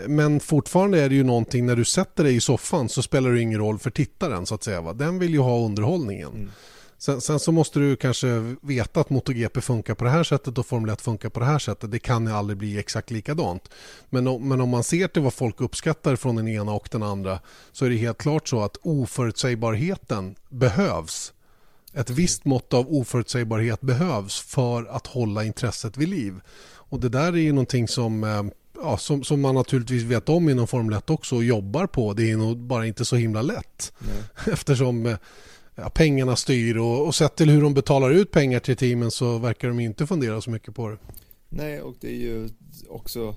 Men 0.06 0.40
fortfarande 0.40 1.00
är 1.00 1.08
det 1.08 1.14
ju 1.14 1.24
någonting 1.24 1.66
när 1.66 1.76
du 1.76 1.84
sätter 1.84 2.24
dig 2.24 2.36
i 2.36 2.40
soffan 2.40 2.88
så 2.88 3.02
spelar 3.02 3.30
det 3.30 3.40
ingen 3.40 3.58
roll 3.58 3.78
för 3.78 3.90
tittaren 3.90 4.46
så 4.46 4.54
att 4.54 4.62
säga. 4.62 4.80
Va? 4.80 4.92
Den 4.92 5.18
vill 5.18 5.32
ju 5.32 5.38
ha 5.38 5.64
underhållningen. 5.64 6.32
Mm. 6.32 6.50
Sen, 6.98 7.20
sen, 7.20 7.40
så 7.40 7.52
måste 7.52 7.78
du 7.78 7.96
kanske 7.96 8.56
veta 8.62 9.00
att 9.00 9.10
MotoGP 9.10 9.60
funkar 9.60 9.94
på 9.94 10.04
det 10.04 10.10
här 10.10 10.24
sättet 10.24 10.58
och 10.58 10.66
Formel 10.66 10.90
1 10.90 11.00
funkar 11.00 11.28
på 11.28 11.40
det 11.40 11.46
här 11.46 11.58
sättet. 11.58 11.90
Det 11.90 11.98
kan 11.98 12.26
ju 12.26 12.32
aldrig 12.32 12.56
bli 12.56 12.78
exakt 12.78 13.10
likadant. 13.10 13.70
Men 14.10 14.26
om, 14.26 14.48
men 14.48 14.60
om 14.60 14.68
man 14.68 14.84
ser 14.84 15.08
till 15.08 15.22
vad 15.22 15.34
folk 15.34 15.60
uppskattar 15.60 16.16
från 16.16 16.36
den 16.36 16.48
ena 16.48 16.72
och 16.72 16.88
den 16.90 17.02
andra 17.02 17.38
så 17.72 17.84
är 17.84 17.90
det 17.90 17.96
helt 17.96 18.18
klart 18.18 18.48
så 18.48 18.62
att 18.62 18.76
oförutsägbarheten 18.82 20.34
behövs 20.48 21.32
ett 21.94 22.10
visst 22.10 22.44
mått 22.44 22.74
av 22.74 22.88
oförutsägbarhet 22.88 23.80
behövs 23.80 24.40
för 24.40 24.84
att 24.84 25.06
hålla 25.06 25.44
intresset 25.44 25.96
vid 25.96 26.08
liv. 26.08 26.34
Och 26.94 27.00
det 27.00 27.08
där 27.08 27.32
är 27.32 27.36
ju 27.36 27.52
någonting 27.52 27.88
som, 27.88 28.24
eh, 28.24 28.42
ja, 28.82 28.96
som, 28.96 29.24
som 29.24 29.40
man 29.40 29.54
naturligtvis 29.54 30.02
vet 30.02 30.28
om 30.28 30.48
inom 30.48 30.66
Formel 30.66 30.98
1 30.98 31.10
också 31.10 31.36
och 31.36 31.44
jobbar 31.44 31.86
på. 31.86 32.12
Det 32.12 32.30
är 32.30 32.36
nog 32.36 32.58
bara 32.58 32.86
inte 32.86 33.04
så 33.04 33.16
himla 33.16 33.42
lätt. 33.42 33.92
Nej. 33.98 34.22
Eftersom 34.52 35.06
eh, 35.06 35.16
ja, 35.74 35.90
pengarna 35.90 36.36
styr 36.36 36.76
och, 36.76 37.06
och 37.06 37.14
sett 37.14 37.36
till 37.36 37.50
hur 37.50 37.62
de 37.62 37.74
betalar 37.74 38.10
ut 38.10 38.30
pengar 38.30 38.60
till 38.60 38.76
teamen 38.76 39.10
så 39.10 39.38
verkar 39.38 39.68
de 39.68 39.80
inte 39.80 40.06
fundera 40.06 40.40
så 40.40 40.50
mycket 40.50 40.74
på 40.74 40.88
det. 40.88 40.98
Nej, 41.48 41.80
och 41.80 41.96
det 42.00 42.08
är 42.08 42.16
ju 42.16 42.48
också 42.88 43.36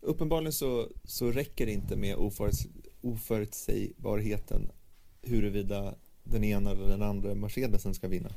uppenbarligen 0.00 0.52
så, 0.52 0.88
så 1.04 1.30
räcker 1.30 1.66
det 1.66 1.72
inte 1.72 1.96
med 1.96 2.16
oföruts, 2.16 2.66
oförutsägbarheten 3.00 4.70
huruvida 5.22 5.94
den 6.30 6.44
ena 6.44 6.70
eller 6.70 6.88
den 6.88 7.02
andra 7.02 7.34
Mercedesen 7.34 7.94
ska 7.94 8.08
vinna. 8.08 8.30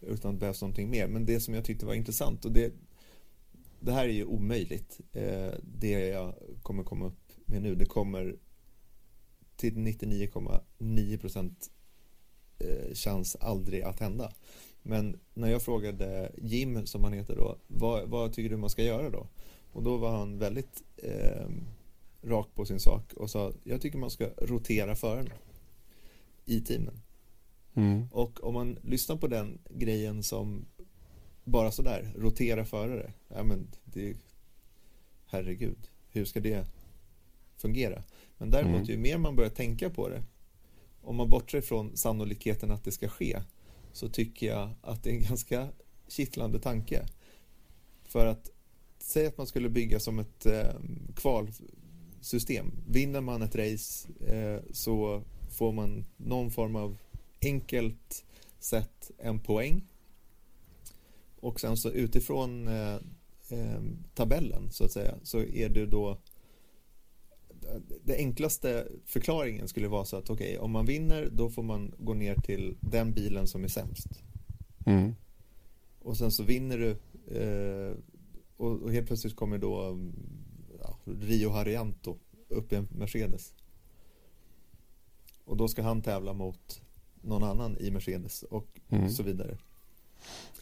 Utan 0.00 0.34
det 0.34 0.40
behövs 0.40 0.60
någonting 0.60 0.90
mer. 0.90 1.08
Men 1.08 1.26
det 1.26 1.40
som 1.40 1.54
jag 1.54 1.64
tyckte 1.64 1.86
var 1.86 1.94
intressant 1.94 2.44
och 2.44 2.52
det, 2.52 2.72
det 3.80 3.92
här 3.92 4.04
är 4.04 4.12
ju 4.12 4.24
omöjligt. 4.24 5.00
Eh, 5.12 5.52
det 5.62 5.90
jag 5.90 6.34
kommer 6.62 6.82
komma 6.82 7.06
upp 7.06 7.32
med 7.44 7.62
nu, 7.62 7.74
det 7.74 7.84
kommer 7.86 8.36
till 9.56 9.74
99,9 9.74 11.18
procent 11.18 11.70
eh, 12.58 12.94
chans 12.94 13.36
aldrig 13.40 13.82
att 13.82 14.00
hända. 14.00 14.32
Men 14.82 15.20
när 15.34 15.50
jag 15.50 15.62
frågade 15.62 16.32
Jim, 16.42 16.86
som 16.86 17.04
han 17.04 17.12
heter 17.12 17.36
då, 17.36 17.58
vad, 17.66 18.08
vad 18.08 18.32
tycker 18.32 18.50
du 18.50 18.56
man 18.56 18.70
ska 18.70 18.82
göra 18.82 19.10
då? 19.10 19.28
Och 19.72 19.82
då 19.82 19.96
var 19.96 20.10
han 20.10 20.38
väldigt 20.38 20.82
eh, 20.96 21.48
rak 22.22 22.48
på 22.54 22.64
sin 22.64 22.80
sak 22.80 23.12
och 23.12 23.30
sa, 23.30 23.52
jag 23.64 23.80
tycker 23.80 23.98
man 23.98 24.10
ska 24.10 24.26
rotera 24.38 24.96
förarna 24.96 25.30
i 26.44 26.60
teamen. 26.60 27.00
Mm. 27.74 28.08
Och 28.12 28.44
om 28.44 28.54
man 28.54 28.78
lyssnar 28.82 29.16
på 29.16 29.26
den 29.26 29.58
grejen 29.70 30.22
som 30.22 30.64
bara 31.44 31.70
sådär, 31.70 32.12
rotera 32.16 32.64
förare. 32.64 33.12
Ja 33.28 33.42
men 33.42 33.68
det 33.84 34.16
herregud, 35.26 35.88
hur 36.10 36.24
ska 36.24 36.40
det 36.40 36.66
fungera? 37.56 38.02
Men 38.38 38.50
däremot 38.50 38.76
mm. 38.76 38.90
ju 38.90 38.98
mer 38.98 39.18
man 39.18 39.36
börjar 39.36 39.50
tänka 39.50 39.90
på 39.90 40.08
det, 40.08 40.22
om 41.02 41.16
man 41.16 41.30
bortser 41.30 41.60
från 41.60 41.96
sannolikheten 41.96 42.70
att 42.70 42.84
det 42.84 42.92
ska 42.92 43.08
ske, 43.08 43.42
så 43.92 44.08
tycker 44.08 44.46
jag 44.46 44.70
att 44.82 45.02
det 45.02 45.10
är 45.10 45.14
en 45.14 45.22
ganska 45.22 45.68
kittlande 46.08 46.58
tanke. 46.58 47.06
För 48.04 48.26
att 48.26 48.50
säga 48.98 49.28
att 49.28 49.38
man 49.38 49.46
skulle 49.46 49.68
bygga 49.68 50.00
som 50.00 50.18
ett 50.18 50.46
eh, 50.46 50.74
kvalsystem. 51.16 52.66
Vinner 52.88 53.20
man 53.20 53.42
ett 53.42 53.56
race 53.56 54.08
eh, 54.26 54.60
så 54.72 55.22
får 55.50 55.72
man 55.72 56.04
någon 56.16 56.50
form 56.50 56.76
av 56.76 56.96
enkelt 57.44 58.24
sett 58.58 59.10
en 59.18 59.40
poäng. 59.40 59.84
Och 61.40 61.60
sen 61.60 61.76
så 61.76 61.90
utifrån 61.90 62.68
eh, 62.68 62.94
eh, 63.48 63.82
tabellen 64.14 64.70
så 64.70 64.84
att 64.84 64.92
säga 64.92 65.14
så 65.22 65.38
är 65.38 65.68
det 65.68 65.86
då 65.86 66.18
det 68.04 68.16
enklaste 68.16 68.88
förklaringen 69.06 69.68
skulle 69.68 69.88
vara 69.88 70.04
så 70.04 70.16
att 70.16 70.30
okej, 70.30 70.46
okay, 70.46 70.58
om 70.58 70.70
man 70.70 70.86
vinner 70.86 71.28
då 71.32 71.50
får 71.50 71.62
man 71.62 71.94
gå 71.98 72.14
ner 72.14 72.34
till 72.34 72.76
den 72.80 73.12
bilen 73.12 73.46
som 73.46 73.64
är 73.64 73.68
sämst. 73.68 74.22
Mm. 74.86 75.14
Och 75.98 76.16
sen 76.16 76.30
så 76.30 76.42
vinner 76.42 76.78
du 76.78 76.90
eh, 77.40 77.96
och, 78.56 78.82
och, 78.82 78.92
helt 78.92 79.06
plötsligt 79.06 79.36
kommer 79.36 79.58
då 79.58 79.98
ja, 80.80 80.98
Rio 81.04 81.50
Harianto 81.50 82.18
upp 82.48 82.72
i 82.72 82.76
en 82.76 82.88
Mercedes. 82.90 83.54
Och 85.44 85.56
då 85.56 85.68
ska 85.68 85.82
han 85.82 86.02
tävla 86.02 86.32
mot 86.32 86.82
någon 87.24 87.44
annan 87.44 87.76
i 87.80 87.90
Mercedes 87.90 88.42
och 88.42 88.66
mm. 88.90 89.10
så 89.10 89.22
vidare. 89.22 89.56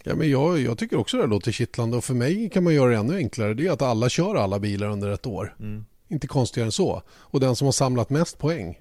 Ja, 0.04 0.14
men 0.14 0.30
jag, 0.30 0.58
jag 0.58 0.78
tycker 0.78 0.98
också 0.98 1.16
det 1.16 1.26
låter 1.26 1.52
kittlande 1.52 1.96
och 1.96 2.04
för 2.04 2.14
mig 2.14 2.50
kan 2.50 2.64
man 2.64 2.74
göra 2.74 2.90
det 2.90 2.96
ännu 2.96 3.16
enklare. 3.16 3.54
Det 3.54 3.66
är 3.66 3.70
att 3.70 3.82
alla 3.82 4.08
kör 4.08 4.34
alla 4.34 4.58
bilar 4.58 4.90
under 4.90 5.10
ett 5.10 5.26
år. 5.26 5.56
Mm. 5.60 5.84
Inte 6.08 6.26
konstigare 6.26 6.66
än 6.66 6.72
så. 6.72 7.02
Och 7.08 7.40
den 7.40 7.56
som 7.56 7.64
har 7.64 7.72
samlat 7.72 8.10
mest 8.10 8.38
poäng 8.38 8.78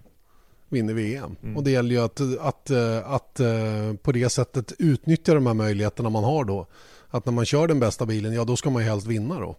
vinner 0.69 0.93
VM. 0.93 1.35
Mm. 1.43 1.57
Och 1.57 1.63
det 1.63 1.71
gäller 1.71 1.95
ju 1.95 2.01
att, 2.01 2.21
att, 2.21 2.39
att, 2.39 3.05
att, 3.05 3.39
eh, 3.39 3.93
på 4.01 4.11
det 4.11 4.29
sättet 4.29 4.73
utnyttja 4.79 5.33
de 5.33 5.47
här 5.47 5.53
möjligheterna 5.53 6.09
man 6.09 6.23
har 6.23 6.45
då. 6.45 6.67
Att 7.09 7.25
när 7.25 7.33
man 7.33 7.45
kör 7.45 7.67
den 7.67 7.79
bästa 7.79 8.05
bilen, 8.05 8.33
ja 8.33 8.43
då 8.43 8.55
ska 8.55 8.69
man 8.69 8.83
ju 8.83 8.89
helst 8.89 9.07
vinna 9.07 9.39
då. 9.39 9.55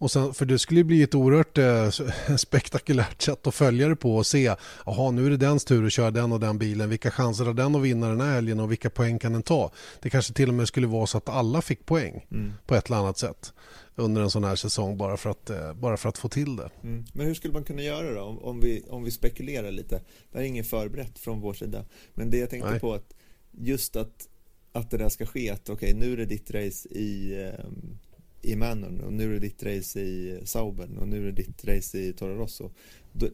Och 0.00 0.10
sen, 0.10 0.34
för 0.34 0.46
det 0.46 0.58
skulle 0.58 0.84
bli 0.84 1.02
ett 1.02 1.14
oerhört 1.14 1.58
eh, 1.58 1.90
spektakulärt 2.36 3.22
sätt 3.22 3.46
att 3.46 3.54
följa 3.54 3.88
det 3.88 3.96
på 3.96 4.16
och 4.16 4.26
se, 4.26 4.54
jaha 4.86 5.10
nu 5.10 5.26
är 5.26 5.30
det 5.30 5.36
dens 5.36 5.64
tur 5.64 5.86
att 5.86 5.92
köra 5.92 6.10
den 6.10 6.32
och 6.32 6.40
den 6.40 6.58
bilen, 6.58 6.90
vilka 6.90 7.10
chanser 7.10 7.44
har 7.44 7.54
den 7.54 7.74
att 7.74 7.82
vinna 7.82 8.08
den 8.08 8.20
här 8.20 8.34
helgen 8.34 8.60
och 8.60 8.70
vilka 8.70 8.90
poäng 8.90 9.18
kan 9.18 9.32
den 9.32 9.42
ta? 9.42 9.72
Det 10.00 10.10
kanske 10.10 10.34
till 10.34 10.48
och 10.48 10.54
med 10.54 10.68
skulle 10.68 10.86
vara 10.86 11.06
så 11.06 11.18
att 11.18 11.28
alla 11.28 11.62
fick 11.62 11.86
poäng 11.86 12.26
mm. 12.30 12.52
på 12.66 12.74
ett 12.74 12.86
eller 12.86 12.96
annat 12.96 13.18
sätt 13.18 13.52
under 13.96 14.22
en 14.22 14.30
sån 14.30 14.44
här 14.44 14.56
säsong 14.56 14.96
bara 14.96 15.16
för 15.16 15.30
att, 15.30 15.50
eh, 15.50 15.74
bara 15.74 15.96
för 15.96 16.08
att 16.08 16.18
få 16.18 16.28
till 16.28 16.56
det. 16.56 16.70
Mm. 16.82 17.04
Men 17.12 17.26
hur 17.26 17.34
skulle 17.34 17.52
man 17.52 17.64
kunna 17.64 17.82
göra 17.82 18.14
då 18.14 18.20
om, 18.20 18.38
om, 18.38 18.60
vi, 18.60 18.84
om 18.88 19.04
vi 19.04 19.10
spekulerar 19.10 19.70
lite? 19.70 20.00
Det 20.32 20.38
är 20.38 20.42
inget 20.42 20.66
förberett 20.66 21.18
från 21.18 21.40
vår 21.40 21.54
sida. 21.54 21.84
Men 22.14 22.30
det 22.30 22.38
jag 22.38 22.50
tänkte 22.50 22.70
Nej. 22.70 22.80
på 22.80 22.94
att 22.94 23.14
just 23.50 23.96
att, 23.96 24.28
att 24.72 24.90
det 24.90 24.96
där 24.96 25.08
ska 25.08 25.26
ske, 25.26 25.50
att 25.50 25.68
okej 25.68 25.94
okay, 25.94 26.08
nu 26.08 26.12
är 26.12 26.16
det 26.16 26.26
ditt 26.26 26.50
race 26.50 26.88
i, 26.88 27.34
um, 27.64 27.98
i 28.42 28.56
Manon 28.56 29.00
och 29.00 29.12
nu 29.12 29.24
är 29.24 29.32
det 29.32 29.38
ditt 29.38 29.62
race 29.62 30.00
i 30.00 30.40
Saubern 30.44 30.98
och 30.98 31.08
nu 31.08 31.28
är 31.28 31.32
det 31.32 31.42
ditt 31.42 31.64
race 31.64 31.98
i 31.98 32.12
Toro 32.12 32.34
Rosso. 32.34 32.70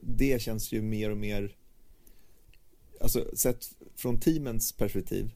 Det 0.03 0.43
känns 0.43 0.73
ju 0.73 0.83
mer 0.83 1.11
och 1.11 1.17
mer, 1.17 1.57
alltså 3.01 3.25
sett 3.37 3.71
från 3.97 4.21
teamens 4.21 4.73
perspektiv, 4.73 5.31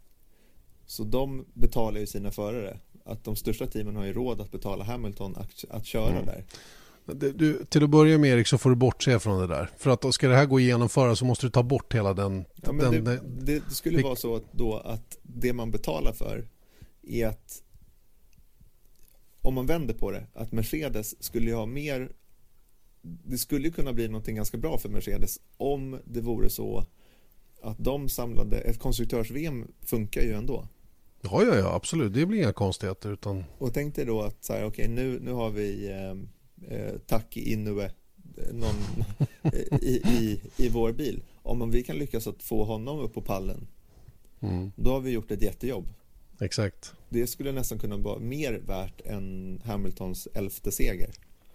så 0.87 1.05
de 1.05 1.47
betalar 1.55 2.01
ju 2.01 2.07
sina 2.07 2.31
förare 2.31 2.79
att 3.05 3.25
de 3.25 3.37
största 3.37 3.67
teamen 3.67 3.97
har 3.97 4.05
ju 4.05 4.13
råd 4.13 4.41
att 4.41 4.51
betala 4.51 4.85
Hamilton 4.85 5.37
att, 5.37 5.65
att 5.71 5.87
köra 5.87 6.13
mm. 6.13 6.27
där. 6.27 6.45
Du, 7.35 7.65
till 7.65 7.85
att 7.85 7.91
börja 7.91 8.19
med 8.19 8.31
Erik 8.31 8.47
så 8.47 8.59
får 8.59 8.71
du 8.71 8.77
bortse 8.77 9.19
från 9.19 9.41
det 9.41 9.47
där. 9.47 9.71
För 9.79 9.91
att 9.91 10.15
ska 10.15 10.29
det 10.29 10.37
här 10.37 10.47
gå 10.47 10.57
att 10.57 10.63
genomföra 10.63 11.17
så 11.17 11.25
måste 11.25 11.47
du 11.47 11.51
ta 11.51 11.63
bort 11.63 11.95
hela 11.95 12.15
den... 12.15 12.45
Ja, 12.55 12.73
den, 12.73 12.91
det, 12.91 13.01
det, 13.01 13.21
det, 13.41 13.71
skulle 13.71 14.03
vara 14.03 14.17
så 14.17 14.37
att 14.37 14.53
då 14.53 14.77
att 14.77 15.19
det 15.23 15.53
man 15.53 15.71
betalar 15.71 16.13
för 16.13 16.49
är 17.03 17.27
att 17.27 17.63
om 19.43 19.55
man 19.55 19.67
vänder 19.67 19.95
på 19.95 20.11
det, 20.11 20.27
att 20.35 20.53
Mercedes 20.53 21.23
skulle 21.23 21.55
ha 21.55 21.67
mer 21.67 22.13
det 23.03 23.39
skulle 23.39 23.71
kunna 23.71 23.93
bli 23.93 24.09
någonting 24.09 24.37
ganska 24.37 24.59
bra 24.59 24.79
för 24.79 24.89
Mercedes 24.89 25.41
om 25.57 25.99
det 26.05 26.21
vore 26.21 26.51
så 26.51 26.87
att 27.63 27.79
de 27.79 28.09
samlade, 28.09 28.57
ett 28.57 28.79
konstruktörs-VM 28.79 29.73
funkar 29.81 30.23
ju 30.23 30.33
ändå. 30.33 30.69
Ja, 31.23 31.43
ja, 31.45 31.57
ja, 31.57 31.75
absolut. 31.75 32.15
Det 32.15 32.27
blir 32.27 32.39
inga 32.39 32.53
konstigheter. 32.53 33.13
Utan... 33.13 33.45
Och 33.59 33.75
tänk 33.75 33.95
dig 33.95 34.05
då 34.05 34.23
att 34.23 34.45
så 34.45 34.53
här, 34.53 34.65
okay, 34.65 34.89
nu, 34.89 35.21
nu 35.21 35.33
har 35.33 35.51
vi 35.51 35.89
eh, 35.89 36.75
eh 36.75 36.99
Taki 37.07 37.53
Inoue 37.53 37.85
eh, 37.85 38.53
någon, 38.53 39.05
i, 39.83 39.95
i, 39.95 40.41
i 40.57 40.69
vår 40.69 40.93
bil. 40.93 41.23
Om 41.43 41.71
vi 41.71 41.83
kan 41.83 41.97
lyckas 41.97 42.27
att 42.27 42.43
få 42.43 42.65
honom 42.65 42.99
upp 42.99 43.15
på 43.15 43.23
pallen 43.23 43.67
mm. 44.41 44.73
då 44.77 44.91
har 44.91 45.01
vi 45.01 45.11
gjort 45.11 45.31
ett 45.31 45.43
jättejobb. 45.43 45.89
Exakt. 46.41 46.95
Det 47.09 47.27
skulle 47.27 47.53
nästan 47.53 47.79
kunna 47.79 47.97
vara 47.97 48.19
mer 48.19 48.53
värt 48.67 49.01
än 49.07 49.61
Hamiltons 49.65 50.29
elfte 50.35 50.73
seger. 50.73 51.11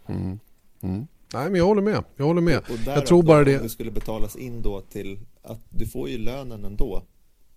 Mm. 0.07 0.39
Mm. 0.81 1.07
Nej, 1.33 1.49
men 1.49 1.55
jag 1.55 1.65
håller 1.65 1.81
med. 1.81 2.03
Jag 2.15 2.25
håller 2.25 2.41
med. 2.41 2.57
Och, 2.57 2.69
och 2.69 2.79
jag 2.85 3.05
tror 3.05 3.23
bara 3.23 3.43
det. 3.43 3.57
det 3.57 3.69
skulle 3.69 3.91
betalas 3.91 4.35
in 4.35 4.61
då 4.61 4.81
till 4.81 5.19
att 5.41 5.61
du 5.69 5.87
får 5.87 6.09
ju 6.09 6.17
lönen 6.17 6.65
ändå 6.65 7.03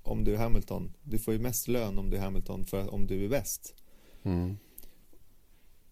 om 0.03 0.25
du 0.25 0.35
är 0.35 0.39
Hamilton. 0.39 0.93
Du 1.03 1.19
får 1.19 1.35
ju 1.35 1.41
mest 1.41 1.69
lön 1.69 1.99
om 1.99 2.11
du 2.11 2.17
är 2.17 2.21
Hamilton 2.21 2.65
för 2.65 2.95
om 2.95 3.07
du 3.07 3.25
är 3.25 3.29
bäst. 3.29 3.75
Mm. 4.23 4.57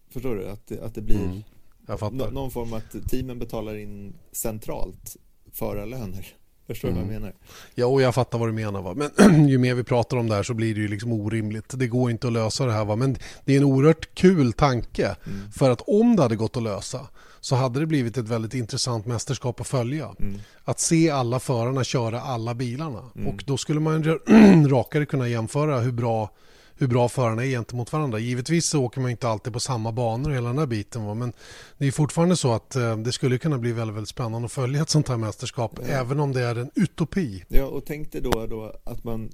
Förstår 0.09 0.35
du? 0.35 0.49
Att 0.49 0.67
det, 0.67 0.81
att 0.81 0.95
det 0.95 1.01
blir 1.01 1.43
mm. 1.89 2.33
någon 2.33 2.51
form 2.51 2.73
av 2.73 2.77
att 2.77 3.09
teamen 3.09 3.39
betalar 3.39 3.75
in 3.75 4.13
centralt 4.31 5.17
förarlöner. 5.51 6.27
Förstår 6.67 6.87
du 6.87 6.93
mm. 6.93 7.07
vad 7.07 7.13
jag 7.13 7.17
mm. 7.17 7.21
menar? 7.21 7.35
Ja, 7.75 7.85
och 7.85 8.01
jag 8.01 8.15
fattar 8.15 8.39
vad 8.39 8.47
du 8.47 8.53
menar. 8.53 8.81
Va? 8.81 8.93
Men 8.93 9.47
ju 9.49 9.57
mer 9.57 9.75
vi 9.75 9.83
pratar 9.83 10.17
om 10.17 10.29
det 10.29 10.35
här 10.35 10.43
så 10.43 10.53
blir 10.53 10.75
det 10.75 10.81
ju 10.81 10.87
liksom 10.87 11.11
orimligt. 11.11 11.73
Det 11.79 11.87
går 11.87 12.11
inte 12.11 12.27
att 12.27 12.33
lösa 12.33 12.65
det 12.65 12.71
här. 12.71 12.85
Va? 12.85 12.95
Men 12.95 13.17
det 13.45 13.53
är 13.53 13.57
en 13.57 13.63
oerhört 13.63 14.15
kul 14.15 14.53
tanke. 14.53 15.15
Mm. 15.25 15.51
För 15.51 15.69
att 15.69 15.81
om 15.81 16.15
det 16.15 16.21
hade 16.21 16.35
gått 16.35 16.57
att 16.57 16.63
lösa 16.63 17.07
så 17.39 17.55
hade 17.55 17.79
det 17.79 17.85
blivit 17.85 18.17
ett 18.17 18.27
väldigt 18.27 18.53
intressant 18.53 19.05
mästerskap 19.05 19.61
att 19.61 19.67
följa. 19.67 20.09
Mm. 20.19 20.39
Att 20.63 20.79
se 20.79 21.09
alla 21.09 21.39
förarna 21.39 21.83
köra 21.83 22.21
alla 22.21 22.53
bilarna. 22.53 23.03
Mm. 23.15 23.27
Och 23.27 23.43
då 23.47 23.57
skulle 23.57 23.79
man 23.79 24.03
rakare 24.69 25.05
kunna 25.05 25.27
jämföra 25.27 25.79
hur 25.79 25.91
bra, 25.91 26.31
hur 26.77 26.87
bra 26.87 27.09
förarna 27.09 27.45
är 27.45 27.49
gentemot 27.49 27.93
varandra. 27.93 28.19
Givetvis 28.19 28.65
så 28.65 28.83
åker 28.83 29.01
man 29.01 29.11
inte 29.11 29.27
alltid 29.27 29.53
på 29.53 29.59
samma 29.59 29.91
banor 29.91 30.31
hela 30.31 30.47
den 30.47 30.57
här 30.57 30.65
biten. 30.65 31.05
Va? 31.05 31.13
Men 31.13 31.33
det 31.77 31.87
är 31.87 31.91
fortfarande 31.91 32.35
så 32.35 32.53
att 32.53 32.75
eh, 32.75 32.97
det 32.97 33.11
skulle 33.11 33.37
kunna 33.37 33.57
bli 33.57 33.71
väldigt, 33.71 33.95
väldigt 33.95 34.09
spännande 34.09 34.45
att 34.45 34.51
följa 34.51 34.81
ett 34.81 34.89
sånt 34.89 35.07
här 35.07 35.17
mästerskap. 35.17 35.79
Ja. 35.81 35.87
Även 35.87 36.19
om 36.19 36.33
det 36.33 36.41
är 36.41 36.55
en 36.55 36.71
utopi. 36.75 37.43
Ja, 37.47 37.65
och 37.65 37.85
tänk 37.85 38.11
dig 38.11 38.21
då, 38.21 38.45
då 38.47 38.79
att 38.83 39.03
man 39.03 39.31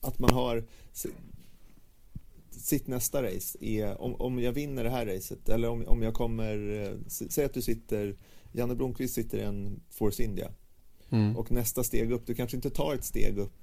att 0.00 0.18
man 0.18 0.30
har 0.30 0.64
sitt 2.50 2.86
nästa 2.86 3.22
race 3.22 3.58
är 3.60 4.00
om, 4.00 4.14
om 4.14 4.40
jag 4.40 4.52
vinner 4.52 4.84
det 4.84 4.90
här 4.90 5.06
racet 5.06 5.48
eller 5.48 5.68
om, 5.68 5.84
om 5.86 6.02
jag 6.02 6.14
kommer, 6.14 6.82
eh, 6.82 6.92
säg 7.06 7.44
att 7.44 7.54
du 7.54 7.62
sitter, 7.62 8.16
Janne 8.52 8.74
Blomqvist 8.74 9.14
sitter 9.14 9.38
i 9.38 9.42
en 9.42 9.80
Force 9.90 10.22
India 10.22 10.52
mm. 11.10 11.36
och 11.36 11.50
nästa 11.50 11.84
steg 11.84 12.12
upp, 12.12 12.26
du 12.26 12.34
kanske 12.34 12.56
inte 12.56 12.70
tar 12.70 12.94
ett 12.94 13.04
steg 13.04 13.38
upp 13.38 13.59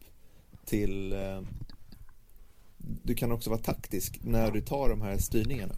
till 0.67 1.13
eh, 1.13 1.41
du 3.03 3.15
kan 3.15 3.31
också 3.31 3.49
vara 3.49 3.59
taktisk 3.59 4.19
när 4.23 4.51
du 4.51 4.61
tar 4.61 4.89
de 4.89 5.01
här 5.01 5.17
styrningarna. 5.17 5.75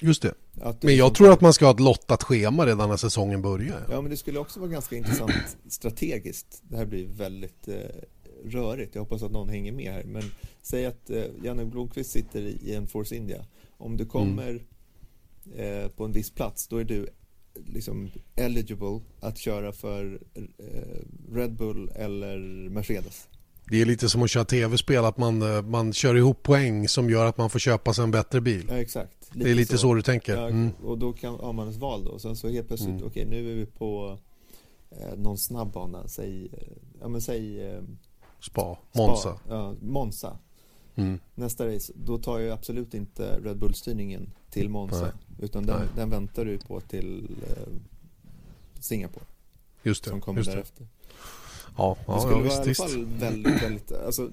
Just 0.00 0.22
det. 0.22 0.34
Men 0.80 0.96
jag 0.96 1.14
tror 1.14 1.32
att 1.32 1.40
man 1.40 1.52
ska 1.52 1.64
ha 1.64 1.72
ett 1.72 1.80
lottat 1.80 2.22
schema 2.22 2.66
redan 2.66 2.88
när 2.88 2.96
säsongen 2.96 3.42
börjar. 3.42 3.86
Ja, 3.90 4.00
men 4.00 4.10
det 4.10 4.16
skulle 4.16 4.38
också 4.38 4.60
vara 4.60 4.70
ganska 4.70 4.96
intressant 4.96 5.32
strategiskt. 5.68 6.62
Det 6.62 6.76
här 6.76 6.86
blir 6.86 7.06
väldigt 7.06 7.68
eh, 7.68 7.74
rörigt. 8.44 8.94
Jag 8.94 9.02
hoppas 9.02 9.22
att 9.22 9.32
någon 9.32 9.48
hänger 9.48 9.72
med 9.72 9.92
här. 9.92 10.04
Men 10.04 10.22
säg 10.62 10.86
att 10.86 11.10
eh, 11.10 11.24
Janne 11.44 11.64
Blomqvist 11.64 12.10
sitter 12.10 12.40
i 12.40 12.74
en 12.74 12.86
Force 12.86 13.16
India. 13.16 13.44
Om 13.76 13.96
du 13.96 14.06
kommer 14.06 14.64
mm. 15.44 15.84
eh, 15.84 15.88
på 15.88 16.04
en 16.04 16.12
viss 16.12 16.30
plats, 16.30 16.68
då 16.68 16.76
är 16.76 16.84
du 16.84 17.08
liksom 17.66 18.10
eligible 18.36 19.00
att 19.20 19.38
köra 19.38 19.72
för 19.72 20.20
eh, 20.34 21.34
Red 21.34 21.52
Bull 21.52 21.90
eller 21.94 22.38
Mercedes. 22.68 23.28
Det 23.70 23.80
är 23.80 23.84
lite 23.84 24.08
som 24.08 24.22
att 24.22 24.30
köra 24.30 24.44
tv-spel, 24.44 25.04
att 25.04 25.18
man, 25.18 25.42
eh, 25.42 25.62
man 25.62 25.92
kör 25.92 26.16
ihop 26.16 26.42
poäng 26.42 26.88
som 26.88 27.10
gör 27.10 27.26
att 27.26 27.38
man 27.38 27.50
får 27.50 27.58
köpa 27.58 27.94
sig 27.94 28.04
en 28.04 28.10
bättre 28.10 28.40
bil. 28.40 28.66
Ja, 28.68 28.76
exakt. 28.76 29.16
Lite 29.32 29.44
det 29.44 29.50
är 29.50 29.54
lite 29.54 29.72
så, 29.72 29.78
så 29.78 29.94
du 29.94 30.02
tänker. 30.02 30.36
Ja, 30.36 30.48
mm. 30.48 30.72
Och 30.84 30.98
då 30.98 31.12
kan, 31.12 31.34
har 31.34 31.52
man 31.52 31.68
ett 31.68 31.76
val 31.76 32.04
då. 32.04 32.18
Sen 32.18 32.36
så 32.36 32.48
helt 32.48 32.68
plötsligt, 32.68 32.90
mm. 32.90 33.06
okej 33.06 33.26
okay, 33.26 33.42
nu 33.42 33.50
är 33.50 33.54
vi 33.54 33.66
på 33.66 34.18
eh, 34.90 35.18
någon 35.18 35.38
snabbbana, 35.38 36.08
säg, 36.08 36.46
eh, 36.52 36.76
ja 37.00 37.08
men 37.08 37.20
säg 37.20 37.70
eh, 37.70 37.82
Spa, 38.40 38.78
Monza. 38.92 39.34
Spa, 39.34 39.40
ja, 39.48 39.74
Monza. 39.80 40.38
Mm. 40.94 41.18
Nästa 41.34 41.74
race, 41.74 41.92
då 41.96 42.18
tar 42.18 42.38
jag 42.38 42.52
absolut 42.52 42.94
inte 42.94 43.40
Red 43.44 43.58
Bull-styrningen 43.58 44.32
till 44.50 44.68
Monza. 44.68 45.02
Nej. 45.02 45.12
Utan 45.38 45.66
den, 45.66 45.88
den, 45.96 46.10
väntar 46.10 46.44
du 46.44 46.58
på 46.58 46.80
till 46.80 47.36
eh, 47.48 47.72
Singapore. 48.80 49.24
Just 49.82 50.04
det. 50.04 50.10
Som 50.10 50.20
kommer 50.20 50.40
just 50.40 50.50
därefter. 50.50 50.86
Ja, 51.76 51.96
ja, 52.06 52.14
det 52.14 52.20
skulle 52.20 52.36
ja, 52.36 52.42
vara 52.42 52.64
visst, 52.64 52.80
i 52.80 52.82
alla 52.82 52.90
fall 52.90 53.04
väldigt, 53.04 53.62
väldigt, 53.62 53.92
alltså, 53.92 54.30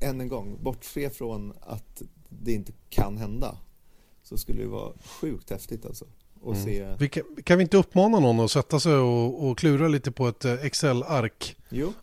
än 0.00 0.20
en 0.20 0.28
gång, 0.28 0.58
bortse 0.62 1.10
från 1.10 1.52
att 1.60 2.02
det 2.28 2.52
inte 2.52 2.72
kan 2.88 3.18
hända. 3.18 3.58
Så 4.22 4.38
skulle 4.38 4.62
det 4.62 4.68
vara 4.68 4.92
sjukt 5.04 5.50
häftigt 5.50 5.86
alltså 5.86 6.06
och 6.42 6.54
mm. 6.54 6.64
se... 6.64 6.86
Vi 6.98 7.08
kan, 7.08 7.22
kan, 7.44 7.58
vi 7.58 7.62
inte 7.62 7.76
uppmana 7.76 8.20
någon 8.20 8.40
att 8.40 8.50
sätta 8.50 8.80
sig 8.80 8.94
och, 8.94 9.48
och 9.48 9.58
klura 9.58 9.88
lite 9.88 10.10
på 10.10 10.28
ett 10.28 10.44
eh, 10.44 10.64
Excel-ark 10.64 11.56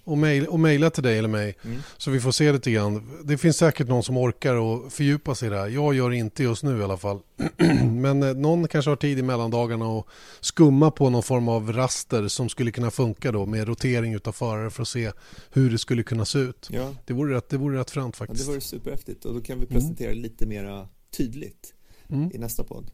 och, 0.03 0.17
mail, 0.17 0.47
och 0.47 0.59
mejla 0.59 0.89
till 0.89 1.03
dig 1.03 1.17
eller 1.17 1.29
mig 1.29 1.55
mm. 1.63 1.77
så 1.97 2.11
vi 2.11 2.19
får 2.19 2.31
se 2.31 2.51
lite 2.51 2.71
grann. 2.71 3.19
Det 3.23 3.37
finns 3.37 3.57
säkert 3.57 3.87
någon 3.87 4.03
som 4.03 4.17
orkar 4.17 4.55
och 4.55 4.93
fördjupa 4.93 5.35
sig 5.35 5.47
i 5.47 5.49
det 5.49 5.57
här. 5.57 5.67
Jag 5.67 5.93
gör 5.93 6.11
inte 6.11 6.43
just 6.43 6.63
nu 6.63 6.79
i 6.79 6.83
alla 6.83 6.97
fall. 6.97 7.19
Men 7.83 8.23
eh, 8.23 8.33
någon 8.33 8.67
kanske 8.67 8.91
har 8.91 8.95
tid 8.95 9.19
i 9.19 9.21
mellandagarna 9.21 9.87
och 9.87 10.07
skumma 10.39 10.91
på 10.91 11.09
någon 11.09 11.23
form 11.23 11.49
av 11.49 11.73
raster 11.73 12.27
som 12.27 12.49
skulle 12.49 12.71
kunna 12.71 12.91
funka 12.91 13.31
då 13.31 13.45
med 13.45 13.67
rotering 13.67 14.13
utav 14.13 14.31
förare 14.31 14.69
för 14.69 14.81
att 14.81 14.87
se 14.87 15.11
hur 15.51 15.69
det 15.69 15.77
skulle 15.77 16.03
kunna 16.03 16.25
se 16.25 16.39
ut. 16.39 16.69
Ja. 16.71 16.95
Det, 17.05 17.13
vore 17.13 17.35
rätt, 17.37 17.49
det 17.49 17.57
vore 17.57 17.79
rätt 17.79 17.91
fränt 17.91 18.15
faktiskt. 18.15 18.39
Ja, 18.39 18.45
det 18.45 18.51
vore 18.51 18.61
superhäftigt 18.61 19.25
och 19.25 19.33
då 19.33 19.41
kan 19.41 19.59
vi 19.59 19.65
presentera 19.65 20.11
mm. 20.11 20.23
lite 20.23 20.45
mera 20.45 20.87
tydligt 21.17 21.73
mm. 22.09 22.31
i 22.33 22.37
nästa 22.37 22.63
podd. 22.63 22.91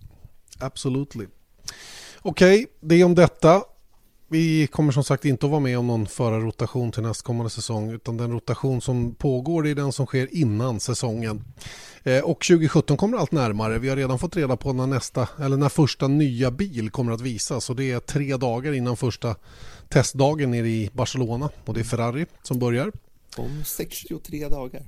Absolutely. 0.66 1.26
Okej, 2.22 2.55
okay, 2.55 2.68
det 2.80 2.95
är 2.95 3.05
om 3.05 3.16
detta. 3.16 3.64
Vi 4.28 4.68
kommer 4.68 4.91
som 4.91 5.03
sagt 5.03 5.26
inte 5.26 5.45
att 5.45 5.49
vara 5.51 5.59
med 5.59 5.80
om 5.80 5.88
någon 5.88 6.07
förarrotation 6.07 6.91
till 6.91 7.03
nästkommande 7.03 7.49
säsong 7.49 7.91
utan 7.91 8.18
den 8.18 8.32
rotation 8.32 8.82
som 8.82 9.16
pågår 9.16 9.68
är 9.68 9.76
den 9.76 9.91
som 9.91 10.05
sker 10.05 10.36
innan 10.36 10.80
säsongen. 10.80 11.43
Eh, 12.03 12.24
och 12.24 12.41
2017 12.41 12.97
kommer 12.97 13.18
allt 13.18 13.32
närmare. 13.32 13.80
Vi 13.80 13.89
har 13.89 13.95
redan 13.95 14.20
fått 14.20 14.36
reda 14.36 14.57
på 14.57 14.74
när 14.74 14.88
nästa 14.88 15.30
eller 15.39 15.57
när 15.57 15.70
första 15.70 16.07
nya 16.07 16.51
bil 16.51 16.89
kommer 16.89 17.11
att 17.11 17.22
visas 17.22 17.70
och 17.70 17.76
det 17.76 17.91
är 17.91 17.99
tre 17.99 18.38
dagar 18.38 18.74
innan 18.74 18.97
första 18.97 19.36
testdagen 19.89 20.51
nere 20.51 20.68
i 20.68 20.89
Barcelona 20.93 21.49
och 21.66 21.74
det 21.74 21.80
är 21.80 21.84
Ferrari 21.84 22.26
som 22.43 22.59
börjar. 22.59 22.91
Om 23.38 23.64
63 23.66 24.47
dagar. 24.47 24.84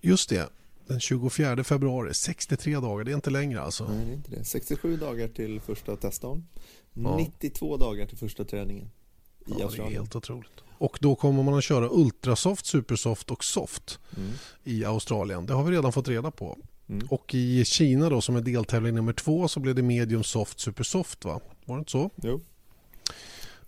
Just 0.00 0.28
det 0.28 0.48
den 0.90 1.00
24 1.00 1.64
februari. 1.64 2.14
63 2.14 2.74
dagar, 2.74 3.04
det 3.04 3.10
är 3.10 3.14
inte 3.14 3.30
längre 3.30 3.60
alltså. 3.60 3.88
Nej, 3.88 4.04
det 4.04 4.12
är 4.12 4.14
inte 4.14 4.30
det. 4.30 4.44
67 4.44 4.96
dagar 4.96 5.28
till 5.28 5.60
första 5.60 5.96
testdagen. 5.96 6.46
Ja. 6.94 7.16
92 7.16 7.76
dagar 7.76 8.06
till 8.06 8.18
första 8.18 8.44
träningen. 8.44 8.86
I 8.86 9.52
ja, 9.58 9.64
Australien. 9.64 9.92
det 9.92 9.96
är 9.96 10.00
helt 10.00 10.16
otroligt. 10.16 10.50
Och 10.78 10.98
då 11.00 11.14
kommer 11.14 11.42
man 11.42 11.54
att 11.54 11.64
köra 11.64 11.88
Ultrasoft, 11.90 12.66
Supersoft 12.66 13.30
och 13.30 13.44
Soft 13.44 13.98
mm. 14.16 14.30
i 14.64 14.84
Australien. 14.84 15.46
Det 15.46 15.54
har 15.54 15.64
vi 15.64 15.76
redan 15.76 15.92
fått 15.92 16.08
reda 16.08 16.30
på. 16.30 16.58
Mm. 16.88 17.06
Och 17.10 17.34
i 17.34 17.64
Kina 17.64 18.08
då 18.08 18.20
som 18.20 18.36
är 18.36 18.40
deltävling 18.40 18.94
nummer 18.94 19.12
två 19.12 19.48
så 19.48 19.60
blev 19.60 19.74
det 19.74 19.82
medium 19.82 20.22
soft 20.22 20.60
super 20.60 20.84
soft 20.84 21.24
va? 21.24 21.40
Var 21.64 21.76
det 21.76 21.78
inte 21.78 21.90
så? 21.90 22.10
Jo. 22.22 22.40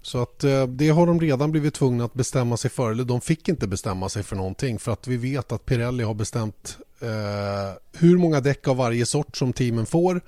Så 0.02 0.22
att 0.22 0.44
eh, 0.44 0.66
det 0.66 0.88
har 0.88 1.06
de 1.06 1.20
redan 1.20 1.52
blivit 1.52 1.74
tvungna 1.74 2.04
att 2.04 2.14
bestämma 2.14 2.56
sig 2.56 2.70
för. 2.70 2.90
Eller 2.90 3.04
de 3.04 3.20
fick 3.20 3.48
inte 3.48 3.68
bestämma 3.68 4.08
sig 4.08 4.22
för 4.22 4.36
någonting. 4.36 4.78
För 4.78 4.92
att 4.92 5.08
vi 5.08 5.16
vet 5.16 5.52
att 5.52 5.64
Pirelli 5.64 6.04
har 6.04 6.14
bestämt 6.14 6.78
eh, 7.02 7.72
hur 7.92 8.18
många 8.18 8.40
däck 8.40 8.68
av 8.68 8.76
varje 8.76 9.06
sort 9.06 9.36
som 9.36 9.52
teamen 9.52 9.86
får 9.86 10.20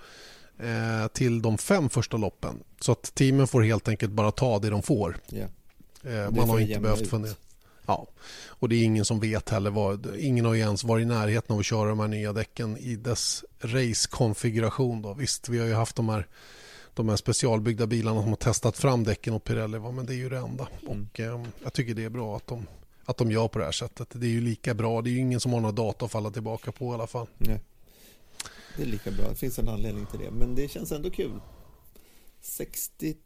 eh, 0.58 1.08
till 1.12 1.42
de 1.42 1.58
fem 1.58 1.90
första 1.90 2.16
loppen. 2.16 2.62
Så 2.80 2.92
att 2.92 3.14
teamen 3.14 3.46
får 3.46 3.62
helt 3.62 3.88
enkelt 3.88 4.12
bara 4.12 4.30
ta 4.30 4.58
det 4.58 4.70
de 4.70 4.82
får. 4.82 5.16
Yeah. 5.32 5.50
Eh, 6.04 6.30
man 6.30 6.48
har 6.48 6.58
inte 6.58 6.80
behövt 6.80 7.08
fundera. 7.08 7.34
Ja, 7.86 8.06
och 8.46 8.68
det 8.68 8.76
är 8.76 8.84
ingen 8.84 9.04
som 9.04 9.20
vet 9.20 9.50
heller. 9.50 9.70
Vad, 9.70 10.16
ingen 10.18 10.44
har 10.44 10.54
ens 10.54 10.84
varit 10.84 11.02
i 11.02 11.06
närheten 11.06 11.54
av 11.54 11.60
att 11.60 11.66
köra 11.66 11.88
de 11.88 12.00
här 12.00 12.08
nya 12.08 12.32
däcken 12.32 12.76
i 12.78 12.96
dess 12.96 13.44
racekonfiguration. 13.60 15.18
Visst, 15.18 15.48
vi 15.48 15.58
har 15.58 15.66
ju 15.66 15.74
haft 15.74 15.96
de 15.96 16.08
här 16.08 16.26
de 16.94 17.08
här 17.08 17.16
specialbyggda 17.16 17.86
bilarna 17.86 18.20
som 18.20 18.28
har 18.28 18.36
testat 18.36 18.78
fram 18.78 19.04
däcken 19.04 19.34
och 19.34 19.44
Pirelli. 19.44 19.78
Men 19.78 20.06
det 20.06 20.14
är 20.14 20.16
ju 20.16 20.28
det 20.28 20.38
enda. 20.38 20.68
Mm. 20.82 21.08
Och, 21.12 21.20
eh, 21.20 21.44
jag 21.62 21.72
tycker 21.72 21.94
det 21.94 22.04
är 22.04 22.10
bra 22.10 22.36
att 22.36 22.46
de, 22.46 22.66
att 23.06 23.16
de 23.16 23.30
gör 23.30 23.48
på 23.48 23.58
det 23.58 23.64
här 23.64 23.72
sättet. 23.72 24.08
Det 24.12 24.26
är 24.26 24.30
ju 24.30 24.40
lika 24.40 24.74
bra. 24.74 25.02
Det 25.02 25.10
är 25.10 25.12
ju 25.12 25.18
ingen 25.18 25.40
som 25.40 25.52
har 25.52 25.60
några 25.60 25.72
data 25.72 26.04
att 26.04 26.12
falla 26.12 26.30
tillbaka 26.30 26.72
på 26.72 26.84
i 26.84 26.94
alla 26.94 27.06
fall. 27.06 27.26
Nej. 27.38 27.60
Det 28.76 28.82
är 28.82 28.86
lika 28.86 29.10
bra. 29.10 29.28
Det 29.28 29.34
finns 29.34 29.58
en 29.58 29.68
anledning 29.68 30.06
till 30.06 30.20
det. 30.20 30.30
Men 30.30 30.54
det 30.54 30.68
känns 30.68 30.92
ändå 30.92 31.10
kul. 31.10 31.40
60 32.40 33.16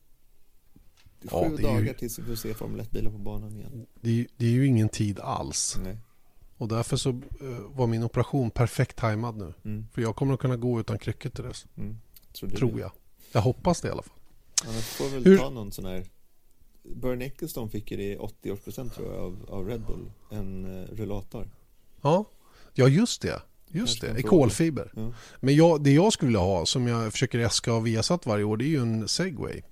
ja, 1.22 1.48
dagar 1.48 1.80
ju... 1.80 1.94
tills 1.94 2.18
vi 2.18 2.22
får 2.22 2.34
se 2.34 2.54
Formel 2.54 2.80
1-bilar 2.80 3.10
på 3.10 3.18
banan 3.18 3.56
igen. 3.56 3.86
Det 4.00 4.20
är, 4.20 4.26
det 4.36 4.46
är 4.46 4.50
ju 4.50 4.66
ingen 4.66 4.88
tid 4.88 5.20
alls. 5.20 5.78
Nej. 5.84 5.98
Och 6.56 6.68
därför 6.68 6.96
så 6.96 7.10
uh, 7.10 7.20
var 7.68 7.86
min 7.86 8.02
operation 8.02 8.50
perfekt 8.50 8.96
tajmad 8.96 9.36
nu. 9.36 9.54
Mm. 9.64 9.86
För 9.92 10.02
jag 10.02 10.16
kommer 10.16 10.34
att 10.34 10.40
kunna 10.40 10.56
gå 10.56 10.80
utan 10.80 10.98
kryckor 10.98 11.30
till 11.30 11.44
dess. 11.44 11.66
Mm. 11.76 11.98
Tror, 12.32 12.50
Tror 12.50 12.80
jag. 12.80 12.90
Jag 13.32 13.40
hoppas 13.40 13.80
det 13.80 13.88
i 13.88 13.90
alla 13.90 14.02
fall. 14.02 14.18
Annars 14.66 14.84
får 14.84 15.08
väl 15.08 15.24
Hur... 15.24 15.38
ta 15.38 15.50
någon 15.50 15.72
sån 15.72 15.84
här 15.84 16.06
Bernie 16.82 17.26
Ecclestone 17.26 17.70
fick 17.70 17.90
ju 17.90 17.96
det 17.96 18.12
i 18.12 18.16
80% 18.16 18.90
tror 18.90 19.14
jag 19.14 19.24
av, 19.24 19.46
av 19.48 19.68
Red 19.68 19.80
Bull 19.80 20.10
En 20.30 20.64
uh, 20.64 20.86
rullator 20.92 21.50
Ja, 22.02 22.24
ja 22.74 22.88
just 22.88 23.22
det 23.22 23.42
Just 23.70 24.00
det, 24.00 24.18
i 24.18 24.22
kolfiber. 24.22 24.92
Ja. 24.96 25.12
Men 25.40 25.56
jag, 25.56 25.82
det 25.82 25.90
jag 25.90 26.12
skulle 26.12 26.26
vilja 26.26 26.40
ha, 26.40 26.66
som 26.66 26.86
jag 26.86 27.12
försöker 27.12 27.38
äska 27.38 27.72
av 27.72 27.82
Viasat 27.82 28.26
varje 28.26 28.44
år, 28.44 28.56
det 28.56 28.64
är 28.64 28.68
ju 28.68 28.80
en 28.80 29.08
segway. 29.08 29.62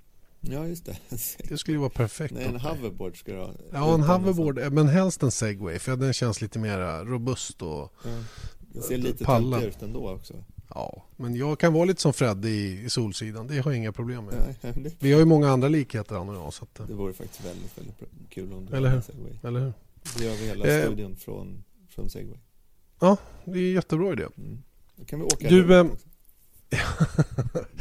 Ja, 0.40 0.66
just 0.66 0.86
det. 0.86 0.96
det 1.48 1.58
skulle 1.58 1.74
ju 1.74 1.80
vara 1.80 1.90
perfekt. 1.90 2.34
Nej, 2.34 2.44
en 2.44 2.60
hoverboard 2.60 3.18
ska 3.18 3.32
du 3.32 3.38
ha. 3.38 3.50
Ja, 3.72 3.94
en 3.94 4.02
hoverboard, 4.02 4.72
men 4.72 4.88
helst 4.88 5.22
en 5.22 5.30
segway, 5.30 5.78
för 5.78 5.96
den 5.96 6.12
känns 6.12 6.40
lite 6.40 6.58
mer 6.58 7.04
robust 7.04 7.62
och 7.62 7.92
ja. 8.04 8.10
Den 8.58 8.82
ser 8.82 8.98
lite 8.98 9.24
töntig 9.24 9.66
ut 9.66 9.82
ändå 9.82 10.10
också. 10.10 10.34
Ja, 10.68 11.04
men 11.16 11.36
jag 11.36 11.58
kan 11.58 11.72
vara 11.72 11.84
lite 11.84 12.00
som 12.00 12.12
Fred 12.12 12.44
i, 12.44 12.82
i 12.84 12.90
Solsidan. 12.90 13.46
Det 13.46 13.58
har 13.58 13.70
jag 13.70 13.78
inga 13.78 13.92
problem 13.92 14.24
med. 14.24 14.54
Vi 14.98 15.12
har 15.12 15.18
ju 15.18 15.24
många 15.24 15.50
andra 15.50 15.68
likheter 15.68 16.14
han 16.14 16.28
och 16.28 16.34
jag. 16.34 16.52
Så 16.52 16.64
att, 16.64 16.88
det 16.88 16.94
vore 16.94 17.12
faktiskt 17.12 17.44
väldigt, 17.44 17.78
väldigt 17.78 18.30
kul 18.30 18.52
om 18.52 18.66
du 18.66 18.76
Eller 18.76 18.90
hur? 18.90 19.00
Segway. 19.00 19.32
Eller 19.42 19.60
hur? 19.60 19.72
Då 20.18 20.24
gör 20.24 20.34
vi 20.34 20.46
hela 20.46 20.66
eh, 20.66 20.84
studion 20.84 21.16
från, 21.16 21.64
från 21.88 22.10
Segway. 22.10 22.38
Ja, 23.00 23.16
det 23.44 23.58
är 23.58 23.68
en 23.68 23.72
jättebra 23.72 24.12
idé. 24.12 24.26
Mm. 24.36 24.62
Då 24.96 25.04
kan 25.04 25.18
vi 25.18 25.24
åka 25.24 25.48
du, 25.48 25.74
eh, 25.74 25.84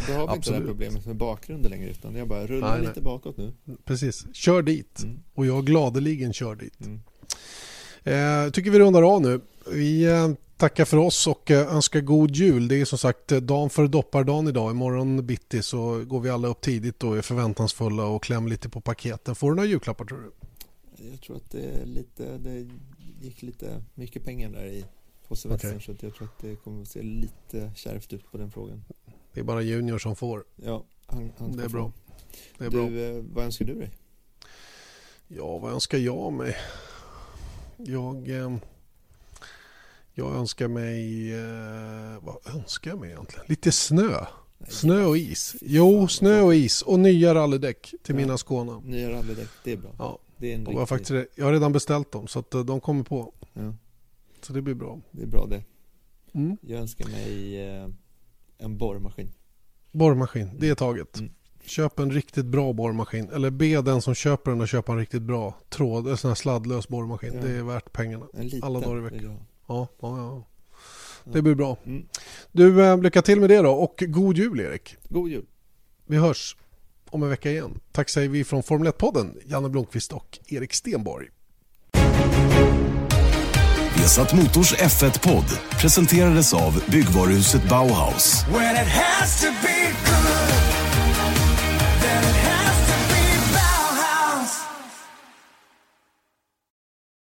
Då 0.08 0.14
har 0.14 0.28
vi 0.28 0.36
inte 0.36 0.50
det 0.50 0.56
här 0.56 0.66
problemet 0.66 1.06
med 1.06 1.16
bakgrunden 1.16 1.72
längre 1.72 1.90
utan 1.90 2.16
jag 2.16 2.28
bara 2.28 2.48
rullar 2.48 2.78
nej, 2.78 2.88
lite 2.88 3.02
bakåt 3.02 3.38
nu. 3.38 3.54
Precis, 3.84 4.26
kör 4.34 4.62
dit. 4.62 5.04
Mm. 5.04 5.20
Och 5.34 5.46
jag 5.46 5.66
gladeligen 5.66 6.34
kör 6.34 6.56
dit. 6.56 6.80
Mm. 6.86 7.02
Eh, 8.04 8.52
tycker 8.52 8.72
vi 8.72 8.80
rundar 8.80 9.16
av 9.16 9.22
nu. 9.22 9.42
Vi 9.72 10.06
tackar 10.58 10.86
för 10.86 10.98
oss 10.98 11.28
och 11.28 11.52
eh, 11.52 11.76
önskar 11.76 12.02
god 12.02 12.36
jul. 12.36 12.68
Det 12.68 12.82
är 12.82 12.86
som 12.86 12.98
sagt 12.98 13.32
eh, 13.32 13.40
dagen 13.40 13.70
för 13.70 13.88
doppardagen 13.88 14.48
idag. 14.48 14.72
Imorgon 14.72 15.26
bitti 15.26 15.62
så 15.64 16.06
går 16.06 16.20
vi 16.20 16.30
alla 16.30 16.48
upp 16.48 16.62
tidigt 16.62 17.04
och 17.04 17.18
är 17.18 17.22
förväntansfulla 17.22 18.06
och 18.06 18.24
klämmer 18.24 18.50
lite 18.50 18.70
på 18.70 18.82
paketen. 18.82 19.36
Får 19.36 19.50
du 19.50 19.56
några 19.56 19.70
julklappar 19.70 20.06
tror 20.06 20.22
du? 20.22 20.32
Jag 21.12 21.22
tror 21.22 21.36
att 21.36 21.52
det 21.52 21.86
lite, 21.86 22.38
det 22.38 22.68
gick 23.22 23.42
lite 23.42 23.84
mycket 23.94 24.24
pengar 24.24 24.50
där 24.50 24.66
i 24.66 24.86
på 25.28 25.36
semestern 25.36 25.70
okay. 25.70 25.96
så 25.96 26.06
jag 26.06 26.16
tror 26.16 26.28
att 26.28 26.42
det 26.42 26.56
kommer 26.56 26.82
att 26.82 26.88
se 26.88 27.02
lite 27.02 27.72
kärvt 27.76 28.14
ut 28.14 28.32
på 28.32 28.38
den 28.38 28.52
frågan. 28.52 28.84
Det 29.34 29.40
är 29.40 29.44
bara 29.44 29.62
Junior 29.62 29.98
som 29.98 30.16
får. 30.16 30.44
Ja, 30.56 30.86
han, 31.06 31.32
han 31.38 31.58
det 31.58 31.64
är 31.64 31.70
bra. 31.70 31.92
Det 32.58 32.66
är 32.66 32.70
du, 32.70 32.78
bra. 32.78 33.02
Eh, 33.02 33.24
vad 33.34 33.46
önskar 33.46 33.66
du 33.66 33.74
dig? 33.74 33.92
Ja, 35.28 35.58
vad 35.58 35.74
önskar 35.74 35.98
jag 35.98 36.34
mig? 36.34 36.56
Jag, 37.78 38.30
eh, 38.30 38.58
jag 40.18 40.36
önskar 40.36 40.68
mig... 40.68 41.32
Eh, 41.34 42.20
vad 42.22 42.56
önskar 42.56 42.92
jag 42.92 43.00
mig 43.00 43.10
egentligen? 43.10 43.46
Lite 43.48 43.72
snö. 43.72 44.26
Snö 44.68 45.06
och 45.06 45.18
is. 45.18 45.56
Jo, 45.62 46.08
snö 46.08 46.42
och 46.42 46.56
is 46.56 46.82
och 46.82 47.00
nya 47.00 47.36
rallydäck 47.36 47.94
till 48.04 48.16
mina 48.16 48.38
Skåne. 48.38 48.82
Nya 48.86 49.12
rallydäck, 49.12 49.50
det 49.64 49.72
är 49.72 49.78
bra. 49.78 49.96
Ja. 50.00 50.20
Det 50.38 50.52
är 50.52 50.56
en 50.56 50.60
riktig... 50.60 50.82
jag, 50.82 50.90
faktiskt, 50.90 51.30
jag 51.36 51.46
har 51.46 51.54
redan 51.54 51.74
beställt 51.74 52.12
dem 52.12 52.28
så 52.28 52.40
att 52.40 52.52
de 52.52 52.82
kommer 52.82 53.04
på. 53.04 53.34
Ja. 53.54 53.74
Så 54.42 54.54
det 54.54 54.62
blir 54.62 54.74
bra. 54.74 55.00
Det 55.12 55.24
är 55.24 55.28
bra 55.28 55.46
det. 55.46 55.64
Mm. 56.34 56.58
Jag 56.62 56.80
önskar 56.80 57.10
mig 57.10 57.62
eh, 57.68 57.90
en 58.58 58.78
borrmaskin. 58.78 59.32
Borrmaskin, 59.92 60.50
det 60.60 60.70
är 60.70 60.76
taget. 60.76 61.20
Mm. 61.20 61.32
Köp 61.66 62.00
en 62.00 62.12
riktigt 62.12 62.46
bra 62.46 62.74
borrmaskin. 62.74 63.30
Eller 63.30 63.50
be 63.50 63.82
den 63.82 64.02
som 64.02 64.16
köper 64.16 64.52
den 64.52 64.62
att 64.62 64.70
köpa 64.70 64.92
en 64.92 64.98
riktigt 64.98 65.22
bra 65.22 65.56
tråd, 65.70 66.08
en 66.08 66.18
sån 66.18 66.30
här 66.30 66.36
sladdlös 66.36 66.88
borrmaskin. 66.88 67.34
Ja. 67.34 67.42
Det 67.42 67.52
är 67.52 67.64
värt 67.64 67.94
pengarna. 67.94 68.26
Alla 68.62 68.80
dagar 68.80 68.98
i 68.98 69.02
veckan. 69.02 69.40
Ja, 69.68 69.88
ja, 70.02 70.18
ja. 70.18 70.48
Det 71.24 71.42
blir 71.42 71.56
bra. 71.56 71.78
Mm. 71.86 72.06
Du, 72.52 72.86
eh, 72.86 73.02
lycka 73.02 73.22
till 73.22 73.40
med 73.40 73.50
det 73.50 73.62
då 73.62 73.72
och 73.72 74.04
god 74.08 74.38
jul 74.38 74.60
Erik. 74.60 74.98
God 75.10 75.30
jul. 75.30 75.46
Vi 76.08 76.18
hörs 76.18 76.56
om 77.10 77.24
en 77.24 77.30
vecka 77.30 77.52
igen. 77.52 77.80
Tack 77.92 78.10
säger 78.10 78.30
vi 78.30 78.44
från 78.44 78.64
Formel 78.64 78.88
1-podden, 78.88 79.38
Janne 79.46 79.70
Blomqvist 79.70 80.14
och 80.14 80.40
Erik 80.48 80.74
Stenborg. 80.74 81.28
Vesat 83.96 84.34
Motors 84.34 84.74
F1-podd 84.74 85.60
presenterades 85.82 86.54
av 86.54 86.84
byggvaruhuset 86.92 87.70
Bauhaus. 87.70 88.46